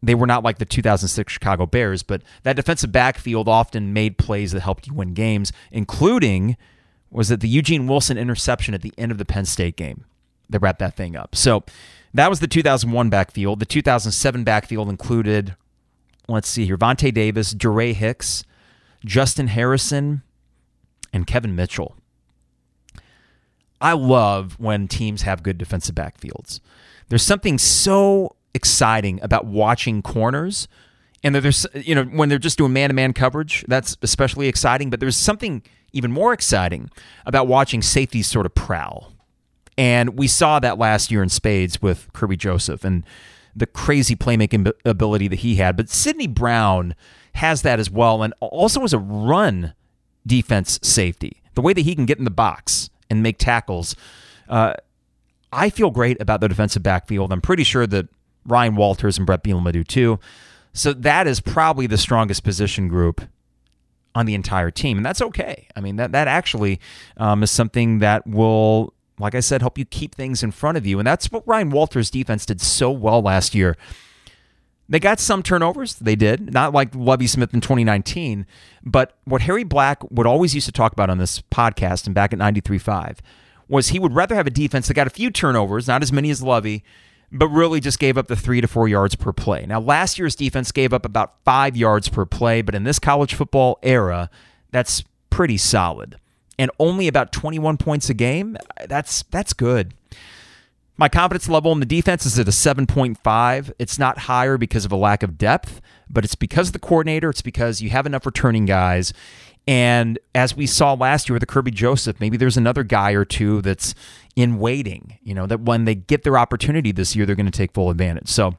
They 0.03 0.15
were 0.15 0.27
not 0.27 0.43
like 0.43 0.57
the 0.57 0.65
2006 0.65 1.31
Chicago 1.31 1.65
Bears, 1.65 2.01
but 2.01 2.23
that 2.43 2.55
defensive 2.55 2.91
backfield 2.91 3.47
often 3.47 3.93
made 3.93 4.17
plays 4.17 4.51
that 4.51 4.61
helped 4.61 4.87
you 4.87 4.93
win 4.93 5.13
games, 5.13 5.53
including 5.71 6.57
was 7.11 7.29
it 7.29 7.41
the 7.41 7.47
Eugene 7.47 7.87
Wilson 7.87 8.17
interception 8.17 8.73
at 8.73 8.81
the 8.81 8.93
end 8.97 9.11
of 9.11 9.17
the 9.17 9.25
Penn 9.25 9.45
State 9.45 9.75
game 9.75 10.05
that 10.49 10.59
wrapped 10.59 10.79
that 10.79 10.95
thing 10.95 11.15
up. 11.15 11.35
So 11.35 11.63
that 12.13 12.29
was 12.29 12.39
the 12.39 12.47
2001 12.47 13.09
backfield. 13.09 13.59
The 13.59 13.65
2007 13.65 14.43
backfield 14.43 14.89
included, 14.89 15.55
let's 16.27 16.47
see 16.47 16.65
here, 16.65 16.77
Vontae 16.77 17.13
Davis, 17.13 17.51
Dere 17.51 17.93
Hicks, 17.93 18.43
Justin 19.05 19.47
Harrison, 19.47 20.23
and 21.13 21.27
Kevin 21.27 21.55
Mitchell. 21.55 21.95
I 23.79 23.93
love 23.93 24.59
when 24.59 24.87
teams 24.87 25.23
have 25.23 25.43
good 25.43 25.57
defensive 25.57 25.95
backfields. 25.95 26.59
There's 27.09 27.23
something 27.23 27.57
so 27.57 28.35
exciting 28.53 29.19
about 29.21 29.45
watching 29.45 30.01
corners 30.01 30.67
and 31.23 31.35
that 31.35 31.41
there's 31.41 31.65
you 31.73 31.95
know 31.95 32.03
when 32.03 32.29
they're 32.29 32.39
just 32.39 32.57
doing 32.57 32.73
man-to-man 32.73 33.13
coverage 33.13 33.63
that's 33.67 33.97
especially 34.01 34.47
exciting 34.47 34.89
but 34.89 34.99
there's 34.99 35.17
something 35.17 35.61
even 35.93 36.11
more 36.11 36.33
exciting 36.33 36.89
about 37.25 37.47
watching 37.47 37.81
safeties 37.81 38.27
sort 38.27 38.45
of 38.45 38.53
prowl 38.53 39.13
and 39.77 40.17
we 40.17 40.27
saw 40.27 40.59
that 40.59 40.77
last 40.77 41.11
year 41.11 41.23
in 41.23 41.29
spades 41.29 41.81
with 41.81 42.11
Kerby 42.13 42.37
Joseph 42.37 42.83
and 42.83 43.05
the 43.55 43.65
crazy 43.65 44.15
playmaking 44.15 44.71
ability 44.85 45.27
that 45.29 45.39
he 45.39 45.55
had 45.55 45.77
but 45.77 45.89
Sydney 45.89 46.27
Brown 46.27 46.95
has 47.35 47.61
that 47.61 47.79
as 47.79 47.89
well 47.89 48.23
and 48.23 48.33
also 48.41 48.83
as 48.83 48.93
a 48.93 48.99
run 48.99 49.73
defense 50.27 50.79
safety 50.83 51.41
the 51.55 51.61
way 51.61 51.73
that 51.73 51.81
he 51.81 51.95
can 51.95 52.05
get 52.05 52.17
in 52.17 52.25
the 52.25 52.31
box 52.31 52.89
and 53.09 53.23
make 53.23 53.37
tackles 53.37 53.95
uh, 54.49 54.73
I 55.53 55.69
feel 55.69 55.91
great 55.91 56.21
about 56.21 56.41
the 56.41 56.47
defensive 56.47 56.83
backfield. 56.83 57.33
I'm 57.33 57.41
pretty 57.41 57.63
sure 57.63 57.85
that 57.87 58.07
Ryan 58.45 58.75
Walters 58.75 59.17
and 59.17 59.25
Bret 59.25 59.43
Bielema 59.43 59.71
do 59.71 59.83
too. 59.83 60.19
So 60.73 60.93
that 60.93 61.27
is 61.27 61.39
probably 61.39 61.87
the 61.87 61.97
strongest 61.97 62.43
position 62.43 62.87
group 62.87 63.21
on 64.15 64.25
the 64.25 64.33
entire 64.33 64.71
team, 64.71 64.97
and 64.97 65.05
that's 65.05 65.21
okay. 65.21 65.67
I 65.75 65.81
mean, 65.81 65.95
that 65.97 66.11
that 66.11 66.27
actually 66.27 66.79
um, 67.17 67.43
is 67.43 67.51
something 67.51 67.99
that 67.99 68.25
will, 68.27 68.93
like 69.19 69.35
I 69.35 69.39
said, 69.39 69.61
help 69.61 69.77
you 69.77 69.85
keep 69.85 70.15
things 70.15 70.43
in 70.43 70.51
front 70.51 70.77
of 70.77 70.85
you, 70.85 70.99
and 70.99 71.07
that's 71.07 71.31
what 71.31 71.47
Ryan 71.47 71.69
Walters' 71.69 72.09
defense 72.09 72.45
did 72.45 72.61
so 72.61 72.91
well 72.91 73.21
last 73.21 73.55
year. 73.55 73.77
They 74.89 74.99
got 74.99 75.21
some 75.21 75.41
turnovers, 75.41 75.95
they 75.95 76.17
did, 76.17 76.53
not 76.53 76.73
like 76.73 76.93
Lovie 76.93 77.27
Smith 77.27 77.53
in 77.53 77.61
2019, 77.61 78.45
but 78.83 79.17
what 79.23 79.41
Harry 79.43 79.63
Black 79.63 80.03
would 80.11 80.27
always 80.27 80.53
used 80.53 80.65
to 80.65 80.73
talk 80.73 80.91
about 80.91 81.09
on 81.09 81.17
this 81.17 81.41
podcast 81.43 82.07
and 82.07 82.13
back 82.13 82.33
at 82.33 82.39
93.5 82.39 83.19
was 83.69 83.87
he 83.87 83.99
would 83.99 84.13
rather 84.13 84.35
have 84.35 84.47
a 84.47 84.51
defense 84.51 84.89
that 84.89 84.95
got 84.95 85.07
a 85.07 85.11
few 85.11 85.31
turnovers, 85.31 85.87
not 85.87 86.01
as 86.01 86.11
many 86.11 86.29
as 86.29 86.43
Lovie, 86.43 86.83
but 87.31 87.47
really 87.47 87.79
just 87.79 87.99
gave 87.99 88.17
up 88.17 88.27
the 88.27 88.35
three 88.35 88.61
to 88.61 88.67
four 88.67 88.87
yards 88.87 89.15
per 89.15 89.31
play. 89.31 89.65
Now, 89.65 89.79
last 89.79 90.19
year's 90.19 90.35
defense 90.35 90.71
gave 90.71 90.93
up 90.93 91.05
about 91.05 91.35
five 91.45 91.77
yards 91.77 92.09
per 92.09 92.25
play, 92.25 92.61
but 92.61 92.75
in 92.75 92.83
this 92.83 92.99
college 92.99 93.33
football 93.33 93.79
era, 93.81 94.29
that's 94.71 95.03
pretty 95.29 95.57
solid. 95.57 96.17
And 96.59 96.69
only 96.77 97.07
about 97.07 97.31
21 97.31 97.77
points 97.77 98.09
a 98.09 98.13
game, 98.13 98.57
that's 98.87 99.23
that's 99.23 99.53
good. 99.53 99.93
My 100.97 101.09
confidence 101.09 101.49
level 101.49 101.71
in 101.71 101.79
the 101.79 101.85
defense 101.87 102.27
is 102.27 102.37
at 102.37 102.47
a 102.47 102.51
7.5. 102.51 103.71
It's 103.79 103.97
not 103.97 104.19
higher 104.19 104.57
because 104.57 104.85
of 104.85 104.91
a 104.91 104.95
lack 104.95 105.23
of 105.23 105.37
depth, 105.37 105.81
but 106.07 106.23
it's 106.23 106.35
because 106.35 106.67
of 106.67 106.73
the 106.73 106.79
coordinator. 106.79 107.29
It's 107.31 107.41
because 107.41 107.81
you 107.81 107.89
have 107.89 108.05
enough 108.05 108.25
returning 108.25 108.65
guys. 108.65 109.11
And 109.67 110.17
as 110.33 110.55
we 110.55 110.65
saw 110.65 110.93
last 110.93 111.29
year 111.29 111.35
with 111.35 111.41
the 111.41 111.47
Kerby 111.47 111.73
Joseph, 111.73 112.19
maybe 112.19 112.35
there's 112.35 112.57
another 112.57 112.83
guy 112.83 113.11
or 113.11 113.23
two 113.23 113.61
that's 113.61 113.93
in 114.35 114.57
waiting, 114.57 115.19
you 115.23 115.33
know, 115.33 115.45
that 115.45 115.61
when 115.61 115.85
they 115.85 115.95
get 115.95 116.23
their 116.23 116.37
opportunity 116.37 116.91
this 116.91 117.15
year, 117.15 117.25
they're 117.25 117.35
going 117.35 117.45
to 117.45 117.51
take 117.51 117.73
full 117.73 117.89
advantage. 117.89 118.27
So 118.27 118.55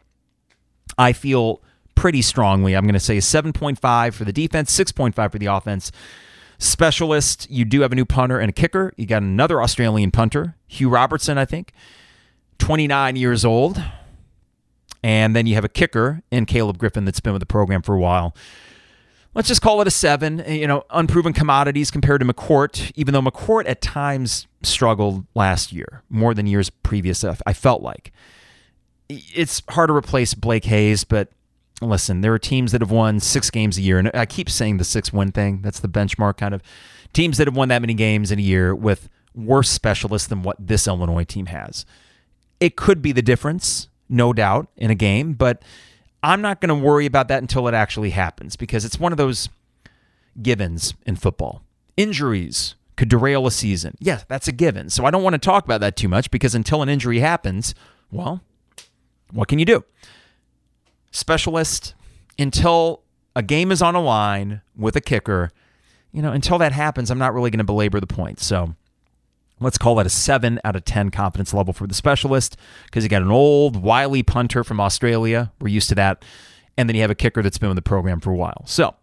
I 0.97 1.13
feel 1.13 1.61
pretty 1.95 2.23
strongly. 2.23 2.75
I'm 2.75 2.85
going 2.85 2.95
to 2.95 3.01
say 3.01 3.19
7.5 3.19 4.15
for 4.15 4.25
the 4.25 4.33
defense, 4.33 4.77
6.5 4.77 5.33
for 5.33 5.39
the 5.39 5.47
offense. 5.47 5.91
Specialist, 6.59 7.51
you 7.51 7.65
do 7.65 7.81
have 7.81 7.91
a 7.91 7.97
new 7.97 8.05
punter 8.05 8.39
and 8.39 8.49
a 8.49 8.53
kicker. 8.53 8.93
You 8.97 9.07
got 9.07 9.23
another 9.23 9.61
Australian 9.61 10.13
punter, 10.13 10.55
Hugh 10.69 10.89
Robertson, 10.89 11.37
I 11.37 11.45
think, 11.45 11.73
29 12.59 13.17
years 13.17 13.45
old. 13.45 13.83
And 15.03 15.35
then 15.35 15.47
you 15.47 15.57
have 15.57 15.65
a 15.65 15.69
kicker 15.69 16.23
in 16.31 16.47
Caleb 16.47 16.79
Griffin 16.79 17.05
that's 17.05 17.19
been 17.19 17.33
with 17.33 17.41
the 17.41 17.47
program 17.47 17.83
for 17.83 17.97
a 17.97 17.99
while 17.99 18.37
let's 19.35 19.49
just 19.49 19.63
call 19.63 19.81
it 19.81 19.87
a 19.87 19.91
seven. 19.91 20.41
Eh, 20.41 20.55
you 20.55 20.67
know, 20.67 20.85
unproven 20.91 21.33
commodities 21.33 21.91
compared 21.91 22.21
to 22.21 22.27
McCourt, 22.27 22.93
even 22.95 23.15
though 23.15 23.23
McCourt 23.23 23.65
at 23.67 23.81
times 23.81 24.47
struggled 24.63 25.25
last 25.35 25.73
year 25.73 26.03
more 26.09 26.35
than 26.35 26.47
years 26.47 26.71
previous. 26.71 27.25
I 27.25 27.53
felt 27.53 27.83
like 27.83 28.13
it's 29.09 29.63
hard 29.71 29.89
to 29.89 29.95
replace 29.95 30.35
Blake 30.35 30.65
Hayes, 30.67 31.05
but 31.05 31.29
listen, 31.81 32.21
there 32.21 32.33
are 32.33 32.39
teams 32.39 32.73
that 32.73 32.81
have 32.81 32.91
won 32.91 33.21
six 33.21 33.51
games 33.51 33.79
a 33.79 33.83
year, 33.83 33.99
and 33.99 34.11
I 34.15 34.27
keep 34.27 34.49
saying 34.49 34.79
the 34.79 34.85
six 34.85 35.13
win 35.13 35.33
thing. 35.33 35.61
That's 35.63 35.81
the 35.81 35.89
benchmark 35.89 36.37
kind 36.37 36.55
of 36.55 36.63
teams 37.13 37.39
that 37.39 37.47
have 37.47 37.57
won 37.57 37.69
that 37.69 37.83
many 37.83 37.95
games 37.95 38.31
in 38.31 38.39
a 38.39 38.43
year 38.43 38.75
with 38.75 39.09
worse 39.35 39.71
specialists 39.71 40.29
than 40.29 40.43
what 40.43 40.57
this 40.59 40.87
Illinois 40.87 41.25
team 41.25 41.47
has. 41.47 41.85
It 42.61 42.77
could 42.77 43.03
be 43.03 43.13
the 43.13 43.23
difference, 43.23 43.89
no 44.09 44.33
doubt, 44.33 44.69
in 44.77 44.91
a 44.91 44.95
game, 44.95 45.33
but 45.33 45.63
I'm 46.23 46.41
not 46.41 46.61
going 46.61 46.69
to 46.69 46.75
worry 46.75 47.07
about 47.07 47.29
that 47.29 47.43
until 47.43 47.67
it 47.69 47.75
actually 47.75 48.11
happens 48.11 48.57
because 48.57 48.85
it's 48.85 48.99
one 49.01 49.13
of 49.13 49.19
those 49.19 49.49
givens 50.41 50.95
in 51.05 51.17
football. 51.17 51.63
Injuries 51.97 52.75
could 52.97 53.09
derail 53.09 53.47
a 53.47 53.51
season. 53.51 53.97
Yeah, 53.99 54.21
that's 54.29 54.49
a 54.49 54.53
given. 54.53 54.89
So 54.91 55.05
I 55.05 55.11
don't 55.11 55.23
want 55.23 55.35
to 55.35 55.39
talk 55.39 55.65
about 55.65 55.81
that 55.81 55.97
too 55.97 56.09
much 56.09 56.31
because 56.31 56.55
until 56.55 56.83
an 56.83 56.89
injury 56.89 57.19
happens, 57.19 57.75
well, 58.11 58.41
what 59.33 59.49
can 59.49 59.59
you 59.59 59.65
do? 59.65 59.85
Specialist, 61.11 61.95
until 62.39 63.03
a 63.35 63.43
game 63.43 63.73
is 63.73 63.83
on 63.83 63.95
a 63.95 64.01
line 64.01 64.63
with 64.77 64.95
a 64.97 65.01
kicker, 65.01 65.51
you 66.13 66.23
know, 66.23 66.33
until 66.33 66.59
that 66.59 66.73
happens, 66.73 67.11
I'm 67.11 67.19
not 67.19 67.35
really 67.35 67.51
going 67.51 67.59
to 67.59 67.65
belabor 67.65 67.99
the 67.99 68.07
point. 68.07 68.41
So 68.41 68.75
Let's 69.63 69.79
call 69.79 69.95
that 69.97 70.07
a 70.07 70.11
7 70.11 70.61
out 70.65 70.77
of 70.77 70.85
10 70.85 71.11
confidence 71.11 71.55
level 71.55 71.73
for 71.73 71.87
the 71.87 71.95
specialist 71.95 72.57
because 72.87 73.05
you 73.05 73.11
got 73.11 73.23
an 73.23 73.31
old, 73.31 73.83
wily 73.83 74.23
punter 74.23 74.65
from 74.65 74.81
Australia. 74.81 75.53
We're 75.61 75.69
used 75.69 75.89
to 75.91 75.95
that. 75.97 76.25
And 76.77 76.89
then 76.89 76.97
you 76.97 77.03
have 77.03 77.11
a 77.11 77.15
kicker 77.15 77.43
that's 77.43 77.59
been 77.59 77.69
with 77.69 77.77
the 77.77 77.83
program 77.83 78.21
for 78.21 78.31
a 78.31 78.37
while. 78.37 78.63
So, 78.67 78.95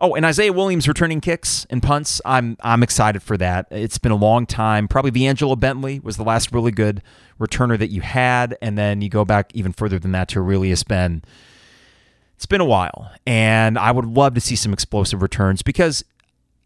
oh, 0.00 0.14
and 0.14 0.24
Isaiah 0.24 0.52
Williams 0.52 0.86
returning 0.86 1.20
kicks 1.20 1.66
and 1.70 1.82
punts. 1.82 2.20
I'm 2.24 2.56
I'm 2.60 2.82
excited 2.82 3.22
for 3.22 3.36
that. 3.38 3.66
It's 3.70 3.98
been 3.98 4.12
a 4.12 4.16
long 4.16 4.46
time. 4.46 4.86
Probably 4.86 5.10
V'Angelo 5.10 5.58
Bentley 5.58 6.00
was 6.00 6.16
the 6.16 6.24
last 6.24 6.52
really 6.52 6.72
good 6.72 7.02
returner 7.40 7.78
that 7.78 7.90
you 7.90 8.02
had. 8.02 8.56
And 8.60 8.76
then 8.76 9.00
you 9.00 9.08
go 9.08 9.24
back 9.24 9.50
even 9.54 9.72
further 9.72 9.98
than 9.98 10.12
that 10.12 10.28
to 10.28 10.40
Arrelious 10.40 10.86
Benn. 10.86 11.22
It's 12.36 12.46
been 12.46 12.60
a 12.60 12.66
while. 12.66 13.10
And 13.26 13.78
I 13.78 13.92
would 13.92 14.06
love 14.06 14.34
to 14.34 14.40
see 14.40 14.56
some 14.56 14.72
explosive 14.72 15.22
returns 15.22 15.62
because 15.62 16.04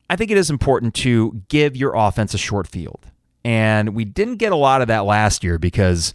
I 0.08 0.16
think 0.16 0.30
it 0.30 0.36
is 0.36 0.50
important 0.50 0.94
to 0.96 1.42
give 1.48 1.76
your 1.76 1.94
offense 1.94 2.34
a 2.34 2.38
short 2.38 2.66
field. 2.66 3.10
And 3.44 3.94
we 3.94 4.04
didn't 4.04 4.36
get 4.36 4.52
a 4.52 4.56
lot 4.56 4.80
of 4.80 4.88
that 4.88 5.04
last 5.04 5.44
year 5.44 5.58
because, 5.58 6.14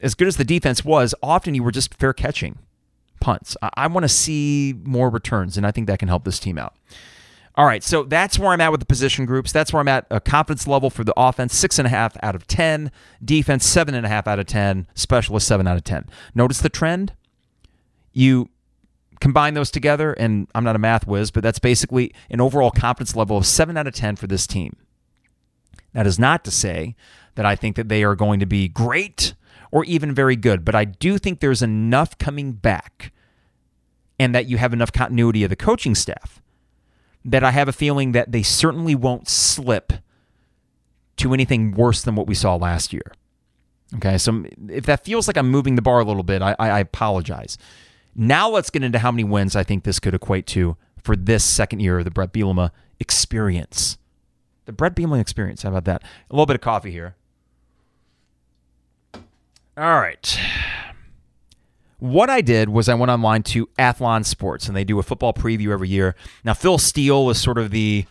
as 0.00 0.14
good 0.14 0.28
as 0.28 0.36
the 0.36 0.44
defense 0.44 0.84
was, 0.84 1.14
often 1.22 1.54
you 1.54 1.62
were 1.62 1.72
just 1.72 1.94
fair 1.94 2.12
catching 2.12 2.58
punts. 3.20 3.56
I, 3.62 3.70
I 3.74 3.86
want 3.86 4.04
to 4.04 4.08
see 4.08 4.74
more 4.84 5.10
returns, 5.10 5.56
and 5.56 5.66
I 5.66 5.70
think 5.70 5.86
that 5.86 5.98
can 5.98 6.08
help 6.08 6.24
this 6.24 6.38
team 6.38 6.58
out. 6.58 6.74
All 7.54 7.66
right, 7.66 7.82
so 7.82 8.04
that's 8.04 8.38
where 8.38 8.50
I'm 8.50 8.60
at 8.60 8.70
with 8.70 8.78
the 8.78 8.86
position 8.86 9.26
groups. 9.26 9.50
That's 9.50 9.72
where 9.72 9.80
I'm 9.80 9.88
at. 9.88 10.06
A 10.10 10.20
confidence 10.20 10.68
level 10.68 10.90
for 10.90 11.02
the 11.02 11.14
offense, 11.16 11.56
six 11.56 11.78
and 11.78 11.86
a 11.86 11.88
half 11.88 12.16
out 12.22 12.36
of 12.36 12.46
10. 12.46 12.92
Defense, 13.24 13.66
seven 13.66 13.96
and 13.96 14.06
a 14.06 14.08
half 14.08 14.28
out 14.28 14.38
of 14.38 14.46
10. 14.46 14.86
Specialist, 14.94 15.48
seven 15.48 15.66
out 15.66 15.76
of 15.76 15.82
10. 15.82 16.06
Notice 16.36 16.60
the 16.60 16.68
trend? 16.68 17.14
You 18.12 18.48
combine 19.20 19.54
those 19.54 19.72
together, 19.72 20.12
and 20.12 20.46
I'm 20.54 20.62
not 20.62 20.76
a 20.76 20.78
math 20.78 21.06
whiz, 21.06 21.32
but 21.32 21.42
that's 21.42 21.58
basically 21.58 22.14
an 22.30 22.40
overall 22.40 22.70
confidence 22.70 23.16
level 23.16 23.36
of 23.36 23.44
seven 23.44 23.76
out 23.76 23.88
of 23.88 23.94
10 23.94 24.14
for 24.14 24.28
this 24.28 24.46
team. 24.46 24.76
That 25.98 26.06
is 26.06 26.16
not 26.16 26.44
to 26.44 26.52
say 26.52 26.94
that 27.34 27.44
I 27.44 27.56
think 27.56 27.74
that 27.74 27.88
they 27.88 28.04
are 28.04 28.14
going 28.14 28.38
to 28.38 28.46
be 28.46 28.68
great 28.68 29.34
or 29.72 29.84
even 29.84 30.14
very 30.14 30.36
good, 30.36 30.64
but 30.64 30.76
I 30.76 30.84
do 30.84 31.18
think 31.18 31.40
there's 31.40 31.60
enough 31.60 32.16
coming 32.18 32.52
back 32.52 33.12
and 34.16 34.32
that 34.32 34.46
you 34.46 34.58
have 34.58 34.72
enough 34.72 34.92
continuity 34.92 35.42
of 35.42 35.50
the 35.50 35.56
coaching 35.56 35.96
staff 35.96 36.40
that 37.24 37.42
I 37.42 37.50
have 37.50 37.66
a 37.66 37.72
feeling 37.72 38.12
that 38.12 38.30
they 38.30 38.44
certainly 38.44 38.94
won't 38.94 39.28
slip 39.28 39.92
to 41.16 41.34
anything 41.34 41.72
worse 41.72 42.02
than 42.02 42.14
what 42.14 42.28
we 42.28 42.34
saw 42.36 42.54
last 42.54 42.92
year. 42.92 43.12
Okay, 43.96 44.18
so 44.18 44.44
if 44.68 44.86
that 44.86 45.04
feels 45.04 45.26
like 45.26 45.36
I'm 45.36 45.50
moving 45.50 45.74
the 45.74 45.82
bar 45.82 45.98
a 45.98 46.04
little 46.04 46.22
bit, 46.22 46.42
I, 46.42 46.54
I, 46.60 46.78
apologize. 46.78 47.58
Now 48.14 48.48
let's 48.48 48.70
get 48.70 48.84
into 48.84 49.00
how 49.00 49.10
many 49.10 49.24
wins 49.24 49.56
I 49.56 49.64
think 49.64 49.82
this 49.82 49.98
could 49.98 50.14
equate 50.14 50.46
to 50.46 50.76
for 51.02 51.16
this 51.16 51.42
second 51.42 51.80
year 51.80 51.98
of 51.98 52.04
the 52.04 52.12
Bret 52.12 52.32
Bielema 52.32 52.70
experience. 53.00 53.98
The 54.68 54.72
Bret 54.74 54.94
Bielema 54.94 55.18
experience. 55.18 55.62
How 55.62 55.70
about 55.70 55.86
that? 55.86 56.02
A 56.02 56.34
little 56.34 56.44
bit 56.44 56.54
of 56.54 56.60
coffee 56.60 56.90
here. 56.90 57.16
All 59.78 59.98
right. 59.98 60.38
What 61.98 62.28
I 62.28 62.42
did 62.42 62.68
was 62.68 62.86
I 62.86 62.92
went 62.92 63.10
online 63.10 63.44
to 63.44 63.70
Athlon 63.78 64.26
Sports, 64.26 64.68
and 64.68 64.76
they 64.76 64.84
do 64.84 64.98
a 64.98 65.02
football 65.02 65.32
preview 65.32 65.70
every 65.70 65.88
year. 65.88 66.14
Now, 66.44 66.52
Phil 66.52 66.76
Steele 66.76 67.30
is 67.30 67.40
sort 67.40 67.56
of 67.56 67.70
the 67.70 68.04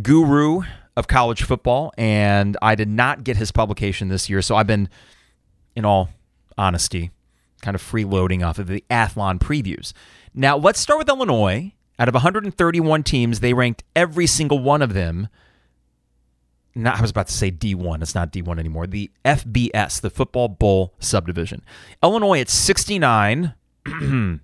guru 0.00 0.62
of 0.96 1.06
college 1.06 1.42
football, 1.42 1.92
and 1.98 2.56
I 2.62 2.76
did 2.76 2.88
not 2.88 3.22
get 3.22 3.36
his 3.36 3.52
publication 3.52 4.08
this 4.08 4.30
year. 4.30 4.40
So 4.40 4.56
I've 4.56 4.66
been, 4.66 4.88
in 5.76 5.84
all 5.84 6.08
honesty, 6.56 7.10
kind 7.60 7.74
of 7.74 7.82
freeloading 7.82 8.42
off 8.42 8.58
of 8.58 8.68
the 8.68 8.82
Athlon 8.88 9.38
previews. 9.38 9.92
Now, 10.32 10.56
let's 10.56 10.80
start 10.80 10.98
with 10.98 11.10
Illinois. 11.10 11.74
Out 11.98 12.08
of 12.08 12.14
131 12.14 13.02
teams, 13.02 13.40
they 13.40 13.52
ranked 13.52 13.84
every 13.94 14.26
single 14.26 14.60
one 14.60 14.80
of 14.80 14.94
them. 14.94 15.28
Not, 16.74 16.98
I 16.98 17.02
was 17.02 17.10
about 17.10 17.28
to 17.28 17.32
say 17.32 17.50
D1. 17.50 18.02
It's 18.02 18.14
not 18.14 18.32
D1 18.32 18.58
anymore. 18.58 18.86
The 18.86 19.10
FBS, 19.24 20.00
the 20.00 20.10
Football 20.10 20.48
Bowl 20.48 20.94
subdivision. 20.98 21.62
Illinois 22.02 22.40
at 22.40 22.48
69. 22.48 23.54
the 23.84 24.40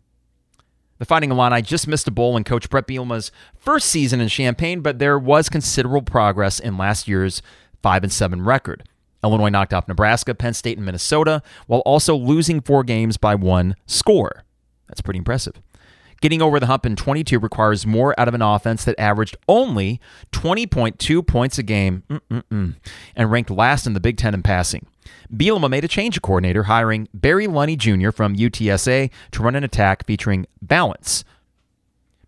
Fighting 1.05 1.31
Illini 1.33 1.62
just 1.62 1.89
missed 1.89 2.07
a 2.07 2.12
bowl 2.12 2.37
in 2.37 2.45
Coach 2.45 2.70
Bret 2.70 2.87
Bielema's 2.87 3.33
first 3.57 3.89
season 3.89 4.20
in 4.20 4.28
Champaign, 4.28 4.81
but 4.81 5.01
there 5.01 5.18
was 5.18 5.49
considerable 5.49 6.03
progress 6.03 6.61
in 6.61 6.76
last 6.76 7.09
year's 7.09 7.43
5 7.83 8.05
and 8.05 8.12
7 8.12 8.43
record. 8.43 8.85
Illinois 9.24 9.49
knocked 9.49 9.74
off 9.74 9.89
Nebraska, 9.89 10.35
Penn 10.35 10.55
State, 10.55 10.78
and 10.78 10.87
Minnesota, 10.87 11.43
while 11.66 11.81
also 11.81 12.14
losing 12.14 12.61
four 12.61 12.85
games 12.85 13.16
by 13.16 13.35
one 13.35 13.74
score. 13.87 14.45
That's 14.89 15.01
pretty 15.01 15.18
impressive. 15.18 15.61
Getting 16.20 16.42
over 16.42 16.60
the 16.60 16.66
hump 16.66 16.84
in 16.84 16.96
22 16.96 17.38
requires 17.38 17.86
more 17.86 18.18
out 18.18 18.28
of 18.28 18.34
an 18.34 18.42
offense 18.42 18.84
that 18.84 18.98
averaged 18.98 19.36
only 19.48 20.00
20.2 20.32 21.26
points 21.26 21.58
a 21.58 21.62
game 21.62 22.02
Mm-mm-mm, 22.10 22.76
and 23.16 23.30
ranked 23.30 23.50
last 23.50 23.86
in 23.86 23.94
the 23.94 24.00
Big 24.00 24.18
Ten 24.18 24.34
in 24.34 24.42
passing. 24.42 24.86
Bielema 25.34 25.70
made 25.70 25.84
a 25.84 25.88
change 25.88 26.16
of 26.16 26.22
coordinator, 26.22 26.64
hiring 26.64 27.08
Barry 27.14 27.46
Lunney 27.46 27.78
Jr. 27.78 28.10
from 28.10 28.36
UTSA 28.36 29.10
to 29.30 29.42
run 29.42 29.56
an 29.56 29.64
attack 29.64 30.04
featuring 30.04 30.46
balance 30.60 31.24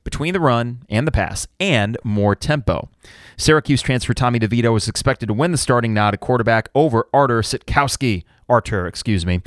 between 0.05 0.33
the 0.33 0.41
run 0.41 0.83
and 0.89 1.07
the 1.07 1.13
pass 1.13 1.47
and 1.61 1.97
more 2.03 2.35
tempo. 2.35 2.89
Syracuse 3.37 3.83
transfer 3.83 4.15
Tommy 4.15 4.39
DeVito 4.39 4.77
is 4.77 4.89
expected 4.89 5.27
to 5.27 5.35
win 5.35 5.53
the 5.53 5.59
starting 5.59 5.95
nod 5.95 6.15
at 6.15 6.21
quarterback 6.21 6.69
over 6.75 7.09
Artur 7.13 7.43
Sitkowski. 7.43 8.25
Artur, 8.49 8.87
excuse 8.87 9.25
me. 9.27 9.43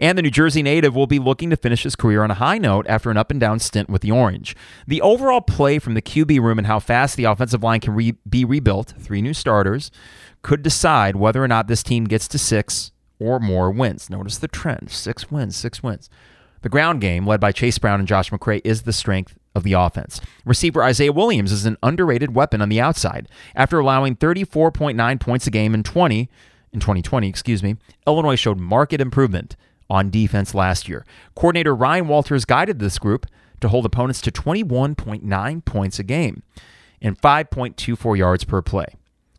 And 0.00 0.16
the 0.16 0.22
New 0.22 0.30
Jersey 0.30 0.62
native 0.62 0.96
will 0.96 1.06
be 1.06 1.18
looking 1.18 1.50
to 1.50 1.56
finish 1.56 1.82
his 1.82 1.94
career 1.94 2.24
on 2.24 2.30
a 2.30 2.34
high 2.34 2.56
note 2.56 2.86
after 2.88 3.10
an 3.10 3.18
up 3.18 3.30
and 3.30 3.38
down 3.38 3.58
stint 3.58 3.90
with 3.90 4.00
the 4.00 4.10
Orange. 4.10 4.56
The 4.86 5.02
overall 5.02 5.42
play 5.42 5.78
from 5.78 5.92
the 5.92 6.00
QB 6.00 6.40
room 6.40 6.56
and 6.56 6.66
how 6.66 6.80
fast 6.80 7.16
the 7.16 7.24
offensive 7.24 7.62
line 7.62 7.80
can 7.80 7.94
re- 7.94 8.16
be 8.28 8.44
rebuilt, 8.46 8.94
three 8.98 9.20
new 9.20 9.34
starters, 9.34 9.90
could 10.40 10.62
decide 10.62 11.16
whether 11.16 11.44
or 11.44 11.48
not 11.48 11.68
this 11.68 11.82
team 11.82 12.06
gets 12.06 12.26
to 12.28 12.38
six 12.38 12.92
or 13.18 13.38
more 13.38 13.70
wins. 13.70 14.08
Notice 14.08 14.38
the 14.38 14.48
trend 14.48 14.90
six 14.90 15.30
wins, 15.30 15.54
six 15.54 15.82
wins. 15.82 16.08
The 16.62 16.70
ground 16.70 17.02
game, 17.02 17.26
led 17.26 17.40
by 17.40 17.52
Chase 17.52 17.78
Brown 17.78 18.00
and 18.00 18.08
Josh 18.08 18.30
McCray, 18.30 18.62
is 18.64 18.82
the 18.82 18.92
strength 18.94 19.38
of 19.54 19.64
the 19.64 19.74
offense. 19.74 20.20
Receiver 20.46 20.82
Isaiah 20.82 21.12
Williams 21.12 21.52
is 21.52 21.66
an 21.66 21.76
underrated 21.82 22.34
weapon 22.34 22.62
on 22.62 22.70
the 22.70 22.80
outside. 22.80 23.28
After 23.54 23.78
allowing 23.78 24.16
34.9 24.16 25.20
points 25.20 25.46
a 25.46 25.50
game 25.50 25.74
in 25.74 25.82
20 25.82 26.30
in 26.72 26.80
2020, 26.80 27.28
excuse 27.28 27.62
me, 27.62 27.76
Illinois 28.06 28.36
showed 28.36 28.58
marked 28.58 28.92
improvement 28.92 29.56
on 29.90 30.08
defense 30.08 30.54
last 30.54 30.88
year. 30.88 31.04
Coordinator 31.34 31.74
Ryan 31.74 32.08
Walters 32.08 32.44
guided 32.44 32.78
this 32.78 32.98
group 32.98 33.26
to 33.60 33.68
hold 33.68 33.84
opponents 33.84 34.20
to 34.22 34.30
21.9 34.30 35.64
points 35.64 35.98
a 35.98 36.02
game 36.02 36.42
and 37.02 37.20
5.24 37.20 38.16
yards 38.16 38.44
per 38.44 38.62
play. 38.62 38.86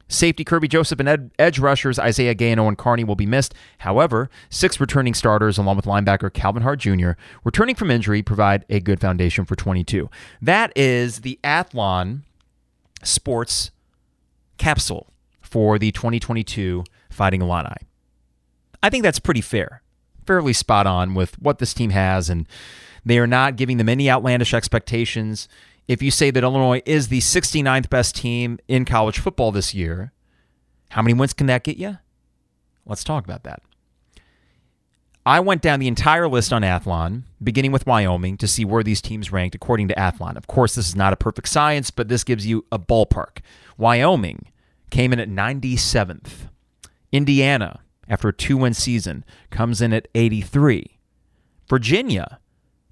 Safety 0.07 0.43
Kerby 0.43 0.67
Joseph 0.67 0.99
and 0.99 1.07
ed- 1.07 1.31
edge 1.39 1.57
rushers 1.57 1.97
Isaiah 1.97 2.33
Gay 2.33 2.51
and 2.51 2.59
Owen 2.59 2.75
Carney 2.75 3.05
will 3.05 3.15
be 3.15 3.25
missed. 3.25 3.55
However, 3.79 4.29
six 4.49 4.77
returning 4.77 5.13
starters, 5.13 5.57
along 5.57 5.77
with 5.77 5.85
linebacker 5.85 6.33
Calvin 6.33 6.63
Hart 6.63 6.79
Jr., 6.79 7.11
returning 7.45 7.75
from 7.75 7.89
injury, 7.89 8.21
provide 8.21 8.65
a 8.69 8.81
good 8.81 8.99
foundation 8.99 9.45
for 9.45 9.55
22. 9.55 10.09
That 10.41 10.73
is 10.75 11.21
the 11.21 11.39
Athlon 11.45 12.23
Sports 13.03 13.71
capsule 14.57 15.07
for 15.39 15.79
the 15.79 15.93
2022 15.93 16.83
Fighting 17.09 17.41
Illini. 17.41 17.87
I 18.83 18.89
think 18.89 19.03
that's 19.03 19.19
pretty 19.19 19.41
fair 19.41 19.81
fairly 20.25 20.53
spot 20.53 20.87
on 20.87 21.13
with 21.13 21.39
what 21.41 21.59
this 21.59 21.73
team 21.73 21.91
has, 21.91 22.29
and 22.29 22.47
they 23.05 23.19
are 23.19 23.27
not 23.27 23.55
giving 23.55 23.77
them 23.77 23.89
any 23.89 24.09
outlandish 24.09 24.53
expectations. 24.53 25.47
If 25.87 26.01
you 26.01 26.11
say 26.11 26.31
that 26.31 26.43
Illinois 26.43 26.81
is 26.85 27.07
the 27.07 27.19
69th 27.19 27.89
best 27.89 28.15
team 28.15 28.59
in 28.67 28.85
college 28.85 29.19
football 29.19 29.51
this 29.51 29.73
year, 29.73 30.11
how 30.89 31.01
many 31.01 31.13
wins 31.13 31.33
can 31.33 31.47
that 31.47 31.63
get 31.63 31.77
you? 31.77 31.97
Let's 32.85 33.03
talk 33.03 33.23
about 33.23 33.43
that. 33.43 33.61
I 35.25 35.39
went 35.39 35.61
down 35.61 35.79
the 35.79 35.87
entire 35.87 36.27
list 36.27 36.51
on 36.51 36.63
Athlon, 36.63 37.23
beginning 37.43 37.71
with 37.71 37.85
Wyoming, 37.85 38.37
to 38.37 38.47
see 38.47 38.65
where 38.65 38.81
these 38.81 39.01
teams 39.01 39.31
ranked 39.31 39.53
according 39.53 39.87
to 39.89 39.95
Athlon. 39.95 40.35
Of 40.35 40.47
course, 40.47 40.73
this 40.73 40.87
is 40.87 40.95
not 40.95 41.13
a 41.13 41.17
perfect 41.17 41.47
science, 41.47 41.91
but 41.91 42.07
this 42.07 42.23
gives 42.23 42.47
you 42.47 42.65
a 42.71 42.79
ballpark. 42.79 43.39
Wyoming 43.77 44.47
came 44.89 45.13
in 45.13 45.19
at 45.19 45.29
97th. 45.29 46.49
Indiana 47.11 47.81
after 48.07 48.29
a 48.29 48.33
two 48.33 48.57
win 48.57 48.73
season, 48.73 49.23
comes 49.49 49.81
in 49.81 49.93
at 49.93 50.07
83. 50.15 50.99
Virginia, 51.69 52.39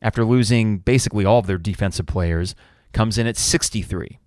after 0.01 0.23
losing 0.23 0.77
basically 0.77 1.25
all 1.25 1.39
of 1.39 1.47
their 1.47 1.57
defensive 1.57 2.05
players, 2.05 2.55
comes 2.93 3.17
in 3.17 3.27
at 3.27 3.37
63. 3.37 4.19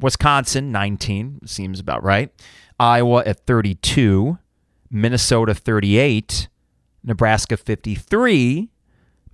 Wisconsin, 0.00 0.70
19, 0.70 1.40
seems 1.46 1.80
about 1.80 2.02
right. 2.02 2.30
Iowa 2.78 3.22
at 3.24 3.46
32. 3.46 4.38
Minnesota, 4.90 5.54
38. 5.54 6.48
Nebraska, 7.02 7.56
53. 7.56 8.70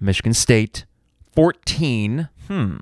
Michigan 0.00 0.34
State, 0.34 0.86
14. 1.34 2.28
Hmm. 2.48 2.76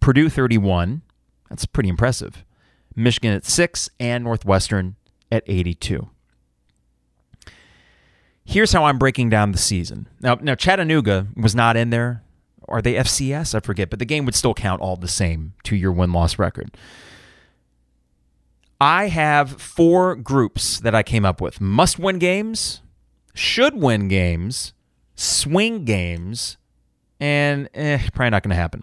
Purdue, 0.00 0.28
31. 0.28 1.02
That's 1.48 1.66
pretty 1.66 1.88
impressive. 1.88 2.44
Michigan 2.94 3.32
at 3.32 3.44
6. 3.44 3.90
And 4.00 4.24
Northwestern 4.24 4.96
at 5.30 5.44
82 5.46 6.10
here's 8.46 8.72
how 8.72 8.84
I'm 8.84 8.96
breaking 8.96 9.28
down 9.28 9.52
the 9.52 9.58
season. 9.58 10.08
Now, 10.20 10.38
now 10.40 10.54
Chattanooga 10.54 11.26
was 11.36 11.54
not 11.54 11.76
in 11.76 11.90
there. 11.90 12.22
Are 12.68 12.80
they 12.80 12.94
FCS? 12.94 13.54
I 13.54 13.60
forget, 13.60 13.90
but 13.90 13.98
the 13.98 14.04
game 14.04 14.24
would 14.24 14.34
still 14.34 14.54
count 14.54 14.80
all 14.80 14.96
the 14.96 15.08
same 15.08 15.52
to 15.64 15.76
your 15.76 15.92
win 15.92 16.12
loss 16.12 16.38
record. 16.38 16.76
I 18.80 19.08
have 19.08 19.60
four 19.60 20.16
groups 20.16 20.80
that 20.80 20.94
I 20.94 21.02
came 21.02 21.24
up 21.24 21.40
with 21.40 21.60
must 21.60 21.98
win 21.98 22.18
games, 22.18 22.82
should 23.34 23.74
win 23.74 24.08
games, 24.08 24.72
swing 25.14 25.84
games, 25.84 26.56
and 27.18 27.68
eh, 27.74 27.98
probably 28.12 28.30
not 28.30 28.42
going 28.42 28.50
to 28.50 28.56
happen. 28.56 28.82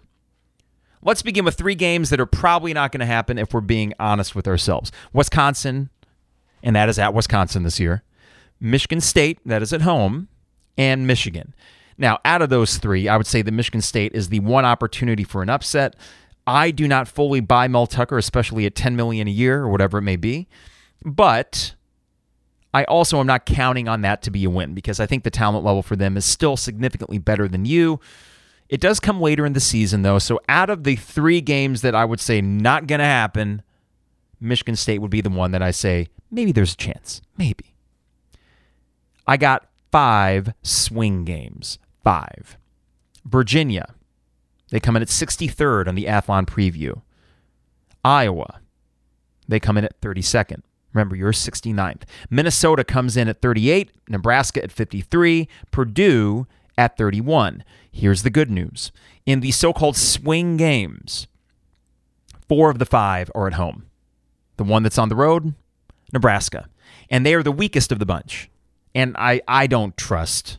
Let's 1.02 1.22
begin 1.22 1.44
with 1.44 1.56
three 1.56 1.74
games 1.74 2.10
that 2.10 2.18
are 2.18 2.26
probably 2.26 2.72
not 2.72 2.90
going 2.90 3.00
to 3.00 3.06
happen 3.06 3.38
if 3.38 3.52
we're 3.52 3.60
being 3.60 3.92
honest 4.00 4.34
with 4.34 4.48
ourselves. 4.48 4.90
Wisconsin, 5.12 5.90
and 6.62 6.74
that 6.74 6.88
is 6.88 6.98
at 6.98 7.12
Wisconsin 7.12 7.62
this 7.62 7.78
year. 7.78 8.02
Michigan 8.60 9.00
State, 9.00 9.38
that 9.44 9.62
is 9.62 9.72
at 9.72 9.82
home, 9.82 10.28
and 10.76 11.06
Michigan. 11.06 11.54
Now, 11.96 12.18
out 12.24 12.42
of 12.42 12.50
those 12.50 12.78
three, 12.78 13.08
I 13.08 13.16
would 13.16 13.26
say 13.26 13.42
that 13.42 13.52
Michigan 13.52 13.80
State 13.80 14.12
is 14.14 14.28
the 14.28 14.40
one 14.40 14.64
opportunity 14.64 15.24
for 15.24 15.42
an 15.42 15.50
upset. 15.50 15.94
I 16.46 16.70
do 16.70 16.88
not 16.88 17.08
fully 17.08 17.40
buy 17.40 17.68
Mel 17.68 17.86
Tucker, 17.86 18.18
especially 18.18 18.66
at 18.66 18.74
10 18.74 18.96
million 18.96 19.28
a 19.28 19.30
year 19.30 19.62
or 19.62 19.68
whatever 19.68 19.98
it 19.98 20.02
may 20.02 20.16
be. 20.16 20.48
But 21.04 21.74
I 22.72 22.84
also 22.84 23.20
am 23.20 23.26
not 23.26 23.46
counting 23.46 23.88
on 23.88 24.02
that 24.02 24.22
to 24.22 24.30
be 24.30 24.44
a 24.44 24.50
win 24.50 24.74
because 24.74 24.98
I 24.98 25.06
think 25.06 25.22
the 25.22 25.30
talent 25.30 25.64
level 25.64 25.82
for 25.82 25.96
them 25.96 26.16
is 26.16 26.24
still 26.24 26.56
significantly 26.56 27.18
better 27.18 27.46
than 27.46 27.64
you. 27.64 28.00
It 28.68 28.80
does 28.80 28.98
come 28.98 29.20
later 29.20 29.46
in 29.46 29.52
the 29.52 29.60
season, 29.60 30.02
though. 30.02 30.18
So, 30.18 30.40
out 30.48 30.70
of 30.70 30.84
the 30.84 30.96
three 30.96 31.40
games 31.40 31.82
that 31.82 31.94
I 31.94 32.04
would 32.04 32.18
say 32.18 32.40
not 32.40 32.86
going 32.86 32.98
to 32.98 33.04
happen, 33.04 33.62
Michigan 34.40 34.74
State 34.74 35.00
would 35.00 35.10
be 35.10 35.20
the 35.20 35.30
one 35.30 35.52
that 35.52 35.62
I 35.62 35.70
say 35.70 36.08
maybe 36.30 36.50
there's 36.50 36.72
a 36.72 36.76
chance. 36.76 37.20
Maybe. 37.36 37.73
I 39.26 39.36
got 39.36 39.66
five 39.90 40.52
swing 40.62 41.24
games. 41.24 41.78
Five. 42.02 42.56
Virginia, 43.24 43.94
they 44.70 44.80
come 44.80 44.96
in 44.96 45.02
at 45.02 45.08
63rd 45.08 45.88
on 45.88 45.94
the 45.94 46.04
Athlon 46.04 46.46
preview. 46.46 47.00
Iowa, 48.04 48.60
they 49.48 49.58
come 49.60 49.78
in 49.78 49.84
at 49.84 50.00
32nd. 50.00 50.62
Remember, 50.92 51.16
you're 51.16 51.32
69th. 51.32 52.02
Minnesota 52.30 52.84
comes 52.84 53.16
in 53.16 53.28
at 53.28 53.40
38, 53.40 53.90
Nebraska 54.08 54.62
at 54.62 54.70
53, 54.70 55.48
Purdue 55.70 56.46
at 56.76 56.96
31. 56.96 57.64
Here's 57.90 58.22
the 58.22 58.30
good 58.30 58.50
news. 58.50 58.92
In 59.24 59.40
the 59.40 59.52
so 59.52 59.72
called 59.72 59.96
swing 59.96 60.56
games, 60.56 61.26
four 62.48 62.70
of 62.70 62.78
the 62.78 62.86
five 62.86 63.30
are 63.34 63.46
at 63.46 63.54
home. 63.54 63.86
The 64.56 64.64
one 64.64 64.82
that's 64.82 64.98
on 64.98 65.08
the 65.08 65.16
road, 65.16 65.54
Nebraska. 66.12 66.68
And 67.10 67.24
they 67.24 67.34
are 67.34 67.42
the 67.42 67.52
weakest 67.52 67.90
of 67.90 67.98
the 67.98 68.06
bunch 68.06 68.50
and 68.94 69.16
I 69.16 69.40
I 69.48 69.66
don't 69.66 69.96
trust 69.96 70.58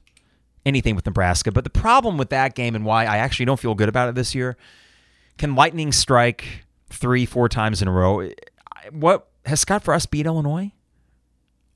anything 0.65 0.95
with 0.95 1.05
Nebraska. 1.05 1.51
But 1.51 1.63
the 1.63 1.69
problem 1.69 2.17
with 2.17 2.29
that 2.29 2.55
game 2.55 2.75
and 2.75 2.85
why 2.85 3.05
I 3.05 3.17
actually 3.17 3.45
don't 3.45 3.59
feel 3.59 3.75
good 3.75 3.89
about 3.89 4.09
it 4.09 4.15
this 4.15 4.33
year, 4.35 4.57
can 5.37 5.55
lightning 5.55 5.91
strike 5.91 6.65
three 6.89 7.25
four 7.25 7.49
times 7.49 7.81
in 7.81 7.87
a 7.87 7.91
row? 7.91 8.29
what 8.91 9.27
has 9.45 9.59
Scott 9.59 9.83
Frost 9.83 10.11
beat 10.11 10.25
Illinois? 10.25 10.71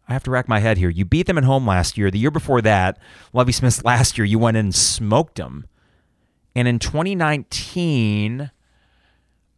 I 0.08 0.14
have 0.14 0.24
to 0.24 0.32
rack 0.32 0.48
my 0.48 0.60
head 0.60 0.78
here. 0.78 0.90
You 0.90 1.06
beat 1.06 1.28
them 1.28 1.38
at 1.38 1.44
home 1.44 1.68
last 1.68 1.98
year. 1.98 2.10
The 2.10 2.18
year 2.18 2.32
before 2.32 2.62
that, 2.64 2.98
Lovie 3.32 3.52
Smith 3.52 3.86
last 3.86 4.18
year, 4.18 4.26
you 4.26 4.40
went 4.40 4.58
in 4.58 4.68
and 4.68 4.76
smoked 4.76 5.36
them. 5.36 5.68
And 6.56 6.68
in 6.68 6.80
2019, 6.80 8.50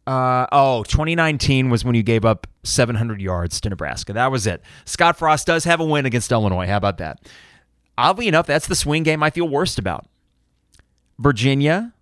uh, 0.06 0.46
oh, 0.50 0.82
2019 0.84 1.70
was 1.70 1.84
when 1.84 1.94
you 1.94 2.02
gave 2.02 2.24
up 2.24 2.46
700 2.64 3.20
yards 3.20 3.60
to 3.60 3.70
Nebraska. 3.70 4.12
That 4.12 4.30
was 4.30 4.46
it. 4.46 4.62
Scott 4.84 5.16
Frost 5.16 5.46
does 5.46 5.64
have 5.64 5.80
a 5.80 5.84
win 5.84 6.06
against 6.06 6.32
Illinois. 6.32 6.66
How 6.66 6.76
about 6.76 6.98
that? 6.98 7.20
Oddly 7.96 8.26
enough, 8.26 8.46
that's 8.46 8.66
the 8.66 8.74
swing 8.74 9.02
game 9.02 9.22
I 9.22 9.30
feel 9.30 9.48
worst 9.48 9.78
about. 9.78 10.06
Virginia, 11.18 11.92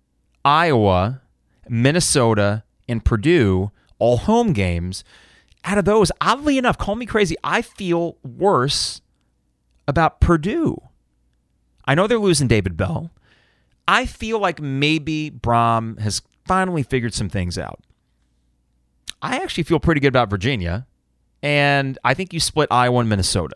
Iowa, 0.43 1.21
Minnesota, 1.69 2.63
and 2.87 3.05
Purdue, 3.05 3.71
all 3.99 4.17
home 4.17 4.53
games. 4.53 5.03
Out 5.63 5.77
of 5.77 5.85
those, 5.85 6.11
oddly 6.19 6.57
enough, 6.57 6.77
call 6.77 6.95
me 6.95 7.05
crazy, 7.05 7.35
I 7.43 7.61
feel 7.61 8.17
worse 8.23 9.01
about 9.87 10.19
Purdue. 10.19 10.81
I 11.85 11.93
know 11.93 12.07
they're 12.07 12.17
losing 12.17 12.47
David 12.47 12.77
Bell. 12.77 13.11
I 13.87 14.05
feel 14.05 14.39
like 14.39 14.59
maybe 14.59 15.29
Brohm 15.29 15.99
has 15.99 16.21
finally 16.45 16.81
figured 16.81 17.13
some 17.13 17.29
things 17.29 17.57
out. 17.57 17.79
I 19.21 19.37
actually 19.37 19.63
feel 19.63 19.79
pretty 19.79 20.01
good 20.01 20.07
about 20.07 20.29
Virginia, 20.29 20.87
and 21.43 21.97
I 22.03 22.13
think 22.13 22.33
you 22.33 22.39
split 22.39 22.67
Iowa 22.71 22.99
and 22.99 23.09
Minnesota. 23.09 23.55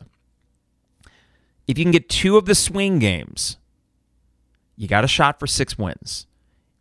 If 1.68 1.78
you 1.78 1.86
can 1.86 1.92
get 1.92 2.10
two 2.10 2.38
of 2.38 2.46
the 2.46 2.56
swing 2.56 3.00
games, 3.00 3.58
you 4.76 4.88
got 4.88 5.04
a 5.04 5.08
shot 5.08 5.40
for 5.40 5.48
six 5.48 5.78
wins. 5.78 6.28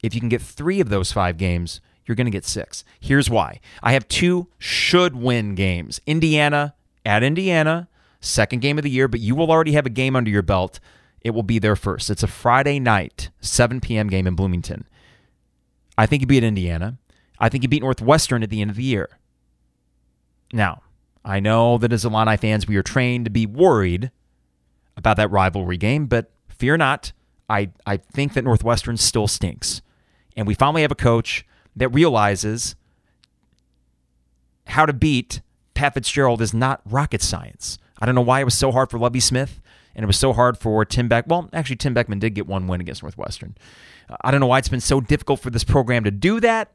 If 0.03 0.15
you 0.15 0.21
can 0.21 0.29
get 0.29 0.43
three 0.43 0.81
of 0.81 0.91
those 0.91 1.13
five 1.13 1.39
games, 1.39 1.81
you're 2.05 2.17
going 2.17 2.27
to 2.27 2.31
get 2.31 2.45
six. 2.45 2.85
Here's 3.01 3.31
why 3.31 3.61
I 3.83 3.93
have 3.93 4.07
two 4.09 4.49
should 4.59 5.17
win 5.17 5.55
games 5.55 6.01
Indiana 6.07 6.75
at 7.07 7.23
Indiana, 7.23 7.89
second 8.21 8.61
game 8.61 8.79
of 8.79 8.85
the 8.85 8.91
year, 8.91 9.09
but 9.09 9.21
you 9.21 9.35
will 9.35 9.51
already 9.51 9.73
have 9.73 9.87
a 9.87 9.91
game 9.91 10.17
under 10.17 10.31
your 10.31 10.43
belt. 10.43 10.81
It 11.23 11.31
will 11.31 11.43
be 11.43 11.59
there 11.59 11.77
first. 11.77 12.11
It's 12.11 12.23
a 12.23 12.27
Friday 12.27 12.79
night, 12.79 13.31
7 13.41 13.81
p.m. 13.81 14.09
game 14.09 14.27
in 14.27 14.35
Bloomington. 14.35 14.85
I 15.97 16.05
think 16.05 16.21
you 16.21 16.27
beat 16.27 16.45
Indiana. 16.45 16.99
I 17.45 17.51
think 17.51 17.63
he 17.63 17.69
beat 17.69 17.83
Northwestern 17.83 18.43
at 18.43 18.49
the 18.49 18.63
end 18.63 18.71
of 18.71 18.77
the 18.77 18.83
year. 18.83 19.19
Now, 20.51 20.81
I 21.27 21.41
know 21.41 21.77
that 21.77 21.93
as 21.93 22.03
Illini 22.03 22.39
fans, 22.39 22.67
we 22.67 22.77
are 22.77 22.83
trained 22.83 23.27
to 23.27 23.31
be 23.31 23.45
worried 23.45 24.11
about 24.97 25.19
that 25.19 25.31
rivalry 25.31 25.77
game, 25.77 26.07
but 26.07 26.31
fear 26.49 26.79
not. 26.79 27.13
I, 27.51 27.69
I 27.85 27.99
think 27.99 28.33
that 28.33 28.45
Northwestern 28.45 28.97
still 28.97 29.29
stinks. 29.29 29.83
And 30.35 30.47
we 30.47 30.55
finally 30.55 30.81
have 30.81 30.91
a 30.91 30.95
coach 30.95 31.45
that 31.77 31.91
realizes 31.91 32.77
how 34.69 34.87
to 34.87 34.95
beat 34.95 35.43
Pat 35.75 35.93
Fitzgerald 35.93 36.41
is 36.41 36.55
not 36.55 36.81
rocket 36.87 37.21
science. 37.21 37.77
I 37.99 38.07
don't 38.07 38.15
know 38.15 38.23
why 38.23 38.41
it 38.41 38.45
was 38.45 38.55
so 38.55 38.73
hard 38.73 38.91
for 38.91 38.99
Lovie 38.99 39.21
Smith 39.21 39.61
and 39.95 40.03
it 40.03 40.07
was 40.07 40.19
so 40.19 40.33
hard 40.33 40.57
for 40.57 40.83
Tim 40.87 41.09
Beck. 41.09 41.27
Well, 41.29 41.51
actually, 41.53 41.77
Tim 41.77 41.93
Beckman 41.93 42.21
did 42.21 42.31
get 42.31 42.47
one 42.47 42.69
win 42.69 42.81
against 42.81 43.03
Northwestern. 43.03 43.55
Uh, 44.09 44.17
I 44.23 44.31
don't 44.31 44.41
know 44.41 44.47
why 44.47 44.61
it's 44.61 44.69
been 44.71 44.81
so 44.81 45.03
difficult 45.03 45.41
for 45.41 45.51
this 45.51 45.63
program 45.63 46.05
to 46.05 46.11
do 46.11 46.41
that, 46.41 46.73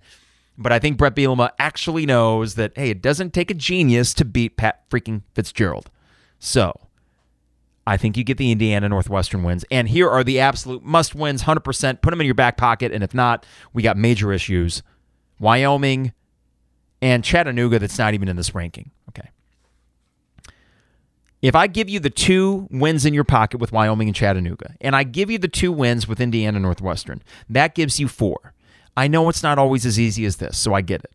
but 0.59 0.73
I 0.73 0.77
think 0.77 0.97
Bret 0.97 1.15
Bielema 1.15 1.51
actually 1.57 2.05
knows 2.05 2.55
that, 2.55 2.73
hey, 2.75 2.89
it 2.89 3.01
doesn't 3.01 3.33
take 3.33 3.49
a 3.49 3.53
genius 3.53 4.13
to 4.15 4.25
beat 4.25 4.57
Pat 4.57 4.87
freaking 4.89 5.21
Fitzgerald. 5.33 5.89
So 6.37 6.77
I 7.87 7.95
think 7.95 8.17
you 8.17 8.25
get 8.25 8.37
the 8.37 8.51
Indiana 8.51 8.89
Northwestern 8.89 9.43
wins. 9.43 9.63
And 9.71 9.87
here 9.87 10.09
are 10.09 10.21
the 10.21 10.41
absolute 10.41 10.83
must 10.83 11.15
wins 11.15 11.43
100%. 11.43 12.01
Put 12.01 12.11
them 12.11 12.19
in 12.19 12.25
your 12.25 12.35
back 12.35 12.57
pocket. 12.57 12.91
And 12.91 13.05
if 13.05 13.13
not, 13.13 13.45
we 13.73 13.81
got 13.81 13.95
major 13.95 14.33
issues 14.33 14.83
Wyoming 15.39 16.11
and 17.01 17.23
Chattanooga 17.23 17.79
that's 17.79 17.97
not 17.97 18.13
even 18.13 18.27
in 18.27 18.35
this 18.35 18.53
ranking. 18.53 18.91
Okay. 19.07 19.29
If 21.41 21.55
I 21.55 21.67
give 21.67 21.87
you 21.87 22.01
the 22.01 22.09
two 22.09 22.67
wins 22.69 23.05
in 23.05 23.13
your 23.13 23.23
pocket 23.23 23.61
with 23.61 23.71
Wyoming 23.71 24.09
and 24.09 24.15
Chattanooga, 24.15 24.75
and 24.81 24.93
I 24.93 25.03
give 25.03 25.31
you 25.31 25.37
the 25.37 25.47
two 25.47 25.71
wins 25.71 26.05
with 26.05 26.19
Indiana 26.19 26.59
Northwestern, 26.59 27.23
that 27.49 27.75
gives 27.75 27.97
you 27.97 28.09
four. 28.09 28.53
I 28.99 29.07
know 29.07 29.29
it's 29.29 29.43
not 29.43 29.57
always 29.57 29.85
as 29.85 29.97
easy 29.97 30.25
as 30.25 30.35
this, 30.35 30.57
so 30.57 30.73
I 30.73 30.81
get 30.81 31.05
it. 31.05 31.13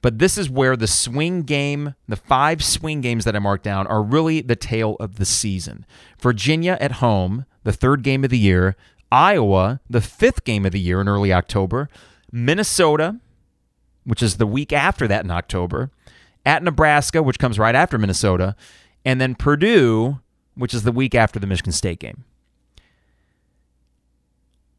But 0.00 0.20
this 0.20 0.38
is 0.38 0.48
where 0.48 0.76
the 0.76 0.86
swing 0.86 1.42
game, 1.42 1.96
the 2.06 2.14
five 2.14 2.62
swing 2.62 3.00
games 3.00 3.24
that 3.24 3.34
I 3.34 3.40
marked 3.40 3.64
down, 3.64 3.88
are 3.88 4.00
really 4.00 4.42
the 4.42 4.54
tale 4.54 4.94
of 5.00 5.16
the 5.16 5.24
season. 5.24 5.84
Virginia 6.20 6.78
at 6.80 6.92
home, 6.92 7.44
the 7.64 7.72
third 7.72 8.04
game 8.04 8.22
of 8.22 8.30
the 8.30 8.38
year. 8.38 8.76
Iowa, 9.10 9.80
the 9.90 10.00
fifth 10.00 10.44
game 10.44 10.64
of 10.64 10.70
the 10.70 10.78
year 10.78 11.00
in 11.00 11.08
early 11.08 11.32
October. 11.32 11.88
Minnesota, 12.30 13.16
which 14.04 14.22
is 14.22 14.36
the 14.36 14.46
week 14.46 14.72
after 14.72 15.08
that 15.08 15.24
in 15.24 15.32
October. 15.32 15.90
At 16.44 16.62
Nebraska, 16.62 17.24
which 17.24 17.40
comes 17.40 17.58
right 17.58 17.74
after 17.74 17.98
Minnesota 17.98 18.54
and 19.04 19.20
then 19.20 19.34
Purdue, 19.34 20.20
which 20.54 20.72
is 20.72 20.84
the 20.84 20.92
week 20.92 21.16
after 21.16 21.40
the 21.40 21.48
Michigan 21.48 21.72
State 21.72 21.98
game. 21.98 22.22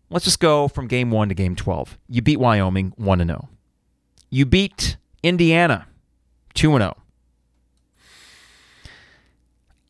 Let's 0.10 0.26
just 0.26 0.40
go 0.40 0.68
from 0.68 0.88
game 0.88 1.12
1 1.12 1.30
to 1.30 1.36
game 1.36 1.56
12. 1.56 1.98
You 2.08 2.22
beat 2.22 2.40
Wyoming 2.40 2.94
1 2.96 3.26
0. 3.26 3.50
You 4.30 4.46
beat 4.46 4.98
Indiana 5.22 5.88
2 6.54 6.78
0. 6.78 6.98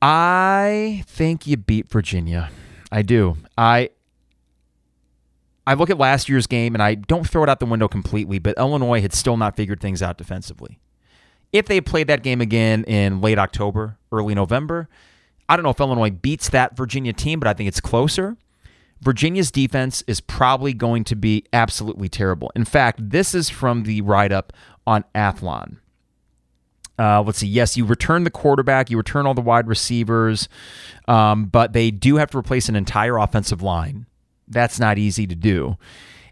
I 0.01 1.03
think 1.07 1.47
you 1.47 1.57
beat 1.57 1.89
Virginia. 1.89 2.49
I 2.91 3.01
do. 3.01 3.37
I 3.57 3.89
I 5.65 5.73
look 5.73 5.89
at 5.89 5.97
last 5.97 6.29
year's 6.29 6.47
game 6.47 6.75
and 6.75 6.81
I 6.81 6.95
don't 6.95 7.27
throw 7.27 7.43
it 7.43 7.49
out 7.49 7.59
the 7.59 7.65
window 7.65 7.87
completely, 7.87 8.39
but 8.39 8.57
Illinois 8.57 9.01
had 9.01 9.13
still 9.13 9.37
not 9.37 9.55
figured 9.55 9.81
things 9.81 10.01
out 10.01 10.17
defensively. 10.17 10.79
If 11.51 11.65
they 11.65 11.81
played 11.81 12.07
that 12.07 12.23
game 12.23 12.41
again 12.41 12.83
in 12.85 13.21
late 13.21 13.37
October, 13.37 13.97
early 14.11 14.33
November, 14.33 14.87
I 15.49 15.55
don't 15.55 15.63
know 15.63 15.71
if 15.71 15.79
Illinois 15.79 16.09
beats 16.09 16.49
that 16.49 16.75
Virginia 16.77 17.13
team, 17.13 17.39
but 17.39 17.47
I 17.47 17.53
think 17.53 17.67
it's 17.67 17.81
closer. 17.81 18.37
Virginia's 19.01 19.51
defense 19.51 20.03
is 20.07 20.21
probably 20.21 20.73
going 20.73 21.03
to 21.05 21.15
be 21.15 21.43
absolutely 21.53 22.09
terrible. 22.09 22.51
In 22.55 22.65
fact, 22.65 23.09
this 23.09 23.35
is 23.35 23.49
from 23.49 23.83
the 23.83 24.01
write 24.01 24.31
up 24.31 24.53
on 24.85 25.03
Athlon. 25.13 25.77
Uh, 26.99 27.21
let's 27.21 27.37
see. 27.37 27.47
Yes, 27.47 27.77
you 27.77 27.85
return 27.85 28.23
the 28.23 28.31
quarterback, 28.31 28.89
you 28.89 28.97
return 28.97 29.27
all 29.27 29.35
the 29.35 29.41
wide 29.41 29.67
receivers, 29.67 30.49
um, 31.07 31.45
but 31.45 31.73
they 31.73 31.91
do 31.91 32.15
have 32.15 32.31
to 32.31 32.37
replace 32.37 32.69
an 32.69 32.75
entire 32.75 33.17
offensive 33.17 33.61
line. 33.61 34.07
That's 34.47 34.79
not 34.79 34.97
easy 34.97 35.27
to 35.27 35.35
do. 35.35 35.77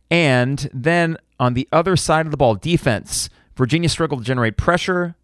And 0.10 0.70
then 0.74 1.18
on 1.40 1.54
the 1.54 1.68
other 1.72 1.96
side 1.96 2.26
of 2.26 2.32
the 2.32 2.38
ball, 2.38 2.56
defense. 2.56 3.30
Virginia 3.56 3.90
struggled 3.90 4.22
to 4.22 4.26
generate 4.26 4.58
pressure. 4.58 5.16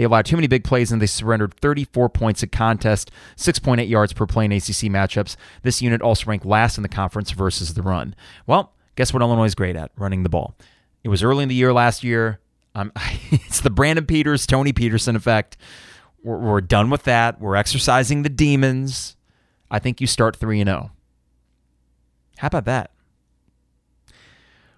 They 0.00 0.04
allowed 0.04 0.24
too 0.24 0.36
many 0.36 0.46
big 0.46 0.64
plays 0.64 0.90
and 0.90 1.02
they 1.02 1.06
surrendered 1.06 1.52
34 1.52 2.08
points 2.08 2.42
a 2.42 2.46
contest, 2.46 3.10
6.8 3.36 3.86
yards 3.86 4.14
per 4.14 4.24
play 4.24 4.46
in 4.46 4.52
ACC 4.52 4.88
matchups. 4.88 5.36
This 5.62 5.82
unit 5.82 6.00
also 6.00 6.24
ranked 6.24 6.46
last 6.46 6.78
in 6.78 6.82
the 6.82 6.88
conference 6.88 7.32
versus 7.32 7.74
the 7.74 7.82
run. 7.82 8.14
Well, 8.46 8.72
guess 8.96 9.12
what 9.12 9.20
Illinois 9.20 9.44
is 9.44 9.54
great 9.54 9.76
at? 9.76 9.90
Running 9.98 10.22
the 10.22 10.30
ball. 10.30 10.56
It 11.04 11.10
was 11.10 11.22
early 11.22 11.42
in 11.42 11.50
the 11.50 11.54
year 11.54 11.74
last 11.74 12.02
year. 12.02 12.40
Um, 12.74 12.92
it's 13.30 13.60
the 13.60 13.68
Brandon 13.68 14.06
Peters, 14.06 14.46
Tony 14.46 14.72
Petersen 14.72 15.16
effect. 15.16 15.58
We're, 16.22 16.38
we're 16.38 16.62
done 16.62 16.88
with 16.88 17.02
that. 17.02 17.38
We're 17.38 17.56
exercising 17.56 18.22
the 18.22 18.30
demons. 18.30 19.16
I 19.70 19.80
think 19.80 20.00
you 20.00 20.06
start 20.06 20.34
3 20.34 20.64
0. 20.64 20.92
How 22.38 22.46
about 22.46 22.64
that? 22.64 22.90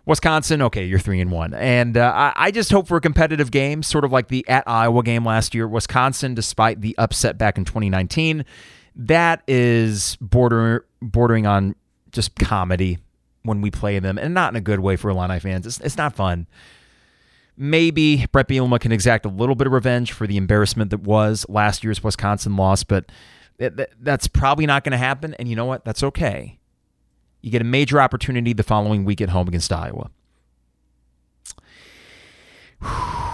Wisconsin, 0.04 0.60
okay, 0.62 0.84
you're 0.84 0.98
three 0.98 1.20
and 1.20 1.30
one, 1.30 1.54
and 1.54 1.96
uh, 1.96 2.32
I, 2.34 2.50
just 2.50 2.72
hope 2.72 2.88
for 2.88 2.96
a 2.96 3.00
competitive 3.00 3.52
game, 3.52 3.84
sort 3.84 4.04
of 4.04 4.10
like 4.10 4.28
the 4.28 4.46
at 4.48 4.66
Iowa 4.66 5.04
game 5.04 5.24
last 5.24 5.54
year. 5.54 5.68
Wisconsin, 5.68 6.34
despite 6.34 6.80
the 6.80 6.96
upset 6.98 7.38
back 7.38 7.56
in 7.56 7.64
2019, 7.64 8.44
that 8.96 9.42
is 9.46 10.16
border 10.20 10.86
bordering 11.00 11.46
on 11.46 11.76
just 12.10 12.34
comedy 12.34 12.98
when 13.44 13.60
we 13.60 13.70
play 13.70 14.00
them, 14.00 14.18
and 14.18 14.34
not 14.34 14.52
in 14.52 14.56
a 14.56 14.60
good 14.60 14.80
way 14.80 14.96
for 14.96 15.08
Illini 15.08 15.38
fans. 15.38 15.66
It's, 15.68 15.78
it's 15.80 15.96
not 15.96 16.16
fun. 16.16 16.48
Maybe 17.56 18.26
Bret 18.32 18.48
Bielema 18.48 18.80
can 18.80 18.90
exact 18.90 19.24
a 19.24 19.28
little 19.28 19.54
bit 19.54 19.68
of 19.68 19.72
revenge 19.72 20.10
for 20.10 20.26
the 20.26 20.36
embarrassment 20.36 20.90
that 20.90 21.02
was 21.02 21.46
last 21.48 21.84
year's 21.84 22.02
Wisconsin 22.02 22.56
loss, 22.56 22.82
but 22.82 23.12
that's 24.00 24.26
probably 24.26 24.66
not 24.66 24.82
going 24.82 24.92
to 24.92 24.98
happen. 24.98 25.34
And 25.34 25.46
you 25.46 25.54
know 25.54 25.66
what? 25.66 25.84
That's 25.84 26.02
okay 26.02 26.58
you 27.42 27.50
get 27.50 27.60
a 27.60 27.64
major 27.64 28.00
opportunity 28.00 28.52
the 28.52 28.62
following 28.62 29.04
week 29.04 29.20
at 29.20 29.28
home 29.30 29.48
against 29.48 29.72
Iowa. 29.72 30.10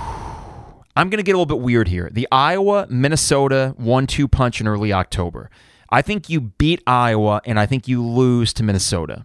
I'm 0.96 1.10
going 1.10 1.18
to 1.18 1.22
get 1.22 1.32
a 1.32 1.38
little 1.38 1.46
bit 1.46 1.60
weird 1.60 1.86
here. 1.88 2.10
The 2.12 2.26
Iowa 2.32 2.86
Minnesota 2.90 3.74
1 3.76 4.06
2 4.08 4.26
punch 4.26 4.60
in 4.60 4.66
early 4.66 4.92
October. 4.92 5.48
I 5.90 6.02
think 6.02 6.28
you 6.28 6.40
beat 6.40 6.82
Iowa 6.86 7.40
and 7.44 7.60
I 7.60 7.66
think 7.66 7.86
you 7.86 8.04
lose 8.04 8.52
to 8.54 8.64
Minnesota. 8.64 9.24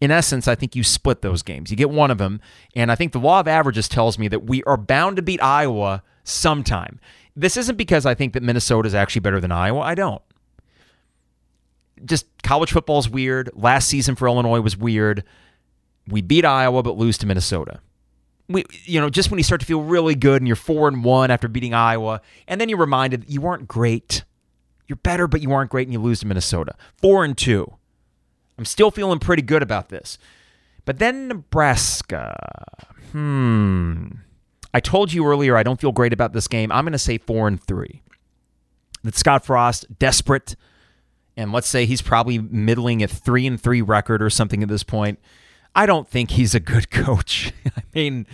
In 0.00 0.10
essence, 0.10 0.46
I 0.46 0.54
think 0.54 0.76
you 0.76 0.84
split 0.84 1.22
those 1.22 1.42
games. 1.42 1.70
You 1.70 1.76
get 1.76 1.90
one 1.90 2.10
of 2.10 2.18
them. 2.18 2.40
And 2.76 2.92
I 2.92 2.94
think 2.94 3.12
the 3.12 3.18
law 3.18 3.40
of 3.40 3.48
averages 3.48 3.88
tells 3.88 4.18
me 4.18 4.28
that 4.28 4.44
we 4.44 4.62
are 4.64 4.76
bound 4.76 5.16
to 5.16 5.22
beat 5.22 5.42
Iowa 5.42 6.02
sometime. 6.24 7.00
This 7.34 7.56
isn't 7.56 7.76
because 7.76 8.04
I 8.04 8.14
think 8.14 8.32
that 8.34 8.42
Minnesota 8.42 8.86
is 8.86 8.94
actually 8.94 9.20
better 9.20 9.40
than 9.40 9.50
Iowa. 9.50 9.80
I 9.80 9.94
don't 9.94 10.22
just 12.04 12.26
college 12.42 12.72
football 12.72 12.98
is 12.98 13.08
weird. 13.08 13.50
Last 13.54 13.88
season 13.88 14.14
for 14.14 14.28
Illinois 14.28 14.60
was 14.60 14.76
weird. 14.76 15.24
We 16.06 16.22
beat 16.22 16.44
Iowa 16.44 16.82
but 16.82 16.96
lose 16.96 17.18
to 17.18 17.26
Minnesota. 17.26 17.80
we, 18.48 18.64
you 18.84 19.00
know, 19.00 19.10
just 19.10 19.30
when 19.30 19.38
you 19.38 19.44
start 19.44 19.60
to 19.60 19.66
feel 19.66 19.82
really 19.82 20.14
good 20.14 20.40
and 20.40 20.46
you're 20.46 20.56
four 20.56 20.88
and 20.88 21.04
one 21.04 21.30
after 21.30 21.48
beating 21.48 21.74
Iowa, 21.74 22.20
and 22.46 22.60
then 22.60 22.68
you're 22.68 22.78
reminded 22.78 23.24
you 23.28 23.40
weren't 23.40 23.68
great. 23.68 24.24
You're 24.86 24.96
better, 24.96 25.26
but 25.26 25.42
you 25.42 25.50
weren't 25.50 25.70
great, 25.70 25.86
and 25.86 25.92
you 25.92 26.00
lose 26.00 26.20
to 26.20 26.26
Minnesota. 26.26 26.74
Four 26.96 27.24
and 27.24 27.36
two. 27.36 27.74
I'm 28.56 28.64
still 28.64 28.90
feeling 28.90 29.18
pretty 29.18 29.42
good 29.42 29.62
about 29.62 29.90
this. 29.90 30.16
But 30.86 30.98
then 30.98 31.28
Nebraska. 31.28 32.34
Hmm. 33.12 34.06
I 34.72 34.80
told 34.80 35.12
you 35.12 35.26
earlier 35.26 35.56
I 35.56 35.62
don't 35.62 35.80
feel 35.80 35.92
great 35.92 36.14
about 36.14 36.32
this 36.32 36.48
game. 36.48 36.72
I'm 36.72 36.84
going 36.84 36.92
to 36.92 36.98
say 36.98 37.18
four 37.18 37.46
and 37.46 37.62
three. 37.62 38.02
That 39.04 39.14
Scott 39.14 39.44
Frost, 39.44 39.86
desperate, 39.98 40.56
and 41.38 41.52
let's 41.52 41.68
say 41.68 41.86
he's 41.86 42.02
probably 42.02 42.38
middling 42.38 43.00
at 43.00 43.08
three 43.08 43.46
and 43.46 43.60
three 43.60 43.80
record 43.80 44.20
or 44.20 44.28
something 44.28 44.60
at 44.62 44.68
this 44.68 44.82
point. 44.82 45.20
I 45.74 45.86
don't 45.86 46.08
think 46.08 46.32
he's 46.32 46.52
a 46.54 46.60
good 46.60 46.90
coach. 46.90 47.52
I 47.64 47.82
mean, 47.94 48.26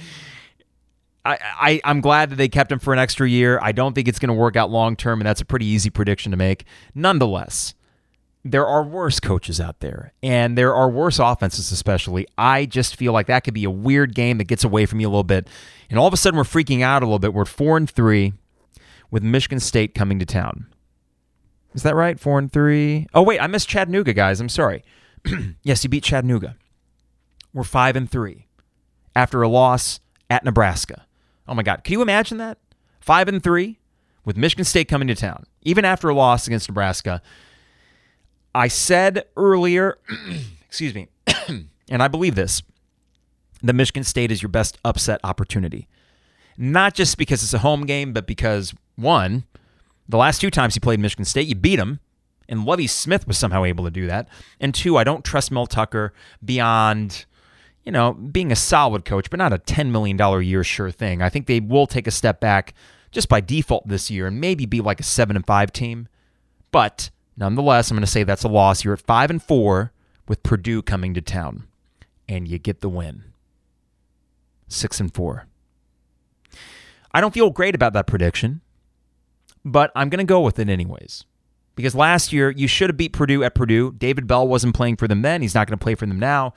I, 1.24 1.38
I 1.42 1.80
I'm 1.84 2.00
glad 2.00 2.30
that 2.30 2.36
they 2.36 2.48
kept 2.48 2.72
him 2.72 2.78
for 2.78 2.94
an 2.94 2.98
extra 2.98 3.28
year. 3.28 3.58
I 3.62 3.72
don't 3.72 3.94
think 3.94 4.08
it's 4.08 4.18
going 4.18 4.28
to 4.28 4.34
work 4.34 4.56
out 4.56 4.70
long 4.70 4.96
term, 4.96 5.20
and 5.20 5.26
that's 5.26 5.42
a 5.42 5.44
pretty 5.44 5.66
easy 5.66 5.90
prediction 5.90 6.30
to 6.32 6.38
make. 6.38 6.64
Nonetheless, 6.94 7.74
there 8.42 8.66
are 8.66 8.82
worse 8.82 9.20
coaches 9.20 9.60
out 9.60 9.80
there, 9.80 10.14
and 10.22 10.56
there 10.56 10.74
are 10.74 10.88
worse 10.88 11.18
offenses, 11.18 11.70
especially. 11.72 12.26
I 12.38 12.64
just 12.64 12.96
feel 12.96 13.12
like 13.12 13.26
that 13.26 13.44
could 13.44 13.54
be 13.54 13.64
a 13.64 13.70
weird 13.70 14.14
game 14.14 14.38
that 14.38 14.44
gets 14.44 14.64
away 14.64 14.86
from 14.86 15.00
you 15.00 15.08
a 15.08 15.10
little 15.10 15.24
bit, 15.24 15.46
and 15.90 15.98
all 15.98 16.06
of 16.06 16.14
a 16.14 16.16
sudden 16.16 16.38
we're 16.38 16.44
freaking 16.44 16.80
out 16.80 17.02
a 17.02 17.06
little 17.06 17.18
bit. 17.18 17.34
We're 17.34 17.44
four 17.44 17.76
and 17.76 17.88
three, 17.88 18.32
with 19.10 19.22
Michigan 19.22 19.60
State 19.60 19.94
coming 19.94 20.18
to 20.20 20.26
town. 20.26 20.73
Is 21.74 21.82
that 21.82 21.94
right? 21.94 22.18
Four 22.18 22.38
and 22.38 22.50
three. 22.50 23.06
Oh 23.12 23.22
wait, 23.22 23.40
I 23.40 23.46
missed 23.46 23.68
Chattanooga, 23.68 24.12
guys. 24.12 24.40
I'm 24.40 24.48
sorry. 24.48 24.84
yes, 25.62 25.82
you 25.84 25.90
beat 25.90 26.04
Chattanooga. 26.04 26.56
We're 27.52 27.64
five 27.64 27.96
and 27.96 28.10
three 28.10 28.46
after 29.14 29.42
a 29.42 29.48
loss 29.48 30.00
at 30.30 30.44
Nebraska. 30.44 31.06
Oh 31.46 31.54
my 31.54 31.62
God, 31.62 31.84
can 31.84 31.92
you 31.92 32.02
imagine 32.02 32.38
that? 32.38 32.58
Five 33.00 33.28
and 33.28 33.42
three 33.42 33.78
with 34.24 34.36
Michigan 34.36 34.64
State 34.64 34.88
coming 34.88 35.08
to 35.08 35.14
town, 35.14 35.44
even 35.62 35.84
after 35.84 36.08
a 36.08 36.14
loss 36.14 36.46
against 36.46 36.68
Nebraska. 36.68 37.20
I 38.54 38.68
said 38.68 39.24
earlier, 39.36 39.98
excuse 40.66 40.94
me, 40.94 41.08
and 41.48 42.02
I 42.02 42.08
believe 42.08 42.34
this, 42.34 42.62
that 43.62 43.72
Michigan 43.72 44.04
State 44.04 44.30
is 44.30 44.42
your 44.42 44.48
best 44.48 44.78
upset 44.84 45.20
opportunity. 45.24 45.88
Not 46.56 46.94
just 46.94 47.18
because 47.18 47.42
it's 47.42 47.54
a 47.54 47.58
home 47.58 47.84
game, 47.84 48.12
but 48.12 48.26
because, 48.26 48.74
one, 48.94 49.44
the 50.08 50.16
last 50.16 50.40
two 50.40 50.50
times 50.50 50.74
he 50.74 50.80
played 50.80 51.00
Michigan 51.00 51.24
State, 51.24 51.48
you 51.48 51.54
beat 51.54 51.78
him, 51.78 52.00
and 52.48 52.64
Lovie 52.64 52.86
Smith 52.86 53.26
was 53.26 53.38
somehow 53.38 53.64
able 53.64 53.84
to 53.84 53.90
do 53.90 54.06
that. 54.06 54.28
And 54.60 54.74
two, 54.74 54.96
I 54.96 55.04
don't 55.04 55.24
trust 55.24 55.50
Mel 55.50 55.66
Tucker 55.66 56.12
beyond, 56.44 57.24
you 57.84 57.92
know, 57.92 58.12
being 58.12 58.52
a 58.52 58.56
solid 58.56 59.04
coach, 59.04 59.30
but 59.30 59.38
not 59.38 59.52
a 59.52 59.58
$10 59.58 59.90
million 59.90 60.20
a 60.20 60.40
year 60.40 60.62
sure 60.62 60.90
thing. 60.90 61.22
I 61.22 61.28
think 61.28 61.46
they 61.46 61.60
will 61.60 61.86
take 61.86 62.06
a 62.06 62.10
step 62.10 62.40
back 62.40 62.74
just 63.10 63.28
by 63.28 63.40
default 63.40 63.88
this 63.88 64.10
year 64.10 64.26
and 64.26 64.40
maybe 64.40 64.66
be 64.66 64.80
like 64.80 65.00
a 65.00 65.04
7 65.04 65.36
and 65.36 65.46
5 65.46 65.72
team. 65.72 66.08
But 66.70 67.10
Nonetheless, 67.36 67.90
I'm 67.90 67.96
going 67.96 68.04
to 68.04 68.10
say 68.10 68.22
that's 68.22 68.44
a 68.44 68.48
loss. 68.48 68.84
You're 68.84 68.94
at 68.94 69.00
5 69.00 69.30
and 69.30 69.42
4 69.42 69.92
with 70.28 70.42
Purdue 70.42 70.82
coming 70.82 71.14
to 71.14 71.20
town 71.20 71.64
and 72.28 72.46
you 72.46 72.58
get 72.58 72.80
the 72.80 72.88
win. 72.88 73.24
6 74.68 75.00
and 75.00 75.12
4. 75.12 75.46
I 77.12 77.20
don't 77.20 77.34
feel 77.34 77.50
great 77.50 77.74
about 77.74 77.92
that 77.92 78.06
prediction, 78.06 78.60
but 79.64 79.90
I'm 79.94 80.08
going 80.08 80.18
to 80.18 80.24
go 80.24 80.40
with 80.40 80.58
it 80.58 80.68
anyways. 80.68 81.24
Because 81.76 81.94
last 81.94 82.32
year 82.32 82.50
you 82.50 82.68
should 82.68 82.90
have 82.90 82.96
beat 82.96 83.12
Purdue 83.12 83.42
at 83.42 83.54
Purdue. 83.54 83.92
David 83.92 84.26
Bell 84.26 84.46
wasn't 84.46 84.74
playing 84.76 84.96
for 84.96 85.08
them 85.08 85.22
then. 85.22 85.42
He's 85.42 85.54
not 85.54 85.66
going 85.66 85.78
to 85.78 85.82
play 85.82 85.94
for 85.94 86.06
them 86.06 86.18
now. 86.18 86.54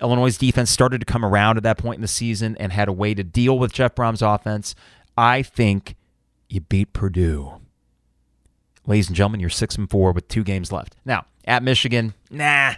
Illinois' 0.00 0.36
defense 0.36 0.70
started 0.70 1.00
to 1.00 1.06
come 1.06 1.24
around 1.24 1.56
at 1.56 1.62
that 1.62 1.78
point 1.78 1.96
in 1.96 2.02
the 2.02 2.08
season 2.08 2.56
and 2.58 2.72
had 2.72 2.88
a 2.88 2.92
way 2.92 3.14
to 3.14 3.22
deal 3.22 3.58
with 3.58 3.72
Jeff 3.72 3.94
Brohm's 3.94 4.22
offense. 4.22 4.74
I 5.16 5.42
think 5.42 5.94
you 6.48 6.60
beat 6.60 6.92
Purdue. 6.92 7.60
Ladies 8.86 9.08
and 9.08 9.16
gentlemen, 9.16 9.40
you're 9.40 9.50
six 9.50 9.76
and 9.76 9.88
four 9.88 10.12
with 10.12 10.28
two 10.28 10.44
games 10.44 10.70
left. 10.70 10.96
Now, 11.04 11.26
at 11.44 11.62
Michigan, 11.62 12.14
nah. 12.30 12.74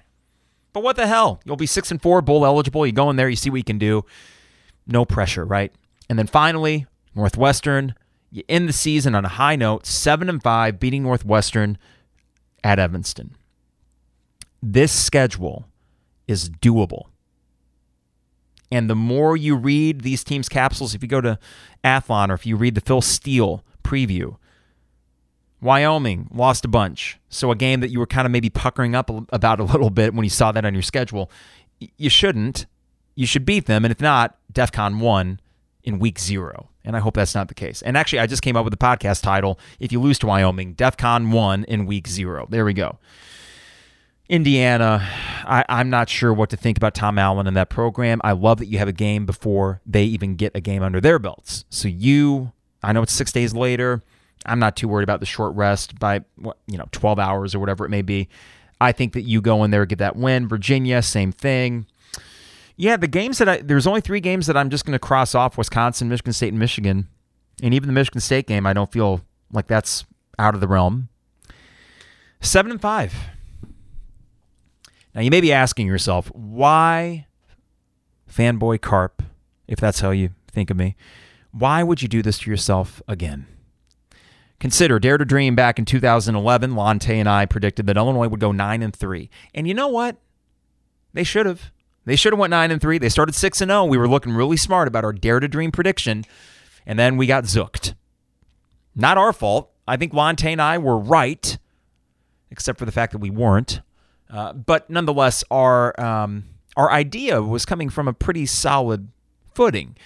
But 0.73 0.83
what 0.83 0.97
the 0.97 1.07
hell? 1.07 1.41
You'll 1.45 1.57
be 1.57 1.67
six 1.67 1.91
and 1.91 2.01
four, 2.01 2.23
bowl 2.23 2.47
eligible. 2.47 2.87
You 2.87 2.93
go 2.93 3.11
in 3.11 3.17
there, 3.17 3.29
you 3.29 3.37
see 3.37 3.51
what 3.51 3.57
you 3.57 3.65
can 3.65 3.79
do. 3.79 4.05
No 4.87 5.05
pressure, 5.05 5.45
right? 5.45 5.73
And 6.09 6.19
then 6.19 6.27
finally, 6.27 6.87
Northwestern, 7.15 7.95
you 8.31 8.43
end 8.49 8.69
the 8.69 8.73
season 8.73 9.15
on 9.15 9.25
a 9.25 9.29
high 9.29 9.57
note, 9.57 9.87
seven 9.87 10.29
and 10.29 10.43
five, 10.43 10.79
beating 10.79 11.03
Northwestern 11.03 11.79
at 12.63 12.79
Evanston. 12.79 13.37
This 14.63 14.93
schedule 14.93 15.67
is 16.27 16.51
doable. 16.51 17.07
And 18.71 18.91
the 18.91 18.95
more 18.95 19.37
you 19.37 19.57
read 19.57 20.03
these 20.03 20.23
teams' 20.23 20.49
capsules, 20.49 20.95
if 20.95 21.03
you 21.03 21.09
go 21.09 21.21
to 21.23 21.39
Athlon 21.83 22.29
or 22.29 22.35
if 22.35 22.45
you 22.45 22.57
read 22.57 22.75
the 22.75 22.83
Phil 22.83 23.01
Steele 23.01 23.65
preview, 23.83 24.37
Wyoming 25.61 26.29
lost 26.33 26.65
a 26.65 26.69
bunch. 26.69 27.19
So 27.31 27.51
a 27.51 27.57
game 27.57 27.81
that 27.81 27.91
you 27.91 27.99
were 27.99 28.07
kind 28.07 28.27
of 28.27 28.31
maybe 28.31 28.51
puckering 28.51 28.95
up 28.95 29.11
about 29.33 29.59
a 29.59 29.65
little 29.65 29.91
bit 29.91 30.15
when 30.15 30.25
you 30.25 30.31
saw 30.31 30.53
that 30.53 30.65
on 30.65 30.75
your 30.75 30.83
schedule. 30.83 31.31
You 31.97 32.11
shouldn't. 32.11 32.67
You 33.15 33.27
should 33.27 33.45
beat 33.45 33.67
them. 33.67 33.85
And 33.85 33.91
if 33.91 34.01
not, 34.01 34.37
DEF 34.53 34.71
CON 34.71 35.01
1 35.01 35.41
in 35.83 35.99
week 35.99 36.19
zero. 36.19 36.69
And 36.89 36.97
I 36.97 37.01
hope 37.01 37.15
that's 37.15 37.35
not 37.35 37.49
the 37.49 37.55
case. 37.55 37.83
And 37.83 37.99
actually, 37.99 38.21
I 38.21 38.27
just 38.27 38.41
came 38.41 38.57
up 38.57 38.65
with 38.65 38.73
the 38.73 38.79
podcast 38.79 39.23
title 39.23 39.61
If 39.79 39.93
You 39.93 40.01
Lose 40.01 40.19
to 40.21 40.27
Wyoming, 40.27 40.73
DEF 40.73 40.97
CON 40.97 41.31
1 41.31 41.65
in 41.65 41.85
week 41.85 42.09
zero. 42.09 42.47
There 42.49 42.65
we 42.65 42.73
go. 42.73 42.99
Indiana, 44.31 45.07
I, 45.45 45.67
am 45.69 45.91
not 45.91 46.09
sure 46.09 46.33
what 46.33 46.49
to 46.49 46.57
think 46.57 46.79
about 46.79 46.95
Tom 46.95 47.19
Allen 47.19 47.47
and 47.47 47.55
that 47.59 47.69
program. 47.69 48.23
I 48.25 48.33
love 48.33 48.57
that 48.59 48.69
you 48.69 48.79
have 48.79 48.89
a 48.89 48.93
game 48.93 49.27
before 49.27 49.83
they 49.85 50.05
even 50.05 50.37
get 50.37 50.57
a 50.57 50.63
game 50.63 50.83
under 50.83 50.99
their 50.99 51.19
belts. 51.19 51.67
So 51.69 51.89
you, 51.89 52.53
I 52.83 52.95
know 52.95 53.03
it's 53.03 53.13
six 53.13 53.33
days 53.33 53.53
later. 53.53 54.03
I'm 54.47 54.59
not 54.59 54.75
too 54.75 54.89
worried 54.89 55.05
about 55.05 55.21
the 55.21 55.27
short 55.27 55.55
rest 55.57 55.99
by 55.99 56.25
you 56.67 56.79
know 56.79 56.89
12 56.93 57.19
hours 57.19 57.55
or 57.55 57.59
whatever 57.59 57.85
it 57.85 57.91
may 57.91 58.03
be. 58.03 58.31
I 58.81 58.93
think 58.93 59.13
that 59.13 59.23
you 59.23 59.43
go 59.43 59.63
in 59.63 59.73
there 59.73 59.85
get 59.85 59.99
that 59.99 60.17
win. 60.17 60.49
Virginia, 60.49 61.03
same 61.03 61.33
thing. 61.33 61.87
Yeah, 62.81 62.97
the 62.97 63.09
games 63.09 63.39
that 63.39 63.49
I 63.49 63.57
there's 63.59 63.89
only 63.89 64.01
three 64.01 64.21
games 64.21 64.47
that 64.47 64.57
I'm 64.57 64.71
just 64.71 64.87
going 64.87 64.93
to 64.93 65.01
cross 65.01 65.35
off: 65.35 65.59
Wisconsin, 65.59 66.09
Michigan 66.09 66.33
State, 66.33 66.51
and 66.51 66.59
Michigan. 66.59 67.09
And 67.61 67.75
even 67.75 67.89
the 67.89 67.93
Michigan 67.93 68.21
State 68.21 68.47
game, 68.47 68.67
I 68.67 68.73
don't 68.73 68.93
feel 68.93 69.23
like 69.53 69.67
that's 69.67 70.07
out 70.39 70.55
of 70.55 70.61
the 70.61 70.69
realm. 70.69 71.09
Seven 72.41 72.71
and 72.71 72.81
five. 72.81 73.13
Now 75.13 75.23
you 75.23 75.31
may 75.33 75.41
be 75.41 75.53
asking 75.53 75.89
yourself, 75.89 76.29
why, 76.29 77.27
fanboy 78.33 78.81
carp, 78.81 79.25
if 79.67 79.81
that's 79.81 79.99
how 79.99 80.11
you 80.11 80.31
think 80.47 80.71
of 80.71 80.77
me, 80.77 80.95
why 81.51 81.83
would 81.83 82.01
you 82.01 82.07
do 82.07 82.23
this 82.23 82.39
to 82.41 82.51
yourself 82.51 83.03
again? 83.09 83.49
Consider 84.61 85.01
Dare 85.01 85.19
to 85.19 85.25
Dream 85.25 85.57
back 85.57 85.81
in 85.81 85.85
2011. 85.85 86.77
Lonte 86.77 87.11
and 87.11 87.29
I 87.29 87.45
predicted 87.47 87.87
that 87.87 87.97
Illinois 87.97 88.29
would 88.29 88.39
go 88.39 88.53
9 88.53 88.83
and 88.83 88.95
3. 88.95 89.29
And 89.53 89.67
you 89.67 89.75
know 89.75 89.89
what? 89.89 90.17
They 91.13 91.25
should 91.25 91.47
have. 91.47 91.73
They 92.09 92.17
should 92.17 92.33
have 92.33 92.41
went 92.41 92.51
9 92.51 92.71
and 92.71 92.81
3. 92.81 92.99
They 92.99 93.09
started 93.09 93.35
6 93.35 93.61
and 93.61 93.71
0. 93.71 93.85
We 93.85 93.99
were 93.99 94.09
looking 94.09 94.33
really 94.33 94.57
smart 94.57 94.89
about 94.89 95.05
our 95.05 95.13
Dare 95.13 95.41
to 95.41 95.49
Dream 95.49 95.71
prediction, 95.71 96.25
and 96.87 96.99
then 96.99 97.17
we 97.17 97.27
got 97.27 97.45
zooked. 97.45 97.95
Not 98.97 99.19
our 99.19 99.33
fault. 99.33 99.71
I 99.87 99.97
think 99.97 100.13
Lonte 100.13 100.51
and 100.51 100.61
I 100.61 100.79
were 100.79 100.99
right, 100.99 101.59
except 102.51 102.79
for 102.79 102.85
the 102.85 102.93
fact 102.93 103.13
that 103.13 103.19
we 103.19 103.31
weren't. 103.31 103.81
Uh, 104.31 104.55
but 104.55 104.89
nonetheless, 104.89 105.45
our 105.51 105.99
um, 106.01 106.45
our 106.77 106.91
idea 106.91 107.43
was 107.43 107.65
coming 107.65 107.91
from 107.91 108.09
a 108.09 108.13
pretty 108.13 108.47
solid 108.47 109.09
footing. 109.55 109.97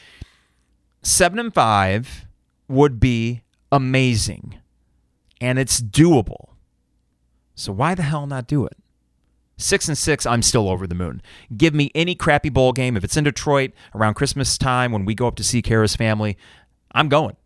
Seven 1.02 1.38
and 1.38 1.54
five 1.54 2.26
would 2.68 2.98
be 3.00 3.42
amazing 3.70 4.58
and 5.42 5.58
it's 5.58 5.80
doable. 5.80 6.50
So 7.56 7.72
why 7.72 7.96
the 7.96 8.02
hell 8.02 8.26
not 8.28 8.46
do 8.46 8.64
it? 8.64 8.76
Six 9.56 9.86
and 9.86 9.96
six, 9.96 10.26
I'm 10.26 10.42
still 10.42 10.68
over 10.68 10.86
the 10.86 10.94
moon. 10.94 11.22
Give 11.56 11.74
me 11.74 11.90
any 11.94 12.14
crappy 12.14 12.48
bowl 12.48 12.72
game. 12.72 12.96
If 12.96 13.04
it's 13.04 13.16
in 13.16 13.24
Detroit 13.24 13.72
around 13.94 14.14
Christmas 14.14 14.58
time 14.58 14.92
when 14.92 15.04
we 15.04 15.14
go 15.14 15.26
up 15.26 15.36
to 15.36 15.44
see 15.44 15.62
Kara's 15.62 15.94
family, 15.94 16.36
I'm 16.92 17.08
going. 17.08 17.36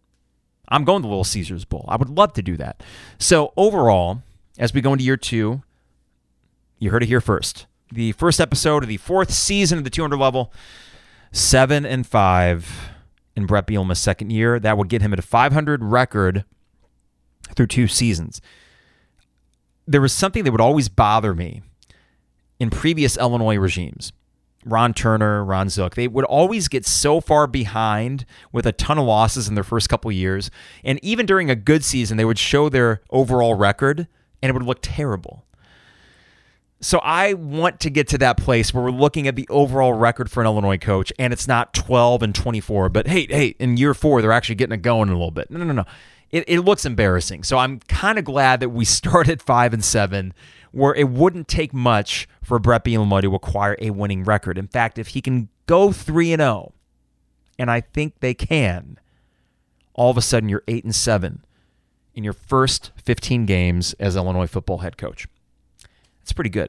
I'm 0.69 0.85
going 0.85 1.03
to 1.03 1.09
Little 1.09 1.25
Caesars 1.25 1.65
Bowl. 1.65 1.85
I 1.89 1.97
would 1.97 2.09
love 2.09 2.33
to 2.35 2.43
do 2.43 2.57
that. 2.57 2.83
So 3.19 3.53
overall, 3.57 4.23
as 4.59 4.75
we 4.75 4.81
go 4.81 4.93
into 4.93 5.05
year 5.05 5.17
two, 5.17 5.63
you 6.79 6.91
heard 6.91 7.03
it 7.03 7.07
here 7.07 7.21
first. 7.21 7.67
The 7.93 8.13
first 8.13 8.41
episode 8.41 8.83
of 8.83 8.89
the 8.89 8.97
fourth 8.97 9.33
season 9.33 9.79
of 9.79 9.85
the 9.85 9.91
200 9.91 10.17
level, 10.17 10.53
seven 11.33 11.87
and 11.87 12.07
five 12.07 12.91
in 13.37 13.47
Bret 13.47 13.67
Bielema's 13.67 14.01
second 14.01 14.31
year. 14.31 14.59
That 14.59 14.77
would 14.77 14.89
get 14.89 15.03
him 15.03 15.13
at 15.13 15.19
a 15.19 15.23
500 15.23 15.85
record 15.85 16.45
through 17.55 17.69
two 17.69 17.87
seasons. 17.87 18.41
There 19.87 20.01
was 20.01 20.13
something 20.13 20.43
that 20.45 20.51
would 20.51 20.61
always 20.61 20.89
bother 20.89 21.33
me 21.35 21.63
in 22.59 22.71
previous 22.71 23.17
Illinois 23.17 23.57
regimes. 23.57 24.13
Ron 24.65 24.95
Turner, 24.95 25.45
Ron 25.45 25.69
Zook, 25.69 25.95
they 25.95 26.09
would 26.09 26.25
always 26.25 26.67
get 26.67 26.85
so 26.85 27.21
far 27.21 27.47
behind 27.47 28.27
with 28.53 28.67
a 28.67 28.73
ton 28.73 28.99
of 28.99 29.05
losses 29.05 29.49
in 29.49 29.55
their 29.55 29.65
first 29.65 29.89
couple 29.89 30.11
years. 30.11 30.51
And 30.83 30.99
even 31.05 31.25
during 31.25 31.49
a 31.49 31.55
good 31.55 31.85
season, 31.85 32.17
they 32.17 32.25
would 32.25 32.39
show 32.39 32.69
their 32.69 33.01
overall 33.11 33.55
record 33.55 34.09
and 34.43 34.51
it 34.51 34.53
would 34.53 34.65
look 34.65 34.81
terrible. 34.83 35.45
So 36.81 36.99
I 36.99 37.33
want 37.33 37.81
to 37.81 37.91
get 37.91 38.09
to 38.09 38.19
that 38.19 38.37
place 38.37 38.75
where 38.75 38.85
we're 38.85 38.91
looking 38.91 39.27
at 39.27 39.37
the 39.37 39.47
overall 39.49 39.95
record 39.95 40.31
for 40.31 40.43
an 40.43 40.47
Illinois 40.47 40.77
coach 40.77 41.13
and 41.19 41.33
it's 41.33 41.49
not 41.49 41.73
12 41.73 42.23
and 42.23 42.35
24, 42.35 42.89
but 42.91 43.07
hey, 43.07 43.27
hey, 43.31 43.55
in 43.59 43.77
year 43.77 43.95
four, 43.95 44.21
they're 44.21 44.33
actually 44.33 44.57
getting 44.57 44.75
it 44.75 44.83
going 44.83 45.09
a 45.09 45.13
little 45.13 45.31
bit. 45.31 45.51
No, 45.51 45.63
no, 45.63 45.73
no. 45.73 45.85
It, 46.31 46.45
it 46.49 46.61
looks 46.61 46.85
embarrassing. 46.85 47.45
So 47.45 47.57
I'm 47.57 47.79
kind 47.89 48.19
of 48.19 48.25
glad 48.25 48.61
that 48.61 48.71
we 48.71 48.85
started 48.85 49.41
five 49.41 49.73
and 49.73 49.85
seven, 49.85 50.35
where 50.77 50.95
it 50.95 51.09
wouldn't 51.09 51.49
take 51.49 51.72
much 51.72 52.29
for 52.43 52.59
Bret 52.59 52.85
Bielema 52.85 53.22
to 53.22 53.35
acquire 53.35 53.77
a 53.81 53.89
winning 53.91 54.24
record. 54.24 54.59
In 54.59 54.66
fact, 54.66 54.99
if 54.99 55.09
he 55.09 55.22
can 55.22 55.49
go 55.64 55.91
3 55.91 56.35
and 56.35 56.41
0, 56.41 56.74
and 57.59 57.70
I 57.70 57.81
think 57.81 58.20
they 58.20 58.35
can, 58.35 59.01
all 59.95 60.11
of 60.11 60.18
a 60.18 60.22
sudden 60.22 60.51
you're 60.51 60.62
8 60.68 60.85
and 60.85 60.95
7 60.95 61.43
in 62.14 62.24
your 62.24 62.35
first 62.35 62.93
15 63.03 63.47
games 63.47 63.95
as 63.95 64.16
Illinois 64.16 64.47
football 64.47 64.79
head 64.79 64.99
coach. 64.99 65.27
That's 66.20 66.35
pretty 66.35 66.51
good. 66.51 66.68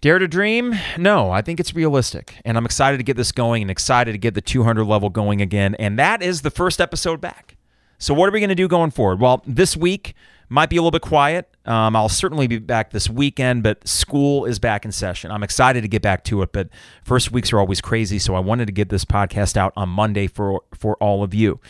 Dare 0.00 0.18
to 0.18 0.26
dream? 0.26 0.74
No, 0.98 1.30
I 1.30 1.42
think 1.42 1.60
it's 1.60 1.76
realistic. 1.76 2.34
And 2.44 2.56
I'm 2.56 2.64
excited 2.64 2.96
to 2.96 3.04
get 3.04 3.16
this 3.16 3.30
going 3.30 3.62
and 3.62 3.70
excited 3.70 4.10
to 4.12 4.18
get 4.18 4.34
the 4.34 4.40
200 4.40 4.82
level 4.82 5.10
going 5.10 5.40
again. 5.40 5.76
And 5.76 5.96
that 5.96 6.22
is 6.22 6.42
the 6.42 6.50
first 6.50 6.80
episode 6.80 7.20
back. 7.20 7.56
So, 7.98 8.12
what 8.14 8.28
are 8.28 8.32
we 8.32 8.40
going 8.40 8.48
to 8.48 8.56
do 8.56 8.66
going 8.66 8.90
forward? 8.90 9.20
Well, 9.20 9.44
this 9.46 9.76
week 9.76 10.16
might 10.52 10.70
be 10.70 10.76
a 10.76 10.80
little 10.80 10.90
bit 10.90 11.02
quiet. 11.02 11.48
Um, 11.64 11.94
I'll 11.96 12.08
certainly 12.08 12.46
be 12.46 12.58
back 12.58 12.90
this 12.90 13.08
weekend, 13.08 13.62
but 13.62 13.86
school 13.86 14.44
is 14.44 14.58
back 14.58 14.84
in 14.84 14.92
session. 14.92 15.30
I'm 15.30 15.42
excited 15.42 15.82
to 15.82 15.88
get 15.88 16.02
back 16.02 16.24
to 16.24 16.42
it, 16.42 16.52
but 16.52 16.68
first 17.04 17.32
weeks 17.32 17.52
are 17.52 17.58
always 17.58 17.80
crazy. 17.80 18.18
So, 18.18 18.34
I 18.34 18.40
wanted 18.40 18.66
to 18.66 18.72
get 18.72 18.88
this 18.88 19.04
podcast 19.04 19.56
out 19.56 19.72
on 19.76 19.88
Monday 19.88 20.26
for, 20.26 20.62
for 20.74 20.96
all 20.96 21.22
of 21.22 21.34
you. 21.34 21.60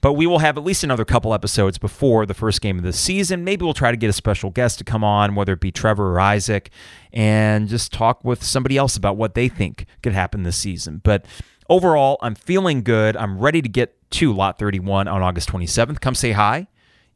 But 0.00 0.14
we 0.14 0.26
will 0.26 0.38
have 0.38 0.56
at 0.56 0.64
least 0.64 0.82
another 0.82 1.04
couple 1.04 1.34
episodes 1.34 1.76
before 1.76 2.24
the 2.24 2.32
first 2.34 2.62
game 2.62 2.78
of 2.78 2.84
the 2.84 2.92
season. 2.92 3.44
Maybe 3.44 3.64
we'll 3.64 3.74
try 3.74 3.90
to 3.90 3.96
get 3.96 4.08
a 4.08 4.14
special 4.14 4.50
guest 4.50 4.78
to 4.78 4.84
come 4.84 5.04
on, 5.04 5.34
whether 5.34 5.52
it 5.52 5.60
be 5.60 5.70
Trevor 5.70 6.14
or 6.14 6.20
Isaac, 6.20 6.70
and 7.12 7.68
just 7.68 7.92
talk 7.92 8.24
with 8.24 8.42
somebody 8.42 8.78
else 8.78 8.96
about 8.96 9.16
what 9.18 9.34
they 9.34 9.48
think 9.48 9.84
could 10.02 10.14
happen 10.14 10.42
this 10.42 10.56
season. 10.56 11.02
But 11.04 11.26
overall, 11.68 12.16
I'm 12.22 12.34
feeling 12.34 12.82
good. 12.82 13.14
I'm 13.16 13.38
ready 13.38 13.60
to 13.60 13.68
get 13.68 13.94
to 14.12 14.32
Lot 14.32 14.58
31 14.58 15.06
on 15.06 15.22
August 15.22 15.50
27th. 15.50 16.00
Come 16.00 16.14
say 16.14 16.32
hi. 16.32 16.66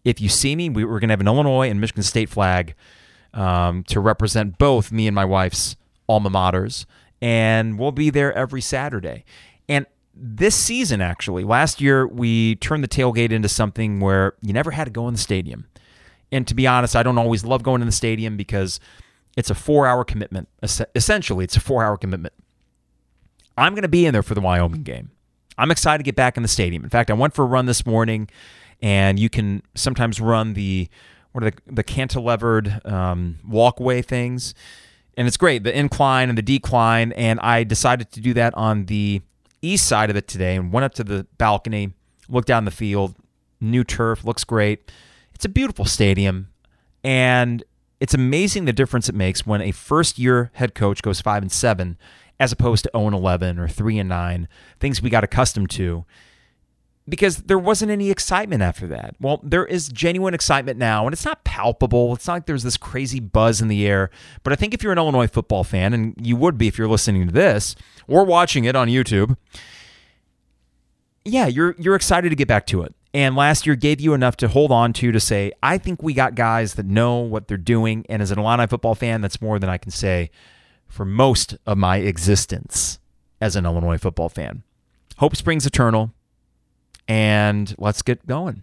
If 0.05 0.21
you 0.21 0.29
see 0.29 0.55
me, 0.55 0.69
we, 0.69 0.85
are 0.85 0.87
going 0.87 1.09
to 1.09 1.13
have 1.13 1.21
an 1.21 1.27
Illinois 1.27 1.71
and 1.71 1.81
Michigan 1.81 2.03
State 2.03 2.29
flag 2.29 2.75
um, 3.33 3.85
to 3.85 4.01
represent 4.01 4.59
both 4.59 4.93
me 4.93 5.07
and 5.07 5.15
my 5.15 5.25
wife's 5.25 5.77
alma 6.09 6.31
maters. 6.31 6.87
And 7.21 7.79
we'll 7.79 7.93
be 7.93 8.11
there 8.11 8.33
every 8.35 8.61
Saturday. 8.61 9.25
And 9.69 9.87
this 10.15 10.55
season, 10.55 11.01
actually, 11.01 11.43
last 11.45 11.81
year, 11.81 12.07
we 12.07 12.57
turned 12.57 12.85
the 12.85 12.89
tailgate 12.89 13.33
into 13.33 13.49
something 13.49 14.01
where 14.01 14.35
you 14.43 14.53
never 14.53 14.73
had 14.73 14.85
to 14.85 14.91
go 14.91 15.09
in 15.09 15.15
the 15.15 15.21
stadium. 15.21 15.67
And 16.31 16.47
to 16.49 16.55
be 16.55 16.67
honest, 16.67 16.95
I 16.95 17.03
don't 17.03 17.19
always 17.19 17.45
love 17.45 17.63
going 17.63 17.81
in 17.81 17.87
the 17.87 17.93
stadium 17.93 18.37
because 18.37 18.81
it's 19.37 19.51
a 19.51 19.55
four 19.55 19.87
hour 19.87 20.05
commitment. 20.05 20.49
Essentially, 20.63 21.45
it's 21.45 21.57
a 21.57 21.61
four 21.61 21.83
hour 21.83 21.97
commitment. 21.97 22.35
I'm 23.57 23.73
going 23.73 23.83
to 23.83 23.89
be 23.89 24.07
in 24.07 24.13
there 24.13 24.23
for 24.23 24.35
the 24.35 24.41
Wyoming 24.41 24.83
game. 24.83 25.11
I'm 25.57 25.71
excited 25.71 25.99
to 25.99 26.05
get 26.05 26.17
back 26.17 26.37
in 26.37 26.43
the 26.43 26.49
stadium. 26.49 26.83
In 26.83 26.91
fact, 26.91 27.11
I 27.11 27.15
went 27.15 27.35
for 27.35 27.43
a 27.43 27.47
run 27.47 27.67
this 27.67 27.87
morning, 27.87 28.29
and 28.85 29.19
you 29.19 29.31
can 29.31 29.63
sometimes 29.75 30.21
run 30.21 30.53
the 30.53 30.89
what 31.33 31.43
are 31.43 31.51
the, 31.51 31.57
the 31.67 31.83
cantilevered 31.83 32.87
um, 32.89 33.39
walkway 33.49 34.03
things, 34.03 34.55
and 35.17 35.27
it's 35.27 35.39
great 35.39 35.65
the 35.65 35.77
incline 35.77 36.29
and 36.29 36.37
the 36.37 36.43
decline. 36.43 37.11
And 37.13 37.41
I 37.41 37.65
decided 37.65 38.13
to 38.13 38.21
do 38.21 38.35
that 38.35 38.55
on 38.55 38.85
the 38.85 39.23
east 39.63 39.87
side 39.87 40.11
of 40.11 40.17
it 40.17 40.29
today 40.29 40.55
and 40.55 40.71
went 40.71 40.85
up 40.85 40.93
to 40.95 41.05
the 41.05 41.27
balcony, 41.39 41.95
looked 42.29 42.47
down 42.47 42.67
the 42.67 42.71
field, 42.71 43.17
new 43.59 43.85
turf, 43.85 44.23
looks 44.23 44.45
great. 44.45 44.93
It's 45.35 45.47
a 45.47 45.49
beautiful 45.49 45.87
stadium, 45.87 46.49
and 47.03 47.65
it's 48.01 48.13
amazing 48.13 48.67
the 48.67 48.73
difference 48.75 49.09
it 49.09 49.15
makes 49.15 49.47
when 49.47 49.63
a 49.63 49.73
first 49.73 50.19
year 50.19 50.51
head 50.55 50.75
coach 50.75 51.01
goes 51.01 51.23
5 51.23 51.43
and 51.43 51.51
7 51.51 51.97
as 52.39 52.53
opposed 52.53 52.85
to 52.85 52.91
0 52.95 53.07
and 53.07 53.17
11 53.17 53.59
or 53.59 53.67
3 53.67 53.99
and 53.99 54.09
9, 54.11 54.49
things 54.79 55.01
we 55.01 55.09
got 55.09 55.25
accustomed 55.25 55.71
to 55.71 56.05
because 57.09 57.39
there 57.39 57.59
wasn't 57.59 57.91
any 57.91 58.11
excitement 58.11 58.63
after 58.63 58.87
that. 58.87 59.15
Well, 59.21 59.41
there 59.43 59.67
is 59.67 59.89
genuine 59.89 60.33
excitement 60.33 60.79
now, 60.79 61.05
and 61.07 61.13
it's 61.13 61.25
not 61.25 61.45
palpable. 61.45 62.15
It's 62.15 62.27
not 62.27 62.35
like 62.35 62.47
there's 62.47 62.63
this 62.63 62.79
crazy 62.79 63.21
buzz 63.21 63.61
in 63.61 63.69
the 63.69 63.87
air. 63.87 64.11
But 64.43 64.53
I 64.53 64.57
think 64.57 64.73
if 64.73 64.83
you're 64.83 64.93
an 64.93 64.99
Illinois 64.99 65.27
football 65.27 65.65
fan, 65.65 65.93
and 65.93 66.15
you 66.21 66.37
would 66.37 66.57
be 66.57 66.67
if 66.67 66.79
you're 66.79 66.89
listening 66.89 67.27
to 67.27 67.33
this 67.33 67.77
or 68.09 68.25
watching 68.25 68.65
it 68.65 68.75
on 68.75 68.89
YouTube, 68.89 69.37
yeah, 71.25 71.47
you're 71.47 71.75
you're 71.79 71.95
excited 71.95 72.31
to 72.31 72.37
get 72.37 72.49
back 72.49 72.67
to 72.69 72.83
it. 72.83 72.95
And 73.13 73.37
last 73.37 73.67
year 73.67 73.77
gave 73.77 74.01
you 74.01 74.13
enough 74.15 74.37
to 74.39 74.49
hold 74.49 74.73
on 74.73 74.93
to 74.95 75.13
to 75.13 75.21
say, 75.21 75.53
I 75.63 75.79
think 75.79 76.03
we 76.03 76.15
got 76.15 76.35
guys 76.35 76.75
that 76.75 76.87
know 76.87 77.19
what 77.19 77.47
they're 77.47 77.57
doing. 77.57 78.05
And 78.09 78.21
as 78.21 78.33
an 78.33 78.39
Illinois 78.39 78.67
football 78.67 78.97
fan, 78.97 79.21
that's 79.21 79.41
more 79.41 79.59
than 79.59 79.71
I 79.71 79.79
can 79.79 79.93
say 79.93 80.31
for 80.89 81.05
most 81.05 81.57
of 81.65 81.79
my 81.79 81.99
existence 81.99 82.99
as 83.41 83.55
an 83.55 83.67
Illinois 83.67 83.99
football 83.99 84.29
fan. 84.29 84.65
Hope 85.19 85.37
springs 85.37 85.65
eternal 85.65 86.13
and 87.09 87.75
let's 87.79 88.03
get 88.03 88.27
going. 88.27 88.63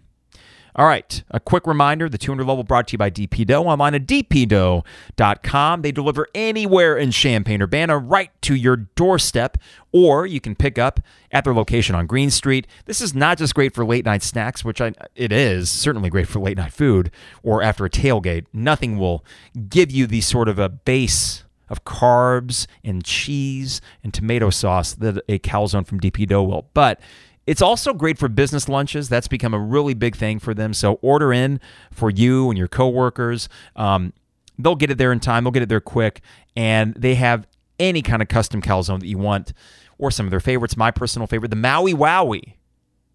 All 0.74 0.86
right, 0.86 1.22
a 1.30 1.38
quick 1.38 1.66
reminder 1.66 2.08
the 2.08 2.16
200 2.16 2.46
level 2.46 2.64
brought 2.64 2.88
to 2.88 2.92
you 2.92 2.98
by 2.98 3.10
DP 3.10 3.46
Dough 3.46 3.60
I'm 3.60 3.72
online 3.72 3.94
at 3.94 4.06
dpdough.com. 4.06 5.82
They 5.82 5.92
deliver 5.92 6.28
anywhere 6.34 6.96
in 6.96 7.10
Champaign 7.10 7.60
Urbana 7.60 7.98
right 7.98 8.30
to 8.42 8.54
your 8.54 8.76
doorstep, 8.76 9.58
or 9.92 10.24
you 10.24 10.40
can 10.40 10.54
pick 10.54 10.78
up 10.78 11.00
at 11.30 11.44
their 11.44 11.52
location 11.52 11.94
on 11.94 12.06
Green 12.06 12.30
Street. 12.30 12.66
This 12.86 13.02
is 13.02 13.14
not 13.14 13.36
just 13.36 13.54
great 13.54 13.74
for 13.74 13.84
late 13.84 14.06
night 14.06 14.22
snacks, 14.22 14.64
which 14.64 14.80
I, 14.80 14.94
it 15.14 15.30
is 15.30 15.70
certainly 15.70 16.08
great 16.08 16.26
for 16.26 16.40
late 16.40 16.56
night 16.56 16.72
food 16.72 17.10
or 17.42 17.62
after 17.62 17.84
a 17.84 17.90
tailgate. 17.90 18.46
Nothing 18.54 18.96
will 18.96 19.26
give 19.68 19.90
you 19.90 20.06
the 20.06 20.22
sort 20.22 20.48
of 20.48 20.58
a 20.58 20.70
base 20.70 21.44
of 21.68 21.84
carbs 21.84 22.66
and 22.82 23.04
cheese 23.04 23.82
and 24.02 24.14
tomato 24.14 24.48
sauce 24.48 24.94
that 24.94 25.22
a 25.28 25.38
calzone 25.38 25.86
from 25.86 26.00
DP 26.00 26.26
Dough 26.28 26.44
will. 26.44 26.68
But 26.72 26.98
it's 27.46 27.62
also 27.62 27.92
great 27.92 28.18
for 28.18 28.28
business 28.28 28.68
lunches. 28.68 29.08
That's 29.08 29.28
become 29.28 29.54
a 29.54 29.58
really 29.58 29.94
big 29.94 30.16
thing 30.16 30.38
for 30.38 30.54
them. 30.54 30.74
So 30.74 30.94
order 31.02 31.32
in 31.32 31.60
for 31.90 32.10
you 32.10 32.50
and 32.50 32.58
your 32.58 32.68
coworkers. 32.68 33.48
Um, 33.76 34.12
they'll 34.58 34.76
get 34.76 34.90
it 34.90 34.98
there 34.98 35.12
in 35.12 35.20
time. 35.20 35.44
They'll 35.44 35.50
get 35.50 35.62
it 35.62 35.68
there 35.68 35.80
quick, 35.80 36.20
and 36.56 36.94
they 36.94 37.14
have 37.16 37.46
any 37.78 38.02
kind 38.02 38.22
of 38.22 38.28
custom 38.28 38.62
calzone 38.62 39.00
that 39.00 39.08
you 39.08 39.18
want, 39.18 39.52
or 39.98 40.10
some 40.10 40.26
of 40.26 40.30
their 40.30 40.40
favorites. 40.40 40.76
My 40.76 40.90
personal 40.90 41.26
favorite, 41.26 41.48
the 41.48 41.56
Maui 41.56 41.94
Wowie 41.94 42.54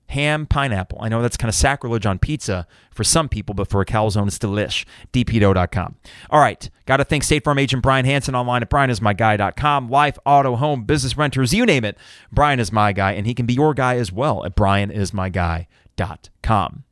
ham 0.08 0.46
pineapple. 0.46 1.00
I 1.02 1.10
know 1.10 1.22
that's 1.22 1.38
kind 1.38 1.50
of 1.50 1.56
sacrilege 1.56 2.06
on 2.06 2.20
pizza 2.20 2.68
for 2.92 3.04
some 3.04 3.28
people, 3.30 3.54
but 3.54 3.70
for 3.70 3.82
a 3.82 3.86
calzone, 3.86 4.28
it's 4.28 4.40
delish. 4.40 4.86
dpdough.com. 5.14 5.96
All 6.30 6.40
right. 6.40 6.70
Got 6.86 6.98
to 6.98 7.06
thank 7.06 7.24
State 7.24 7.44
Farm 7.44 7.60
agent 7.60 7.84
Brian 7.84 8.06
Hanson 8.06 8.36
online 8.36 8.62
at 8.62 8.70
brianismyguy.com. 8.70 9.90
Life, 9.90 10.18
auto, 10.26 10.56
home, 10.56 10.84
business 10.84 11.18
renters, 11.18 11.54
you 11.54 11.66
name 11.66 11.84
it. 11.84 11.98
Brian 12.32 12.60
is 12.60 12.72
my 12.72 12.94
guy, 12.94 13.14
and 13.14 13.28
he 13.28 13.34
can 13.34 13.46
be 13.46 13.54
your 13.54 13.74
guy 13.74 13.98
as 13.98 14.12
well 14.12 14.46
at 14.46 14.56
brianismyguy.com. 14.56 16.84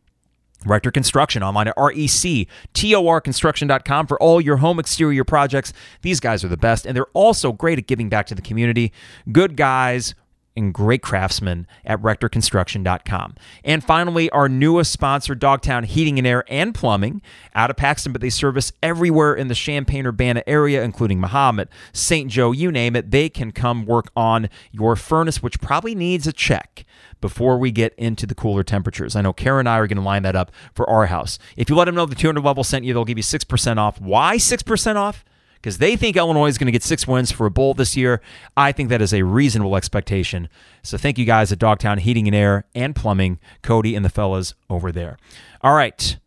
Rector 0.65 0.91
Construction 0.91 1.43
online 1.43 1.67
at 1.67 1.75
rectorconstruction.com 1.75 4.07
for 4.07 4.21
all 4.21 4.41
your 4.41 4.57
home 4.57 4.79
exterior 4.79 5.23
projects. 5.23 5.71
These 6.01 6.19
guys 6.19 6.43
are 6.43 6.47
the 6.47 6.57
best, 6.57 6.85
and 6.85 6.97
they're 6.97 7.05
also 7.13 7.51
great 7.51 7.77
at 7.77 7.85
giving 7.87 8.09
back 8.09 8.25
to 8.27 8.35
the 8.35 8.41
community. 8.41 8.91
Good 9.31 9.55
guys 9.55 10.15
and 10.55 10.73
great 10.73 11.01
craftsmen 11.01 11.67
at 11.85 12.01
rectorconstruction.com. 12.01 13.35
And 13.63 13.83
finally, 13.83 14.29
our 14.29 14.49
newest 14.49 14.91
sponsor, 14.91 15.35
Dogtown 15.35 15.83
Heating 15.83 16.17
and 16.17 16.27
Air 16.27 16.43
and 16.47 16.73
Plumbing, 16.73 17.21
out 17.53 17.69
of 17.69 17.75
Paxton, 17.75 18.11
but 18.11 18.21
they 18.21 18.29
service 18.29 18.71
everywhere 18.81 19.33
in 19.33 19.47
the 19.47 19.55
Champaign 19.55 20.05
Urbana 20.05 20.43
area, 20.47 20.83
including 20.83 21.19
Mahomet, 21.19 21.67
St. 21.93 22.29
Joe, 22.29 22.51
you 22.51 22.71
name 22.71 22.95
it. 22.95 23.11
They 23.11 23.29
can 23.29 23.51
come 23.51 23.85
work 23.85 24.11
on 24.15 24.49
your 24.71 24.95
furnace, 24.95 25.43
which 25.43 25.59
probably 25.59 25.95
needs 25.95 26.27
a 26.27 26.33
check 26.33 26.85
before 27.21 27.57
we 27.57 27.71
get 27.71 27.93
into 27.95 28.25
the 28.25 28.35
cooler 28.35 28.63
temperatures. 28.63 29.15
I 29.15 29.21
know 29.21 29.33
Karen 29.33 29.61
and 29.61 29.69
I 29.69 29.79
are 29.79 29.87
going 29.87 29.97
to 29.97 30.03
line 30.03 30.23
that 30.23 30.35
up 30.35 30.51
for 30.73 30.89
our 30.89 31.07
house. 31.07 31.39
If 31.57 31.69
you 31.69 31.75
let 31.75 31.85
them 31.85 31.95
know 31.95 32.05
the 32.05 32.15
200 32.15 32.43
level 32.43 32.63
sent 32.63 32.85
you, 32.85 32.93
they'll 32.93 33.05
give 33.05 33.17
you 33.17 33.23
6% 33.23 33.77
off. 33.77 33.99
Why 33.99 34.37
6% 34.37 34.95
off? 34.95 35.25
Because 35.65 35.79
they 35.79 35.95
think 35.95 36.15
Illinois 36.15 36.45
is 36.45 36.59
going 36.59 36.67
to 36.67 36.71
get 36.71 36.83
six 36.83 37.07
wins 37.07 37.31
for 37.31 37.47
a 37.47 37.49
bowl 37.49 37.73
this 37.73 37.97
year. 37.97 38.21
I 38.55 38.71
think 38.71 38.89
that 38.89 39.01
is 39.01 39.11
a 39.15 39.23
reasonable 39.23 39.75
expectation. 39.75 40.47
So 40.83 40.95
thank 40.95 41.17
you 41.17 41.25
guys 41.25 41.51
at 41.51 41.57
Dogtown 41.57 41.97
Heating 41.97 42.27
and 42.27 42.35
Air 42.35 42.65
and 42.75 42.95
Plumbing, 42.95 43.39
Cody 43.63 43.95
and 43.95 44.05
the 44.05 44.09
fellas 44.09 44.53
over 44.69 44.91
there. 44.91 45.17
All 45.61 45.73
right. 45.73 46.17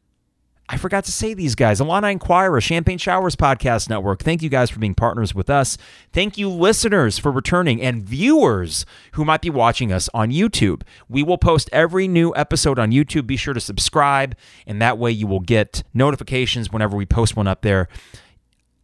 I 0.69 0.77
forgot 0.77 1.05
to 1.05 1.13
say 1.13 1.35
these 1.35 1.55
guys. 1.55 1.81
Illini 1.81 2.11
Inquirer, 2.11 2.61
Champagne 2.61 2.99
Showers 2.99 3.37
Podcast 3.37 3.89
Network. 3.89 4.25
Thank 4.25 4.43
you 4.43 4.49
guys 4.49 4.71
for 4.71 4.81
being 4.81 4.97
partners 4.97 5.37
with 5.37 5.49
us. 5.49 5.79
Thank 6.13 6.37
you, 6.37 6.49
listeners, 6.51 7.17
for 7.17 7.31
returning 7.31 7.81
and 7.81 8.03
viewers 8.03 8.85
who 9.13 9.25
might 9.25 9.41
be 9.41 9.51
watching 9.51 9.93
us 9.93 10.09
on 10.13 10.33
YouTube. 10.33 10.83
We 11.09 11.23
will 11.23 11.39
post 11.39 11.71
every 11.73 12.09
new 12.09 12.35
episode 12.35 12.81
on 12.81 12.91
YouTube. 12.91 13.29
Be 13.29 13.37
sure 13.37 13.55
to 13.55 13.61
subscribe, 13.61 14.35
and 14.67 14.83
that 14.83 14.99
way 14.99 15.13
you 15.13 15.29
will 15.29 15.41
get 15.41 15.85
notifications 15.95 16.73
whenever 16.73 16.97
we 16.97 17.07
post 17.07 17.37
one 17.37 17.47
up 17.47 17.63
there. 17.63 17.89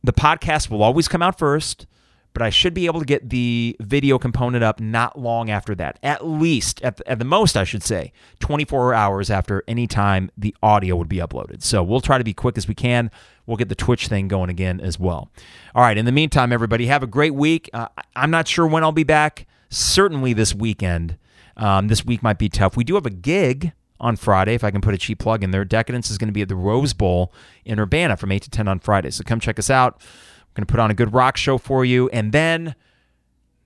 The 0.05 0.12
podcast 0.12 0.68
will 0.68 0.82
always 0.82 1.09
come 1.09 1.22
out 1.22 1.38
first, 1.38 1.86
but 2.34 2.42
I 2.42 2.50
should 2.50 2.74
be 2.74 2.84
able 2.84 3.00
to 3.00 3.07
get 3.07 3.30
the 3.30 3.74
video 3.80 4.18
component 4.18 4.62
up 4.62 4.78
not 4.78 5.18
long 5.18 5.48
after 5.48 5.74
that. 5.76 5.98
At 6.02 6.26
least, 6.26 6.82
at 6.82 6.98
the, 6.98 7.09
at 7.11 7.18
the 7.18 7.24
most, 7.24 7.57
I 7.57 7.64
should 7.64 7.82
say, 7.82 8.12
24 8.40 8.92
hours 8.92 9.30
after 9.30 9.64
any 9.66 9.86
time 9.86 10.30
the 10.36 10.55
audio 10.62 10.94
would 10.96 11.09
be 11.09 11.16
uploaded. 11.16 11.62
So 11.62 11.82
we'll 11.82 12.02
try 12.02 12.18
to 12.18 12.24
be 12.24 12.34
quick 12.34 12.59
as 12.59 12.68
we 12.68 12.74
can. 12.74 13.11
We'll 13.46 13.57
get 13.57 13.70
the 13.70 13.74
Twitch 13.74 14.09
thing 14.09 14.28
going 14.28 14.50
again 14.50 14.78
as 14.78 15.00
well. 15.00 15.30
All 15.74 15.80
right. 15.80 15.96
In 15.96 16.05
the 16.05 16.12
meantime, 16.12 16.52
everybody, 16.52 16.84
have 16.84 17.02
a 17.02 17.07
great 17.07 17.34
week. 17.34 17.70
Uh, 17.72 17.88
I'm 18.14 18.30
not 18.30 18.46
sure 18.46 18.66
when 18.66 18.84
I'll 18.84 18.92
be 18.92 19.05
back. 19.05 19.46
Certainly 19.70 20.34
this 20.34 20.55
weekend. 20.55 21.16
Um, 21.57 21.88
this 21.88 22.05
week 22.05 22.22
might 22.22 22.38
be 22.38 22.50
tough. 22.50 22.76
We 22.76 22.84
do 22.84 22.96
have 22.96 23.07
a 23.07 23.11
gig 23.11 23.72
on 24.01 24.16
Friday, 24.16 24.55
if 24.55 24.64
I 24.64 24.70
can 24.70 24.80
put 24.80 24.95
a 24.95 24.99
cheap 24.99 25.18
plug 25.18 25.42
in 25.42 25.51
there. 25.51 25.64
Decadence 25.64 26.11
is 26.11 26.18
going 26.18 26.28
to 26.28 26.32
be 26.32 26.42
at 26.42 26.49
the 26.49 26.57
Rose 26.57 26.92
Bowl 26.92 27.32
in 27.64 27.78
Urbana 27.78 28.16
from 28.16 28.32
8 28.32 28.42
to 28.42 28.51
10 28.51 28.68
on 28.68 28.78
Friday. 28.80 29.11
So 29.11 29.24
come 29.24 29.40
check 29.40 29.59
us 29.59 29.70
out. 29.70 30.01
We're 30.01 30.61
going 30.61 30.66
to 30.66 30.70
put 30.72 30.80
on 30.80 30.90
a 30.90 30.95
good 30.95 31.14
rock 31.14 31.36
show 31.36 31.59
for 31.59 31.84
you. 31.84 32.09
And 32.11 32.32
then 32.32 32.74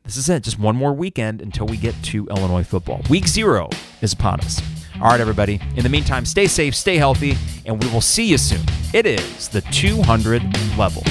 this 0.05 0.16
is 0.16 0.29
it. 0.29 0.43
Just 0.43 0.59
one 0.59 0.76
more 0.76 0.93
weekend 0.93 1.43
until 1.43 1.66
we 1.66 1.76
get 1.76 1.95
to 2.05 2.26
Illinois 2.29 2.64
football. 2.64 3.03
Week 3.11 3.26
zero 3.26 3.68
is 4.01 4.12
upon 4.12 4.41
us. 4.41 4.61
All 4.97 5.11
right, 5.11 5.20
everybody. 5.20 5.61
In 5.76 5.83
the 5.83 5.89
meantime, 5.89 6.24
stay 6.24 6.47
safe, 6.47 6.74
stay 6.74 6.97
healthy, 6.97 7.37
and 7.66 7.83
we 7.83 7.91
will 7.91 8.01
see 8.01 8.24
you 8.24 8.39
soon. 8.39 8.62
It 8.93 9.07
is 9.07 9.49
the 9.49 9.61
200 9.61 10.43
level. 10.76 11.03